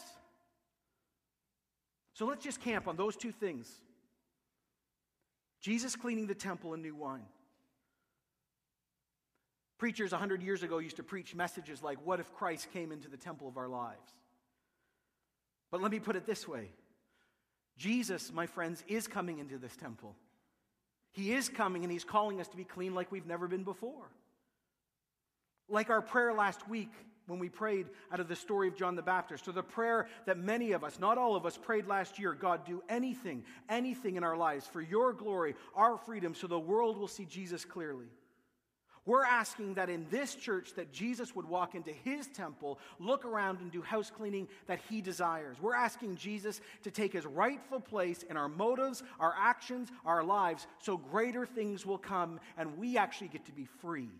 So 2.15 2.27
let's 2.27 2.43
just 2.45 2.61
camp 2.61 2.89
on 2.89 2.97
those 2.97 3.17
two 3.17 3.33
things 3.33 3.71
Jesus 5.61 5.95
cleaning 5.95 6.27
the 6.27 6.35
temple 6.35 6.75
and 6.75 6.83
new 6.83 6.95
wine. 6.95 7.27
Preachers 9.81 10.13
100 10.13 10.43
years 10.43 10.63
ago 10.63 10.77
used 10.77 10.97
to 10.97 11.03
preach 11.03 11.35
messages 11.35 11.83
like, 11.83 11.97
What 12.05 12.21
if 12.21 12.31
Christ 12.35 12.69
came 12.71 12.93
into 12.93 13.09
the 13.09 13.17
temple 13.17 13.49
of 13.49 13.57
our 13.57 13.67
lives? 13.67 14.13
But 15.71 15.81
let 15.81 15.91
me 15.91 15.99
put 15.99 16.17
it 16.17 16.27
this 16.27 16.47
way 16.47 16.69
Jesus, 17.79 18.31
my 18.31 18.47
friends, 18.47 18.85
is 18.89 19.09
coming 19.09 19.39
into 19.39 19.57
this 19.57 19.75
temple. 19.77 20.15
He 21.13 21.33
is 21.33 21.49
coming 21.49 21.83
and 21.83 21.91
He's 21.91 22.05
calling 22.05 22.43
us 22.43 22.49
to 22.49 22.59
be 22.59 22.65
clean 22.65 22.95
like 22.95 23.11
we've 23.11 23.25
never 23.25 23.49
been 23.49 23.65
before. 23.65 24.11
Like 25.67 25.89
our 25.89 26.03
prayer 26.03 26.35
last 26.35 26.69
week 26.69 26.93
when 27.27 27.39
we 27.39 27.49
prayed 27.49 27.87
out 28.13 28.21
of 28.21 28.29
the 28.29 28.37
story 28.37 28.69
of 28.69 28.77
John 28.77 28.97
the 28.97 29.03
Baptist, 29.03 29.49
or 29.49 29.53
the 29.53 29.63
prayer 29.63 30.09
that 30.27 30.37
many 30.37 30.73
of 30.73 30.85
us, 30.85 30.99
not 30.99 31.17
all 31.17 31.37
of 31.37 31.47
us, 31.47 31.57
prayed 31.57 31.87
last 31.87 32.19
year 32.19 32.35
God, 32.35 32.67
do 32.67 32.83
anything, 32.91 33.45
anything 33.71 34.17
in 34.17 34.25
our 34.25 34.37
lives 34.37 34.67
for 34.67 34.83
your 34.83 35.15
glory, 35.15 35.55
our 35.75 35.97
freedom, 35.97 36.35
so 36.35 36.47
the 36.47 36.59
world 36.59 36.99
will 36.99 37.09
see 37.09 37.25
Jesus 37.25 37.65
clearly. 37.65 38.09
We're 39.07 39.25
asking 39.25 39.75
that 39.75 39.89
in 39.89 40.07
this 40.11 40.35
church 40.35 40.75
that 40.75 40.93
Jesus 40.93 41.35
would 41.35 41.49
walk 41.49 41.75
into 41.75 41.91
his 41.91 42.29
temple, 42.29 42.79
look 42.99 43.25
around 43.25 43.61
and 43.61 43.73
do 43.73 43.81
house 43.81 44.11
cleaning 44.11 44.47
that 44.67 44.81
he 44.89 45.01
desires. 45.01 45.57
We're 45.61 45.75
asking 45.75 46.17
Jesus 46.17 46.61
to 46.83 46.91
take 46.91 47.15
his 47.15 47.25
rightful 47.25 47.81
place 47.81 48.23
in 48.25 48.37
our 48.37 48.49
motives, 48.49 49.03
our 49.19 49.35
actions, 49.39 49.91
our 50.05 50.23
lives 50.23 50.67
so 50.79 50.99
greater 50.99 51.47
things 51.47 51.87
will 51.87 51.99
come 51.99 52.41
and 52.59 52.77
we 52.77 52.99
actually 52.99 53.29
get 53.29 53.47
to 53.47 53.53
be 53.53 53.65
free. 53.65 54.11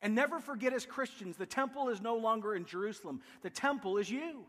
And 0.00 0.14
never 0.14 0.38
forget 0.38 0.72
as 0.72 0.86
Christians, 0.86 1.36
the 1.36 1.46
temple 1.46 1.88
is 1.88 2.00
no 2.00 2.16
longer 2.16 2.54
in 2.54 2.64
Jerusalem. 2.64 3.20
The 3.42 3.50
temple 3.50 3.98
is 3.98 4.08
you. 4.08 4.44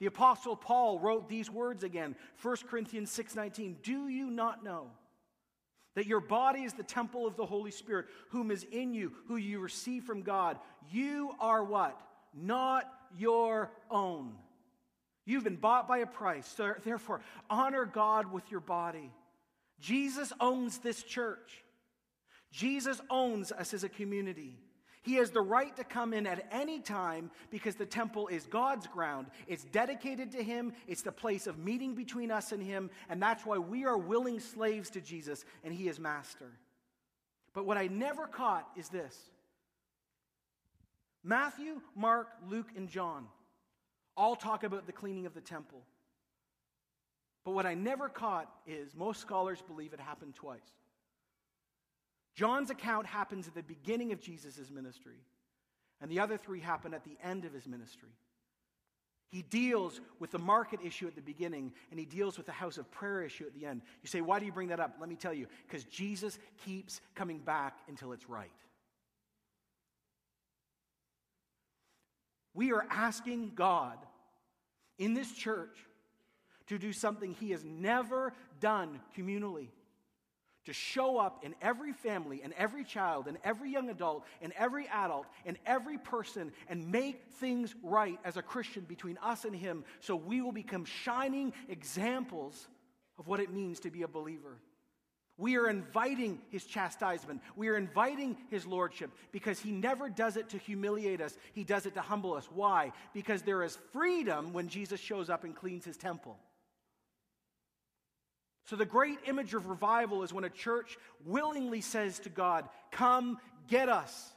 The 0.00 0.06
apostle 0.06 0.56
Paul 0.56 0.98
wrote 0.98 1.28
these 1.28 1.50
words 1.50 1.82
again, 1.82 2.14
1 2.42 2.68
Corinthians 2.68 3.10
6:19, 3.10 3.78
"Do 3.82 4.08
you 4.08 4.30
not 4.30 4.62
know 4.62 4.90
that 5.98 6.06
your 6.06 6.20
body 6.20 6.62
is 6.62 6.74
the 6.74 6.84
temple 6.84 7.26
of 7.26 7.34
the 7.34 7.44
Holy 7.44 7.72
Spirit, 7.72 8.06
whom 8.28 8.52
is 8.52 8.64
in 8.70 8.94
you, 8.94 9.12
who 9.26 9.34
you 9.34 9.58
receive 9.58 10.04
from 10.04 10.22
God. 10.22 10.56
You 10.92 11.32
are 11.40 11.64
what? 11.64 12.00
Not 12.32 12.88
your 13.18 13.72
own. 13.90 14.34
You've 15.24 15.42
been 15.42 15.56
bought 15.56 15.88
by 15.88 15.98
a 15.98 16.06
price. 16.06 16.46
So 16.56 16.72
therefore, 16.84 17.20
honor 17.50 17.84
God 17.84 18.30
with 18.30 18.48
your 18.48 18.60
body. 18.60 19.10
Jesus 19.80 20.32
owns 20.38 20.78
this 20.78 21.02
church. 21.02 21.64
Jesus 22.52 23.00
owns 23.10 23.50
us 23.50 23.74
as 23.74 23.82
a 23.82 23.88
community. 23.88 24.56
He 25.08 25.14
has 25.14 25.30
the 25.30 25.40
right 25.40 25.74
to 25.76 25.84
come 25.84 26.12
in 26.12 26.26
at 26.26 26.46
any 26.52 26.80
time 26.80 27.30
because 27.48 27.76
the 27.76 27.86
temple 27.86 28.28
is 28.28 28.44
God's 28.44 28.86
ground. 28.86 29.28
It's 29.46 29.64
dedicated 29.64 30.32
to 30.32 30.42
Him, 30.42 30.74
it's 30.86 31.00
the 31.00 31.10
place 31.10 31.46
of 31.46 31.56
meeting 31.56 31.94
between 31.94 32.30
us 32.30 32.52
and 32.52 32.62
Him, 32.62 32.90
and 33.08 33.22
that's 33.22 33.46
why 33.46 33.56
we 33.56 33.86
are 33.86 33.96
willing 33.96 34.38
slaves 34.38 34.90
to 34.90 35.00
Jesus 35.00 35.46
and 35.64 35.72
He 35.72 35.88
is 35.88 35.98
master. 35.98 36.52
But 37.54 37.64
what 37.64 37.78
I 37.78 37.86
never 37.86 38.26
caught 38.26 38.68
is 38.76 38.90
this 38.90 39.16
Matthew, 41.24 41.80
Mark, 41.96 42.28
Luke, 42.46 42.68
and 42.76 42.86
John 42.86 43.28
all 44.14 44.36
talk 44.36 44.62
about 44.62 44.84
the 44.84 44.92
cleaning 44.92 45.24
of 45.24 45.32
the 45.32 45.40
temple. 45.40 45.80
But 47.46 47.52
what 47.52 47.64
I 47.64 47.72
never 47.72 48.10
caught 48.10 48.52
is 48.66 48.94
most 48.94 49.22
scholars 49.22 49.62
believe 49.66 49.94
it 49.94 50.00
happened 50.00 50.34
twice. 50.34 50.60
John's 52.38 52.70
account 52.70 53.04
happens 53.04 53.48
at 53.48 53.54
the 53.56 53.64
beginning 53.64 54.12
of 54.12 54.20
Jesus' 54.20 54.70
ministry, 54.70 55.24
and 56.00 56.08
the 56.08 56.20
other 56.20 56.36
three 56.36 56.60
happen 56.60 56.94
at 56.94 57.02
the 57.02 57.18
end 57.20 57.44
of 57.44 57.52
his 57.52 57.66
ministry. 57.66 58.10
He 59.28 59.42
deals 59.42 60.00
with 60.20 60.30
the 60.30 60.38
market 60.38 60.78
issue 60.84 61.08
at 61.08 61.16
the 61.16 61.20
beginning, 61.20 61.72
and 61.90 61.98
he 61.98 62.06
deals 62.06 62.36
with 62.36 62.46
the 62.46 62.52
house 62.52 62.78
of 62.78 62.88
prayer 62.92 63.22
issue 63.22 63.44
at 63.44 63.54
the 63.54 63.66
end. 63.66 63.82
You 64.04 64.08
say, 64.08 64.20
Why 64.20 64.38
do 64.38 64.46
you 64.46 64.52
bring 64.52 64.68
that 64.68 64.78
up? 64.78 64.94
Let 65.00 65.08
me 65.08 65.16
tell 65.16 65.34
you, 65.34 65.48
because 65.66 65.82
Jesus 65.82 66.38
keeps 66.64 67.00
coming 67.16 67.38
back 67.38 67.76
until 67.88 68.12
it's 68.12 68.28
right. 68.28 68.52
We 72.54 72.70
are 72.70 72.86
asking 72.88 73.54
God 73.56 73.98
in 74.96 75.12
this 75.12 75.32
church 75.32 75.76
to 76.68 76.78
do 76.78 76.92
something 76.92 77.34
he 77.34 77.50
has 77.50 77.64
never 77.64 78.32
done 78.60 79.00
communally 79.18 79.70
to 80.68 80.74
show 80.74 81.16
up 81.16 81.46
in 81.46 81.54
every 81.62 81.94
family 81.94 82.42
and 82.44 82.52
every 82.52 82.84
child 82.84 83.26
and 83.26 83.38
every 83.42 83.70
young 83.70 83.88
adult 83.88 84.22
and 84.42 84.52
every 84.52 84.86
adult 84.88 85.24
and 85.46 85.56
every 85.64 85.96
person 85.96 86.52
and 86.68 86.92
make 86.92 87.22
things 87.40 87.74
right 87.82 88.18
as 88.22 88.36
a 88.36 88.42
Christian 88.42 88.84
between 88.84 89.16
us 89.22 89.46
and 89.46 89.56
Him 89.56 89.82
so 90.00 90.14
we 90.14 90.42
will 90.42 90.52
become 90.52 90.84
shining 90.84 91.54
examples 91.70 92.68
of 93.18 93.26
what 93.28 93.40
it 93.40 93.50
means 93.50 93.80
to 93.80 93.90
be 93.90 94.02
a 94.02 94.08
believer. 94.08 94.58
We 95.38 95.56
are 95.56 95.70
inviting 95.70 96.38
His 96.50 96.66
chastisement. 96.66 97.40
We 97.56 97.68
are 97.68 97.78
inviting 97.78 98.36
His 98.50 98.66
lordship 98.66 99.10
because 99.32 99.58
He 99.58 99.72
never 99.72 100.10
does 100.10 100.36
it 100.36 100.50
to 100.50 100.58
humiliate 100.58 101.22
us, 101.22 101.38
He 101.54 101.64
does 101.64 101.86
it 101.86 101.94
to 101.94 102.02
humble 102.02 102.34
us. 102.34 102.46
Why? 102.52 102.92
Because 103.14 103.40
there 103.40 103.62
is 103.62 103.78
freedom 103.94 104.52
when 104.52 104.68
Jesus 104.68 105.00
shows 105.00 105.30
up 105.30 105.44
and 105.44 105.56
cleans 105.56 105.86
His 105.86 105.96
temple. 105.96 106.36
So, 108.68 108.76
the 108.76 108.84
great 108.84 109.18
image 109.26 109.54
of 109.54 109.66
revival 109.66 110.22
is 110.22 110.30
when 110.30 110.44
a 110.44 110.50
church 110.50 110.98
willingly 111.24 111.80
says 111.80 112.18
to 112.20 112.28
God, 112.28 112.68
Come 112.90 113.38
get 113.66 113.88
us. 113.88 114.30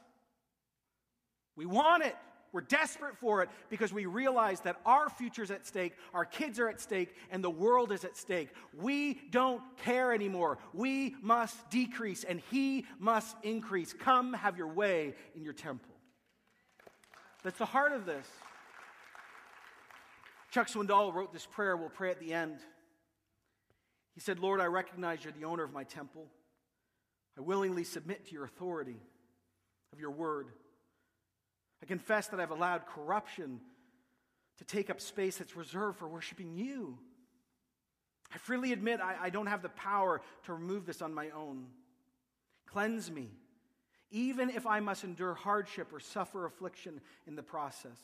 We 1.54 1.66
want 1.66 2.02
it. 2.02 2.16
We're 2.50 2.62
desperate 2.62 3.18
for 3.18 3.42
it 3.42 3.50
because 3.68 3.92
we 3.92 4.06
realize 4.06 4.60
that 4.60 4.76
our 4.86 5.10
future's 5.10 5.50
at 5.50 5.66
stake, 5.66 5.92
our 6.14 6.24
kids 6.24 6.58
are 6.58 6.68
at 6.70 6.80
stake, 6.80 7.14
and 7.30 7.44
the 7.44 7.50
world 7.50 7.92
is 7.92 8.04
at 8.04 8.16
stake. 8.16 8.48
We 8.74 9.20
don't 9.30 9.60
care 9.84 10.14
anymore. 10.14 10.56
We 10.72 11.14
must 11.20 11.68
decrease, 11.68 12.24
and 12.24 12.40
He 12.50 12.86
must 12.98 13.36
increase. 13.42 13.92
Come 13.92 14.32
have 14.32 14.56
your 14.56 14.68
way 14.68 15.14
in 15.36 15.44
your 15.44 15.52
temple. 15.52 15.92
That's 17.44 17.58
the 17.58 17.66
heart 17.66 17.92
of 17.92 18.06
this. 18.06 18.26
Chuck 20.50 20.68
Swindoll 20.68 21.12
wrote 21.12 21.34
this 21.34 21.44
prayer. 21.44 21.76
We'll 21.76 21.90
pray 21.90 22.10
at 22.10 22.18
the 22.18 22.32
end. 22.32 22.60
He 24.14 24.20
said, 24.20 24.38
Lord, 24.38 24.60
I 24.60 24.66
recognize 24.66 25.24
you're 25.24 25.32
the 25.32 25.44
owner 25.44 25.62
of 25.62 25.72
my 25.72 25.84
temple. 25.84 26.26
I 27.36 27.40
willingly 27.40 27.84
submit 27.84 28.26
to 28.26 28.32
your 28.32 28.44
authority 28.44 29.00
of 29.92 30.00
your 30.00 30.10
word. 30.10 30.48
I 31.82 31.86
confess 31.86 32.28
that 32.28 32.40
I've 32.40 32.50
allowed 32.50 32.86
corruption 32.86 33.60
to 34.58 34.64
take 34.64 34.90
up 34.90 35.00
space 35.00 35.38
that's 35.38 35.56
reserved 35.56 35.98
for 35.98 36.06
worshiping 36.06 36.54
you. 36.54 36.98
I 38.34 38.38
freely 38.38 38.72
admit 38.72 39.00
I, 39.00 39.16
I 39.22 39.30
don't 39.30 39.46
have 39.46 39.62
the 39.62 39.68
power 39.70 40.20
to 40.44 40.52
remove 40.52 40.86
this 40.86 41.02
on 41.02 41.12
my 41.12 41.30
own. 41.30 41.66
Cleanse 42.66 43.10
me, 43.10 43.28
even 44.10 44.50
if 44.50 44.66
I 44.66 44.80
must 44.80 45.04
endure 45.04 45.34
hardship 45.34 45.92
or 45.92 46.00
suffer 46.00 46.46
affliction 46.46 47.00
in 47.26 47.36
the 47.36 47.42
process. 47.42 47.98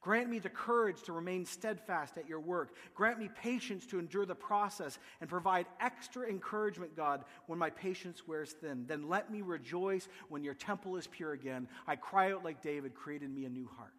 Grant 0.00 0.30
me 0.30 0.38
the 0.38 0.48
courage 0.48 1.02
to 1.02 1.12
remain 1.12 1.44
steadfast 1.44 2.16
at 2.16 2.26
your 2.26 2.40
work. 2.40 2.74
Grant 2.94 3.18
me 3.18 3.28
patience 3.42 3.84
to 3.86 3.98
endure 3.98 4.24
the 4.24 4.34
process 4.34 4.98
and 5.20 5.28
provide 5.28 5.66
extra 5.78 6.26
encouragement, 6.26 6.96
God, 6.96 7.24
when 7.46 7.58
my 7.58 7.68
patience 7.68 8.26
wears 8.26 8.52
thin. 8.52 8.86
Then 8.86 9.10
let 9.10 9.30
me 9.30 9.42
rejoice 9.42 10.08
when 10.30 10.42
your 10.42 10.54
temple 10.54 10.96
is 10.96 11.06
pure 11.06 11.32
again. 11.32 11.68
I 11.86 11.96
cry 11.96 12.32
out 12.32 12.44
like 12.44 12.62
David, 12.62 12.94
create 12.94 13.22
in 13.22 13.34
me 13.34 13.44
a 13.44 13.50
new 13.50 13.68
heart. 13.76 13.92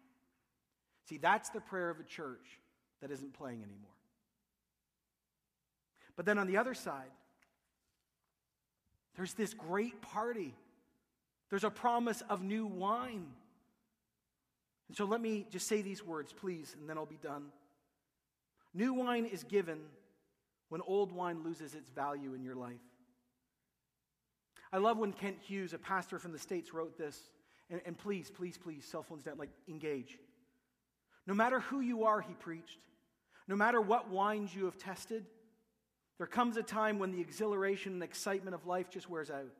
See, 1.08 1.18
that's 1.18 1.50
the 1.50 1.60
prayer 1.60 1.90
of 1.90 2.00
a 2.00 2.04
church 2.04 2.58
that 3.00 3.12
isn't 3.12 3.34
playing 3.34 3.62
anymore. 3.62 3.90
But 6.16 6.26
then 6.26 6.38
on 6.38 6.48
the 6.48 6.56
other 6.56 6.74
side, 6.74 7.10
there's 9.16 9.34
this 9.34 9.54
great 9.54 10.00
party. 10.02 10.54
There's 11.48 11.64
a 11.64 11.70
promise 11.70 12.22
of 12.28 12.42
new 12.42 12.66
wine. 12.66 13.26
And 14.88 14.96
so 14.96 15.04
let 15.04 15.20
me 15.20 15.46
just 15.50 15.66
say 15.66 15.82
these 15.82 16.04
words, 16.04 16.32
please, 16.32 16.76
and 16.78 16.88
then 16.88 16.98
I'll 16.98 17.06
be 17.06 17.16
done. 17.16 17.46
New 18.74 18.94
wine 18.94 19.26
is 19.26 19.44
given 19.44 19.78
when 20.68 20.80
old 20.86 21.12
wine 21.12 21.42
loses 21.44 21.74
its 21.74 21.90
value 21.90 22.34
in 22.34 22.42
your 22.42 22.54
life. 22.54 22.80
I 24.72 24.78
love 24.78 24.96
when 24.96 25.12
Kent 25.12 25.36
Hughes, 25.42 25.74
a 25.74 25.78
pastor 25.78 26.18
from 26.18 26.32
the 26.32 26.38
States, 26.38 26.72
wrote 26.72 26.96
this. 26.96 27.18
And, 27.70 27.80
and 27.84 27.96
please, 27.96 28.30
please, 28.30 28.56
please, 28.56 28.84
cell 28.84 29.02
phones 29.02 29.22
down, 29.22 29.38
like 29.38 29.50
engage. 29.68 30.18
No 31.26 31.34
matter 31.34 31.60
who 31.60 31.80
you 31.80 32.04
are, 32.04 32.20
he 32.20 32.34
preached, 32.34 32.78
no 33.48 33.56
matter 33.56 33.80
what 33.80 34.10
wines 34.10 34.54
you 34.54 34.64
have 34.64 34.78
tested, 34.78 35.24
there 36.18 36.26
comes 36.26 36.56
a 36.56 36.62
time 36.62 36.98
when 36.98 37.12
the 37.12 37.20
exhilaration 37.20 37.94
and 37.94 38.02
excitement 38.02 38.54
of 38.54 38.66
life 38.66 38.90
just 38.90 39.10
wears 39.10 39.30
out. 39.30 39.52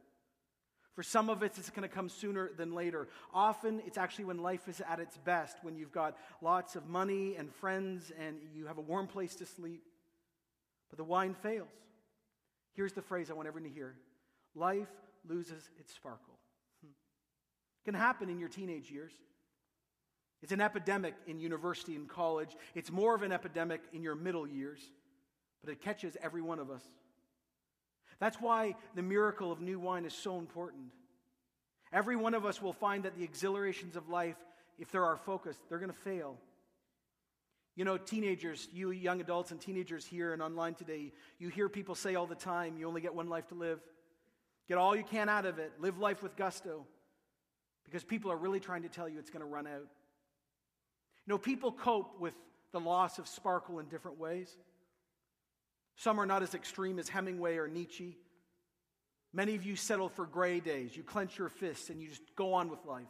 For 0.94 1.02
some 1.02 1.30
of 1.30 1.42
us, 1.42 1.56
it's 1.56 1.70
going 1.70 1.88
to 1.88 1.94
come 1.94 2.08
sooner 2.08 2.50
than 2.56 2.74
later. 2.74 3.08
Often, 3.32 3.82
it's 3.86 3.96
actually 3.96 4.26
when 4.26 4.38
life 4.38 4.68
is 4.68 4.82
at 4.86 5.00
its 5.00 5.16
best, 5.16 5.56
when 5.62 5.74
you've 5.74 5.92
got 5.92 6.16
lots 6.42 6.76
of 6.76 6.86
money 6.86 7.36
and 7.36 7.52
friends 7.54 8.12
and 8.20 8.36
you 8.54 8.66
have 8.66 8.78
a 8.78 8.82
warm 8.82 9.06
place 9.06 9.34
to 9.36 9.46
sleep. 9.46 9.82
But 10.90 10.98
the 10.98 11.04
wine 11.04 11.34
fails. 11.34 11.70
Here's 12.74 12.92
the 12.92 13.02
phrase 13.02 13.30
I 13.30 13.34
want 13.34 13.48
everyone 13.48 13.70
to 13.70 13.74
hear 13.74 13.94
life 14.54 14.88
loses 15.26 15.70
its 15.78 15.94
sparkle. 15.94 16.38
Hmm. 16.82 16.90
It 17.82 17.84
can 17.86 17.94
happen 17.94 18.28
in 18.28 18.38
your 18.38 18.50
teenage 18.50 18.90
years. 18.90 19.12
It's 20.42 20.52
an 20.52 20.60
epidemic 20.60 21.14
in 21.26 21.38
university 21.38 21.94
and 21.94 22.08
college. 22.08 22.56
It's 22.74 22.90
more 22.90 23.14
of 23.14 23.22
an 23.22 23.32
epidemic 23.32 23.80
in 23.92 24.02
your 24.02 24.16
middle 24.16 24.46
years, 24.46 24.80
but 25.64 25.72
it 25.72 25.80
catches 25.80 26.16
every 26.20 26.42
one 26.42 26.58
of 26.58 26.70
us. 26.70 26.82
That's 28.22 28.40
why 28.40 28.76
the 28.94 29.02
miracle 29.02 29.50
of 29.50 29.60
new 29.60 29.80
wine 29.80 30.04
is 30.04 30.14
so 30.14 30.38
important. 30.38 30.84
Every 31.92 32.14
one 32.14 32.34
of 32.34 32.46
us 32.46 32.62
will 32.62 32.72
find 32.72 33.02
that 33.02 33.16
the 33.18 33.24
exhilarations 33.24 33.96
of 33.96 34.08
life, 34.08 34.36
if 34.78 34.92
they're 34.92 35.04
our 35.04 35.16
focus, 35.16 35.56
they're 35.68 35.80
going 35.80 35.90
to 35.90 35.98
fail. 35.98 36.38
You 37.74 37.84
know, 37.84 37.96
teenagers, 37.98 38.68
you 38.72 38.92
young 38.92 39.20
adults 39.20 39.50
and 39.50 39.60
teenagers 39.60 40.06
here 40.06 40.32
and 40.32 40.40
online 40.40 40.74
today, 40.74 41.10
you 41.40 41.48
hear 41.48 41.68
people 41.68 41.96
say 41.96 42.14
all 42.14 42.26
the 42.26 42.36
time, 42.36 42.76
you 42.76 42.86
only 42.86 43.00
get 43.00 43.12
one 43.12 43.28
life 43.28 43.48
to 43.48 43.56
live. 43.56 43.80
Get 44.68 44.78
all 44.78 44.94
you 44.94 45.02
can 45.02 45.28
out 45.28 45.44
of 45.44 45.58
it. 45.58 45.72
Live 45.80 45.98
life 45.98 46.22
with 46.22 46.36
gusto. 46.36 46.86
Because 47.84 48.04
people 48.04 48.30
are 48.30 48.36
really 48.36 48.60
trying 48.60 48.82
to 48.82 48.88
tell 48.88 49.08
you 49.08 49.18
it's 49.18 49.30
going 49.30 49.44
to 49.44 49.50
run 49.50 49.66
out. 49.66 49.88
You 51.26 51.26
know, 51.26 51.38
people 51.38 51.72
cope 51.72 52.20
with 52.20 52.36
the 52.70 52.78
loss 52.78 53.18
of 53.18 53.26
sparkle 53.26 53.80
in 53.80 53.86
different 53.86 54.20
ways. 54.20 54.56
Some 55.96 56.18
are 56.18 56.26
not 56.26 56.42
as 56.42 56.54
extreme 56.54 56.98
as 56.98 57.08
Hemingway 57.08 57.56
or 57.56 57.68
Nietzsche. 57.68 58.16
Many 59.32 59.54
of 59.54 59.64
you 59.64 59.76
settle 59.76 60.08
for 60.08 60.26
gray 60.26 60.60
days. 60.60 60.96
You 60.96 61.02
clench 61.02 61.38
your 61.38 61.48
fists 61.48 61.90
and 61.90 62.00
you 62.00 62.08
just 62.08 62.22
go 62.36 62.54
on 62.54 62.68
with 62.68 62.84
life. 62.84 63.06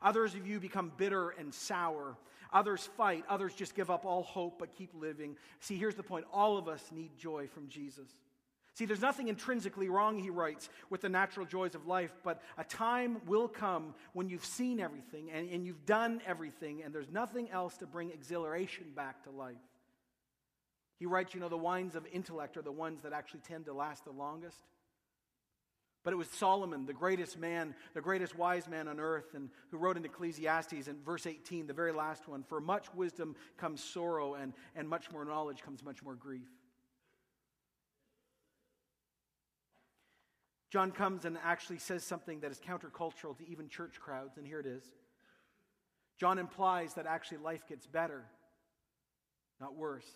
Others 0.00 0.34
of 0.34 0.46
you 0.46 0.58
become 0.58 0.92
bitter 0.96 1.30
and 1.30 1.52
sour. 1.52 2.16
Others 2.52 2.88
fight. 2.96 3.24
Others 3.28 3.54
just 3.54 3.74
give 3.74 3.90
up 3.90 4.04
all 4.04 4.22
hope 4.22 4.58
but 4.58 4.76
keep 4.76 4.90
living. 4.94 5.36
See, 5.60 5.76
here's 5.76 5.94
the 5.94 6.02
point 6.02 6.26
all 6.32 6.56
of 6.56 6.68
us 6.68 6.82
need 6.92 7.16
joy 7.18 7.48
from 7.48 7.68
Jesus. 7.68 8.08
See, 8.74 8.86
there's 8.86 9.02
nothing 9.02 9.28
intrinsically 9.28 9.90
wrong, 9.90 10.18
he 10.18 10.30
writes, 10.30 10.70
with 10.88 11.02
the 11.02 11.08
natural 11.10 11.44
joys 11.44 11.74
of 11.74 11.86
life, 11.86 12.12
but 12.24 12.42
a 12.56 12.64
time 12.64 13.20
will 13.26 13.46
come 13.46 13.94
when 14.14 14.30
you've 14.30 14.46
seen 14.46 14.80
everything 14.80 15.30
and, 15.30 15.50
and 15.50 15.66
you've 15.66 15.84
done 15.84 16.22
everything, 16.26 16.82
and 16.82 16.94
there's 16.94 17.10
nothing 17.10 17.50
else 17.50 17.76
to 17.78 17.86
bring 17.86 18.10
exhilaration 18.10 18.86
back 18.96 19.24
to 19.24 19.30
life. 19.30 19.56
He 20.98 21.06
writes, 21.06 21.34
you 21.34 21.40
know, 21.40 21.48
the 21.48 21.56
wines 21.56 21.94
of 21.94 22.06
intellect 22.12 22.56
are 22.56 22.62
the 22.62 22.72
ones 22.72 23.02
that 23.02 23.12
actually 23.12 23.40
tend 23.40 23.66
to 23.66 23.72
last 23.72 24.04
the 24.04 24.12
longest. 24.12 24.58
But 26.04 26.12
it 26.12 26.16
was 26.16 26.28
Solomon, 26.28 26.84
the 26.84 26.92
greatest 26.92 27.38
man, 27.38 27.74
the 27.94 28.00
greatest 28.00 28.36
wise 28.36 28.68
man 28.68 28.88
on 28.88 28.98
earth, 28.98 29.34
and 29.34 29.50
who 29.70 29.78
wrote 29.78 29.96
in 29.96 30.04
Ecclesiastes 30.04 30.88
in 30.88 30.96
verse 31.04 31.26
18, 31.26 31.68
the 31.68 31.72
very 31.72 31.92
last 31.92 32.26
one, 32.28 32.42
for 32.42 32.60
much 32.60 32.92
wisdom 32.94 33.36
comes 33.56 33.82
sorrow, 33.82 34.34
and, 34.34 34.52
and 34.74 34.88
much 34.88 35.12
more 35.12 35.24
knowledge 35.24 35.62
comes 35.62 35.84
much 35.84 36.02
more 36.02 36.16
grief. 36.16 36.48
John 40.70 40.90
comes 40.90 41.24
and 41.24 41.38
actually 41.44 41.78
says 41.78 42.02
something 42.02 42.40
that 42.40 42.50
is 42.50 42.58
countercultural 42.58 43.36
to 43.38 43.48
even 43.48 43.68
church 43.68 44.00
crowds, 44.00 44.38
and 44.38 44.46
here 44.46 44.58
it 44.58 44.66
is. 44.66 44.82
John 46.18 46.38
implies 46.38 46.94
that 46.94 47.06
actually 47.06 47.38
life 47.38 47.68
gets 47.68 47.86
better, 47.86 48.24
not 49.60 49.76
worse 49.76 50.06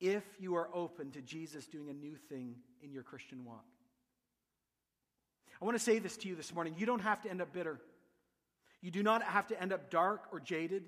if 0.00 0.24
you 0.38 0.56
are 0.56 0.68
open 0.72 1.10
to 1.12 1.22
Jesus 1.22 1.66
doing 1.66 1.90
a 1.90 1.94
new 1.94 2.16
thing 2.28 2.56
in 2.82 2.92
your 2.92 3.02
Christian 3.02 3.44
walk. 3.44 3.64
I 5.60 5.64
want 5.64 5.76
to 5.76 5.82
say 5.82 5.98
this 5.98 6.16
to 6.18 6.28
you 6.28 6.34
this 6.34 6.54
morning. 6.54 6.74
You 6.78 6.86
don't 6.86 7.02
have 7.02 7.20
to 7.22 7.30
end 7.30 7.42
up 7.42 7.52
bitter. 7.52 7.80
You 8.80 8.90
do 8.90 9.02
not 9.02 9.22
have 9.22 9.46
to 9.48 9.60
end 9.60 9.72
up 9.72 9.90
dark 9.90 10.24
or 10.32 10.40
jaded. 10.40 10.84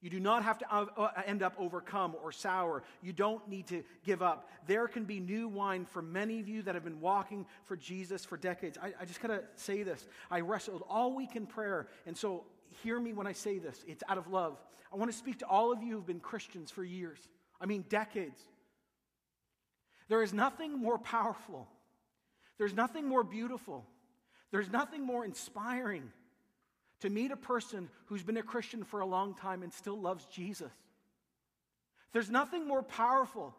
You 0.00 0.10
do 0.10 0.20
not 0.20 0.44
have 0.44 0.58
to 0.58 0.72
uh, 0.72 0.86
uh, 0.96 1.08
end 1.26 1.42
up 1.42 1.54
overcome 1.58 2.14
or 2.22 2.30
sour. 2.30 2.84
You 3.02 3.12
don't 3.12 3.48
need 3.48 3.66
to 3.68 3.82
give 4.04 4.22
up. 4.22 4.48
There 4.66 4.86
can 4.86 5.04
be 5.04 5.18
new 5.18 5.48
wine 5.48 5.84
for 5.86 6.02
many 6.02 6.38
of 6.38 6.48
you 6.48 6.62
that 6.62 6.74
have 6.74 6.84
been 6.84 7.00
walking 7.00 7.46
for 7.64 7.76
Jesus 7.76 8.24
for 8.24 8.36
decades. 8.36 8.78
I, 8.80 8.92
I 9.00 9.04
just 9.06 9.20
got 9.20 9.28
to 9.28 9.42
say 9.56 9.82
this. 9.82 10.06
I 10.30 10.40
wrestled 10.40 10.84
all 10.88 11.14
week 11.16 11.34
in 11.34 11.46
prayer. 11.46 11.88
And 12.06 12.16
so 12.16 12.44
hear 12.82 13.00
me 13.00 13.12
when 13.12 13.26
I 13.26 13.32
say 13.32 13.58
this. 13.58 13.82
It's 13.88 14.04
out 14.08 14.18
of 14.18 14.28
love. 14.28 14.58
I 14.92 14.96
want 14.96 15.10
to 15.10 15.16
speak 15.16 15.40
to 15.40 15.46
all 15.46 15.72
of 15.72 15.82
you 15.82 15.94
who've 15.94 16.06
been 16.06 16.20
Christians 16.20 16.70
for 16.70 16.84
years. 16.84 17.18
I 17.60 17.66
mean, 17.66 17.84
decades. 17.88 18.40
There 20.08 20.22
is 20.22 20.32
nothing 20.32 20.78
more 20.78 20.98
powerful, 20.98 21.68
there's 22.58 22.74
nothing 22.74 23.06
more 23.06 23.24
beautiful, 23.24 23.84
there's 24.50 24.70
nothing 24.70 25.04
more 25.04 25.24
inspiring 25.24 26.10
to 27.00 27.10
meet 27.10 27.30
a 27.30 27.36
person 27.36 27.88
who's 28.06 28.22
been 28.22 28.36
a 28.36 28.42
Christian 28.42 28.84
for 28.84 29.00
a 29.00 29.06
long 29.06 29.34
time 29.34 29.62
and 29.62 29.72
still 29.72 30.00
loves 30.00 30.24
Jesus. 30.26 30.72
There's 32.12 32.30
nothing 32.30 32.66
more 32.66 32.82
powerful 32.82 33.54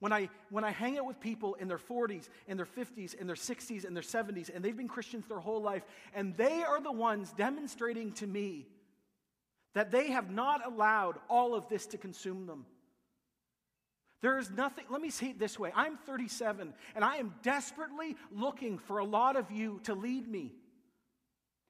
when 0.00 0.12
I, 0.12 0.28
when 0.50 0.62
I 0.62 0.70
hang 0.70 0.98
out 0.98 1.06
with 1.06 1.18
people 1.18 1.54
in 1.54 1.66
their 1.66 1.78
40s, 1.78 2.28
in 2.46 2.56
their 2.56 2.66
50s, 2.66 3.14
in 3.14 3.26
their 3.26 3.34
60s, 3.34 3.84
in 3.84 3.94
their 3.94 4.02
70s, 4.02 4.54
and 4.54 4.64
they've 4.64 4.76
been 4.76 4.86
Christians 4.88 5.26
their 5.26 5.40
whole 5.40 5.60
life, 5.60 5.82
and 6.14 6.36
they 6.36 6.62
are 6.62 6.80
the 6.80 6.92
ones 6.92 7.32
demonstrating 7.36 8.12
to 8.12 8.26
me 8.26 8.66
that 9.74 9.90
they 9.90 10.10
have 10.10 10.30
not 10.30 10.64
allowed 10.64 11.16
all 11.28 11.54
of 11.54 11.68
this 11.68 11.86
to 11.86 11.98
consume 11.98 12.46
them. 12.46 12.66
There 14.20 14.38
is 14.38 14.50
nothing, 14.50 14.84
let 14.90 15.00
me 15.00 15.10
say 15.10 15.28
it 15.30 15.38
this 15.38 15.58
way 15.58 15.72
I'm 15.74 15.96
37, 15.96 16.74
and 16.94 17.04
I 17.04 17.16
am 17.16 17.34
desperately 17.42 18.16
looking 18.32 18.78
for 18.78 18.98
a 18.98 19.04
lot 19.04 19.36
of 19.36 19.50
you 19.50 19.80
to 19.84 19.94
lead 19.94 20.26
me. 20.26 20.52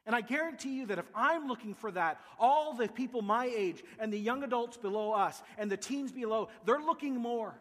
And 0.06 0.16
I 0.16 0.22
guarantee 0.22 0.74
you 0.74 0.86
that 0.86 0.98
if 0.98 1.04
I'm 1.14 1.48
looking 1.48 1.74
for 1.74 1.90
that, 1.90 2.18
all 2.38 2.72
the 2.72 2.88
people 2.88 3.20
my 3.20 3.44
age 3.44 3.84
and 3.98 4.10
the 4.10 4.18
young 4.18 4.42
adults 4.42 4.78
below 4.78 5.12
us 5.12 5.42
and 5.58 5.70
the 5.70 5.76
teens 5.76 6.12
below, 6.12 6.48
they're 6.64 6.80
looking 6.80 7.16
more. 7.16 7.54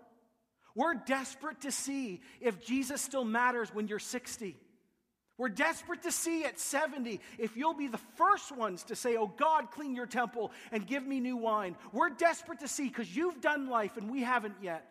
We're 0.73 0.93
desperate 0.93 1.61
to 1.61 1.71
see 1.71 2.21
if 2.39 2.63
Jesus 2.63 3.01
still 3.01 3.25
matters 3.25 3.73
when 3.73 3.89
you're 3.89 3.99
60. 3.99 4.55
We're 5.37 5.49
desperate 5.49 6.01
to 6.03 6.11
see 6.11 6.45
at 6.45 6.59
70 6.59 7.19
if 7.37 7.55
you'll 7.55 7.75
be 7.75 7.87
the 7.87 7.99
first 8.15 8.51
ones 8.51 8.83
to 8.85 8.95
say, 8.95 9.17
Oh 9.17 9.27
God, 9.37 9.69
clean 9.71 9.95
your 9.95 10.07
temple 10.07 10.51
and 10.71 10.85
give 10.85 11.05
me 11.05 11.19
new 11.19 11.37
wine. 11.37 11.75
We're 11.93 12.09
desperate 12.09 12.59
to 12.61 12.67
see 12.67 12.87
because 12.87 13.15
you've 13.15 13.39
done 13.39 13.69
life 13.69 13.97
and 13.97 14.09
we 14.09 14.23
haven't 14.23 14.55
yet. 14.61 14.89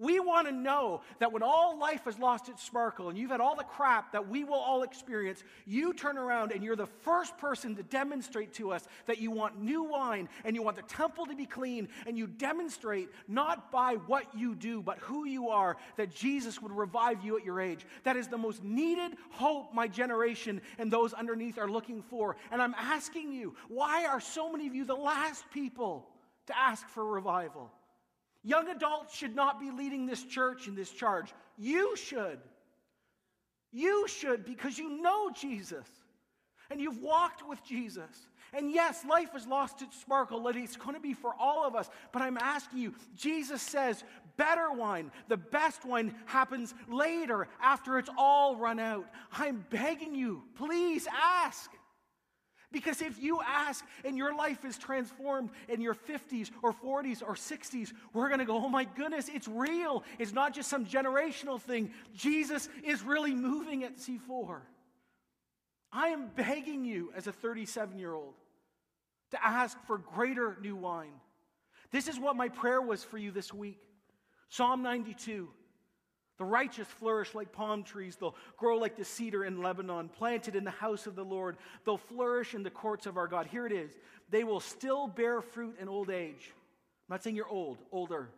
We 0.00 0.18
want 0.18 0.48
to 0.48 0.52
know 0.52 1.02
that 1.18 1.30
when 1.30 1.42
all 1.42 1.78
life 1.78 2.06
has 2.06 2.18
lost 2.18 2.48
its 2.48 2.64
sparkle 2.64 3.10
and 3.10 3.18
you've 3.18 3.30
had 3.30 3.42
all 3.42 3.54
the 3.54 3.64
crap 3.64 4.12
that 4.12 4.30
we 4.30 4.44
will 4.44 4.54
all 4.54 4.82
experience, 4.82 5.44
you 5.66 5.92
turn 5.92 6.16
around 6.16 6.52
and 6.52 6.64
you're 6.64 6.74
the 6.74 6.86
first 6.86 7.36
person 7.36 7.76
to 7.76 7.82
demonstrate 7.82 8.54
to 8.54 8.72
us 8.72 8.88
that 9.04 9.18
you 9.18 9.30
want 9.30 9.60
new 9.60 9.82
wine 9.82 10.30
and 10.46 10.56
you 10.56 10.62
want 10.62 10.76
the 10.76 10.82
temple 10.82 11.26
to 11.26 11.36
be 11.36 11.44
clean 11.44 11.86
and 12.06 12.16
you 12.16 12.26
demonstrate 12.26 13.10
not 13.28 13.70
by 13.70 13.96
what 14.06 14.24
you 14.34 14.54
do, 14.54 14.80
but 14.80 14.96
who 15.00 15.26
you 15.26 15.50
are, 15.50 15.76
that 15.98 16.14
Jesus 16.14 16.62
would 16.62 16.72
revive 16.72 17.22
you 17.22 17.36
at 17.36 17.44
your 17.44 17.60
age. 17.60 17.84
That 18.04 18.16
is 18.16 18.26
the 18.26 18.38
most 18.38 18.64
needed 18.64 19.18
hope 19.28 19.74
my 19.74 19.86
generation 19.86 20.62
and 20.78 20.90
those 20.90 21.12
underneath 21.12 21.58
are 21.58 21.68
looking 21.68 22.00
for. 22.00 22.36
And 22.50 22.62
I'm 22.62 22.74
asking 22.78 23.34
you, 23.34 23.54
why 23.68 24.06
are 24.06 24.20
so 24.20 24.50
many 24.50 24.66
of 24.66 24.74
you 24.74 24.86
the 24.86 24.94
last 24.94 25.44
people 25.52 26.08
to 26.46 26.58
ask 26.58 26.88
for 26.88 27.04
revival? 27.04 27.70
Young 28.42 28.68
adults 28.68 29.14
should 29.14 29.34
not 29.34 29.60
be 29.60 29.70
leading 29.70 30.06
this 30.06 30.22
church 30.22 30.66
in 30.66 30.74
this 30.74 30.90
charge. 30.90 31.32
You 31.58 31.96
should. 31.96 32.38
You 33.72 34.08
should 34.08 34.44
because 34.44 34.78
you 34.78 35.00
know 35.02 35.30
Jesus 35.30 35.86
and 36.70 36.80
you've 36.80 37.02
walked 37.02 37.46
with 37.46 37.62
Jesus. 37.64 38.28
And 38.52 38.72
yes, 38.72 39.04
life 39.08 39.32
has 39.32 39.46
lost 39.46 39.82
its 39.82 40.00
sparkle. 40.00 40.46
It's 40.48 40.76
going 40.76 40.94
to 40.94 41.00
be 41.00 41.14
for 41.14 41.32
all 41.38 41.64
of 41.66 41.76
us. 41.76 41.88
But 42.12 42.22
I'm 42.22 42.36
asking 42.38 42.80
you, 42.80 42.94
Jesus 43.14 43.62
says, 43.62 44.02
better 44.36 44.72
wine, 44.72 45.12
the 45.28 45.36
best 45.36 45.84
wine 45.84 46.14
happens 46.26 46.74
later 46.88 47.46
after 47.62 47.98
it's 47.98 48.10
all 48.16 48.56
run 48.56 48.80
out. 48.80 49.06
I'm 49.32 49.64
begging 49.70 50.14
you, 50.14 50.42
please 50.56 51.06
ask. 51.12 51.70
Because 52.72 53.02
if 53.02 53.20
you 53.20 53.40
ask 53.44 53.84
and 54.04 54.16
your 54.16 54.34
life 54.34 54.64
is 54.64 54.78
transformed 54.78 55.50
in 55.68 55.80
your 55.80 55.94
50s 55.94 56.50
or 56.62 56.72
40s 56.72 57.20
or 57.20 57.34
60s, 57.34 57.92
we're 58.12 58.28
going 58.28 58.38
to 58.38 58.44
go, 58.44 58.56
oh 58.56 58.68
my 58.68 58.84
goodness, 58.84 59.28
it's 59.32 59.48
real. 59.48 60.04
It's 60.18 60.32
not 60.32 60.54
just 60.54 60.70
some 60.70 60.86
generational 60.86 61.60
thing. 61.60 61.90
Jesus 62.14 62.68
is 62.84 63.02
really 63.02 63.34
moving 63.34 63.82
at 63.82 63.96
C4. 63.96 64.60
I 65.92 66.08
am 66.08 66.28
begging 66.36 66.84
you 66.84 67.12
as 67.16 67.26
a 67.26 67.32
37 67.32 67.98
year 67.98 68.14
old 68.14 68.34
to 69.32 69.44
ask 69.44 69.76
for 69.86 69.98
greater 69.98 70.56
new 70.62 70.76
wine. 70.76 71.20
This 71.90 72.06
is 72.06 72.20
what 72.20 72.36
my 72.36 72.48
prayer 72.48 72.80
was 72.80 73.02
for 73.02 73.18
you 73.18 73.32
this 73.32 73.52
week 73.52 73.78
Psalm 74.48 74.82
92. 74.82 75.48
The 76.40 76.46
righteous 76.46 76.88
flourish 76.88 77.34
like 77.34 77.52
palm 77.52 77.82
trees. 77.82 78.16
They'll 78.16 78.34
grow 78.56 78.78
like 78.78 78.96
the 78.96 79.04
cedar 79.04 79.44
in 79.44 79.60
Lebanon, 79.60 80.08
planted 80.08 80.56
in 80.56 80.64
the 80.64 80.70
house 80.70 81.06
of 81.06 81.14
the 81.14 81.22
Lord. 81.22 81.58
They'll 81.84 81.98
flourish 81.98 82.54
in 82.54 82.62
the 82.62 82.70
courts 82.70 83.04
of 83.04 83.18
our 83.18 83.26
God. 83.26 83.46
Here 83.46 83.66
it 83.66 83.72
is. 83.72 83.90
They 84.30 84.42
will 84.42 84.60
still 84.60 85.06
bear 85.06 85.42
fruit 85.42 85.76
in 85.78 85.86
old 85.86 86.08
age. 86.08 86.54
I'm 87.10 87.12
not 87.12 87.22
saying 87.22 87.36
you're 87.36 87.46
old, 87.46 87.76
older. 87.92 88.30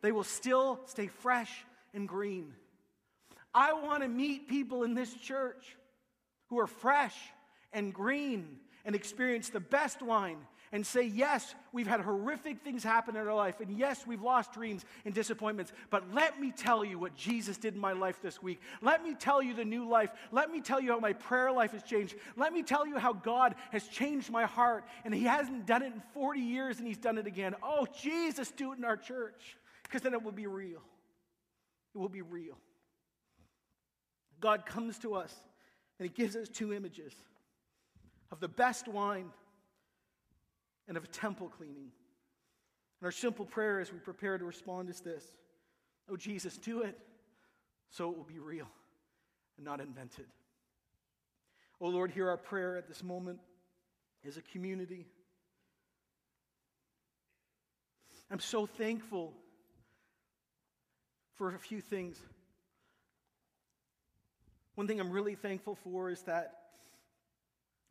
They 0.00 0.10
will 0.10 0.24
still 0.24 0.80
stay 0.86 1.06
fresh 1.06 1.64
and 1.94 2.08
green. 2.08 2.54
I 3.54 3.72
want 3.72 4.02
to 4.02 4.08
meet 4.08 4.48
people 4.48 4.82
in 4.82 4.94
this 4.94 5.14
church 5.14 5.76
who 6.48 6.58
are 6.58 6.66
fresh 6.66 7.14
and 7.72 7.94
green 7.94 8.58
and 8.84 8.96
experience 8.96 9.50
the 9.50 9.60
best 9.60 10.02
wine 10.02 10.38
and 10.72 10.86
say, 10.86 11.02
yes, 11.02 11.54
we've 11.72 11.86
had 11.86 12.00
horrific 12.00 12.62
things 12.62 12.84
happen 12.84 13.16
in 13.16 13.26
our 13.26 13.34
life, 13.34 13.60
and 13.60 13.76
yes, 13.76 14.06
we've 14.06 14.22
lost 14.22 14.52
dreams 14.52 14.84
and 15.04 15.12
disappointments, 15.12 15.72
but 15.90 16.14
let 16.14 16.40
me 16.40 16.52
tell 16.52 16.84
you 16.84 16.98
what 16.98 17.14
Jesus 17.16 17.56
did 17.56 17.74
in 17.74 17.80
my 17.80 17.92
life 17.92 18.22
this 18.22 18.40
week. 18.40 18.60
Let 18.80 19.02
me 19.02 19.14
tell 19.14 19.42
you 19.42 19.52
the 19.52 19.64
new 19.64 19.88
life. 19.88 20.10
Let 20.30 20.50
me 20.50 20.60
tell 20.60 20.80
you 20.80 20.92
how 20.92 21.00
my 21.00 21.12
prayer 21.12 21.50
life 21.50 21.72
has 21.72 21.82
changed. 21.82 22.14
Let 22.36 22.52
me 22.52 22.62
tell 22.62 22.86
you 22.86 22.98
how 22.98 23.12
God 23.12 23.56
has 23.72 23.88
changed 23.88 24.30
my 24.30 24.44
heart, 24.44 24.84
and 25.04 25.12
He 25.12 25.24
hasn't 25.24 25.66
done 25.66 25.82
it 25.82 25.92
in 25.92 26.02
40 26.14 26.40
years, 26.40 26.78
and 26.78 26.86
He's 26.86 26.98
done 26.98 27.18
it 27.18 27.26
again. 27.26 27.56
Oh, 27.62 27.86
Jesus, 28.00 28.52
do 28.52 28.72
it 28.72 28.78
in 28.78 28.84
our 28.84 28.96
church, 28.96 29.56
because 29.82 30.02
then 30.02 30.14
it 30.14 30.22
will 30.22 30.30
be 30.30 30.46
real. 30.46 30.82
It 31.94 31.98
will 31.98 32.08
be 32.08 32.22
real. 32.22 32.56
God 34.38 34.64
comes 34.66 34.98
to 35.00 35.14
us, 35.14 35.34
and 35.98 36.08
He 36.08 36.14
gives 36.14 36.36
us 36.36 36.48
two 36.48 36.72
images 36.72 37.12
of 38.30 38.38
the 38.38 38.48
best 38.48 38.86
wine 38.86 39.30
and 40.90 40.96
of 40.96 41.10
temple 41.12 41.48
cleaning. 41.56 41.92
And 43.00 43.06
our 43.06 43.12
simple 43.12 43.46
prayer 43.46 43.78
as 43.78 43.92
we 43.92 44.00
prepare 44.00 44.36
to 44.36 44.44
respond 44.44 44.90
is 44.90 45.00
this 45.00 45.24
Oh, 46.10 46.16
Jesus, 46.16 46.58
do 46.58 46.82
it 46.82 46.98
so 47.88 48.10
it 48.10 48.16
will 48.16 48.24
be 48.24 48.40
real 48.40 48.66
and 49.56 49.64
not 49.64 49.80
invented. 49.80 50.26
Oh, 51.80 51.88
Lord, 51.88 52.10
hear 52.10 52.28
our 52.28 52.36
prayer 52.36 52.76
at 52.76 52.88
this 52.88 53.04
moment 53.04 53.38
as 54.26 54.36
a 54.36 54.42
community. 54.42 55.06
I'm 58.30 58.40
so 58.40 58.66
thankful 58.66 59.32
for 61.36 61.54
a 61.54 61.58
few 61.58 61.80
things. 61.80 62.20
One 64.74 64.88
thing 64.88 65.00
I'm 65.00 65.10
really 65.12 65.36
thankful 65.36 65.76
for 65.76 66.10
is 66.10 66.22
that 66.22 66.54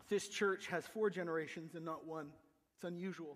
this 0.09 0.27
church 0.27 0.67
has 0.67 0.85
four 0.85 1.09
generations 1.09 1.75
and 1.75 1.85
not 1.85 2.05
one. 2.05 2.27
It's 2.79 2.85
unusual. 2.85 3.35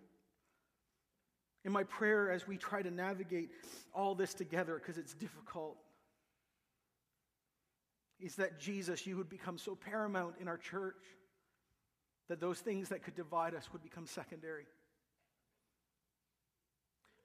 In 1.66 1.74
my 1.74 1.84
prayer, 1.84 2.32
as 2.32 2.48
we 2.48 2.56
try 2.56 2.82
to 2.82 2.90
navigate 2.90 3.50
all 3.94 4.16
this 4.16 4.34
together, 4.34 4.80
because 4.80 4.98
it's 4.98 5.14
difficult, 5.14 5.76
is 8.22 8.36
that 8.36 8.58
Jesus, 8.58 9.06
you 9.06 9.18
would 9.18 9.28
become 9.28 9.58
so 9.58 9.76
paramount 9.76 10.36
in 10.40 10.48
our 10.48 10.58
church 10.58 10.96
that 12.30 12.40
those 12.40 12.60
things 12.60 12.88
that 12.88 13.04
could 13.04 13.16
divide 13.16 13.54
us 13.54 13.68
would 13.74 13.84
become 13.84 14.06
secondary. 14.06 14.64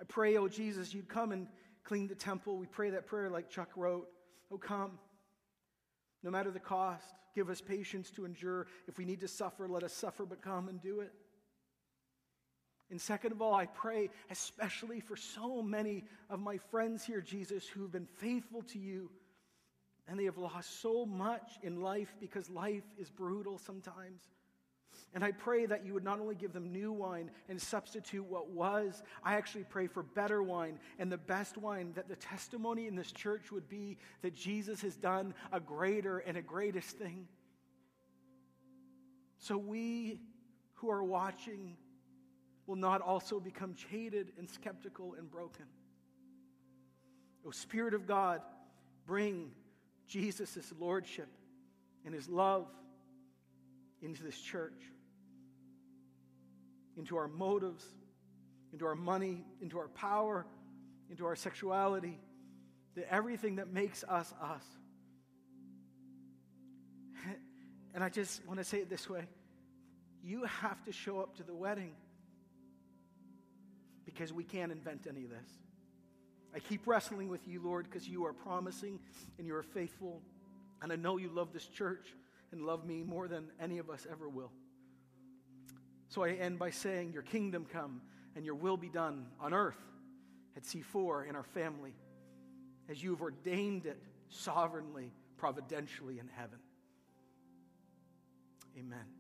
I 0.01 0.05
pray, 0.05 0.37
oh 0.39 0.49
Jesus, 0.49 0.93
you'd 0.93 1.09
come 1.09 1.31
and 1.31 1.47
clean 1.85 2.09
the 2.09 2.17
temple. 2.17 2.57
We 2.57 2.67
pray 2.67 2.91
that 2.91 3.07
prayer 3.07 3.31
like 3.31 3.49
Chuck 3.49 3.71
wrote. 3.77 4.09
Oh, 4.51 4.59
come. 4.59 4.99
No 6.25 6.33
matter 6.33 6.51
the 6.51 6.59
cost, 6.59 7.15
give 7.37 7.49
us 7.49 7.61
patience 7.61 8.11
to 8.11 8.25
endure. 8.25 8.67
If 8.89 8.99
we 8.99 9.05
need 9.05 9.21
to 9.21 9.29
suffer, 9.29 9.69
let 9.69 9.85
us 9.85 9.93
suffer, 9.93 10.27
but 10.27 10.43
come 10.43 10.69
and 10.69 10.83
do 10.83 10.99
it. 10.99 11.13
And 12.91 13.01
second 13.01 13.33
of 13.33 13.43
all, 13.43 13.55
I 13.55 13.67
pray 13.67 14.11
especially 14.31 15.01
for 15.01 15.17
so 15.17 15.63
many 15.63 16.05
of 16.31 16.41
my 16.41 16.57
friends 16.57 17.05
here, 17.05 17.21
Jesus, 17.21 17.67
who 17.67 17.83
have 17.83 17.93
been 17.93 18.07
faithful 18.07 18.63
to 18.63 18.79
you 18.79 19.11
and 20.09 20.19
they 20.19 20.25
have 20.25 20.39
lost 20.39 20.81
so 20.81 21.05
much 21.05 21.59
in 21.63 21.83
life 21.83 22.15
because 22.19 22.49
life 22.49 22.85
is 22.97 23.11
brutal 23.11 23.59
sometimes. 23.59 24.23
And 25.15 25.23
I 25.23 25.33
pray 25.33 25.67
that 25.67 25.85
you 25.85 25.95
would 25.95 26.05
not 26.05 26.19
only 26.19 26.35
give 26.35 26.53
them 26.53 26.73
new 26.73 26.93
wine 26.93 27.31
and 27.49 27.61
substitute 27.61 28.25
what 28.25 28.51
was, 28.51 29.03
I 29.23 29.35
actually 29.35 29.65
pray 29.65 29.87
for 29.87 30.03
better 30.03 30.43
wine 30.43 30.79
and 30.99 31.11
the 31.11 31.19
best 31.19 31.57
wine, 31.57 31.93
that 31.95 32.09
the 32.09 32.17
testimony 32.17 32.87
in 32.87 32.97
this 32.97 33.13
church 33.13 33.51
would 33.53 33.69
be 33.69 33.99
that 34.23 34.35
Jesus 34.35 34.81
has 34.83 34.97
done 34.97 35.35
a 35.53 35.61
greater 35.61 36.19
and 36.19 36.37
a 36.37 36.43
greatest 36.43 36.97
thing. 36.97 37.27
So 39.39 39.57
we 39.57 40.21
who 40.75 40.91
are 40.91 41.05
watching, 41.05 41.77
will 42.69 42.77
not 42.77 43.01
also 43.01 43.41
become 43.41 43.75
jaded 43.91 44.31
and 44.39 44.49
skeptical 44.49 45.15
and 45.19 45.29
broken. 45.31 45.65
O 47.47 47.51
Spirit 47.51 47.95
of 47.95 48.07
God, 48.07 48.43
bring 49.07 49.51
Jesus' 50.07 50.71
lordship 50.79 51.29
and 52.05 52.15
his 52.15 52.29
love 52.29 52.67
into 54.03 54.23
this 54.23 54.39
church. 54.39 54.81
into 56.97 57.17
our 57.17 57.29
motives, 57.29 57.85
into 58.73 58.85
our 58.85 58.97
money, 58.97 59.45
into 59.63 59.79
our 59.79 59.87
power, 59.87 60.45
into 61.09 61.25
our 61.25 61.37
sexuality, 61.37 62.19
to 62.97 63.13
everything 63.13 63.55
that 63.57 63.73
makes 63.73 64.03
us 64.05 64.35
us. 64.43 64.65
And 67.95 68.03
I 68.03 68.09
just 68.09 68.45
want 68.47 68.59
to 68.59 68.65
say 68.65 68.79
it 68.79 68.91
this 68.91 69.09
way 69.09 69.29
you 70.25 70.45
have 70.45 70.85
to 70.87 70.93
show 70.93 71.21
up 71.21 71.37
to 71.37 71.45
the 71.45 71.55
wedding 71.55 71.95
because 74.19 74.33
we 74.33 74.43
can't 74.43 74.73
invent 74.73 75.07
any 75.09 75.23
of 75.23 75.31
this. 75.31 75.49
I 76.53 76.59
keep 76.59 76.87
wrestling 76.89 77.29
with 77.29 77.47
you, 77.47 77.63
Lord, 77.63 77.89
because 77.89 78.09
you 78.09 78.27
are 78.27 78.33
promising 78.33 78.99
and 79.39 79.47
you 79.47 79.55
are 79.55 79.63
faithful. 79.63 80.21
And 80.83 80.93
I 80.93 80.97
know 80.97 81.19
you 81.19 81.29
love 81.29 81.53
this 81.53 81.67
church 81.67 82.09
and 82.51 82.63
love 82.63 82.85
me 82.85 83.05
more 83.05 83.29
than 83.29 83.45
any 83.61 83.79
of 83.79 83.91
us 83.91 84.09
ever 84.11 84.29
will. 84.29 84.51
So 86.09 86.25
I 86.25 86.31
end 86.33 86.59
by 86.59 86.71
saying, 86.71 87.13
Your 87.13 87.23
kingdom 87.23 87.65
come 87.73 88.01
and 88.35 88.45
your 88.45 88.57
will 88.57 88.77
be 88.77 88.89
done 88.89 89.27
on 89.41 89.55
earth 89.55 89.79
at 90.57 90.65
C4 90.65 91.29
in 91.29 91.37
our 91.37 91.45
family 91.45 91.95
as 92.89 93.01
you 93.01 93.11
have 93.11 93.21
ordained 93.21 93.87
it 93.87 94.03
sovereignly, 94.31 95.13
providentially 95.37 96.19
in 96.19 96.29
heaven. 96.35 96.59
Amen. 98.77 99.18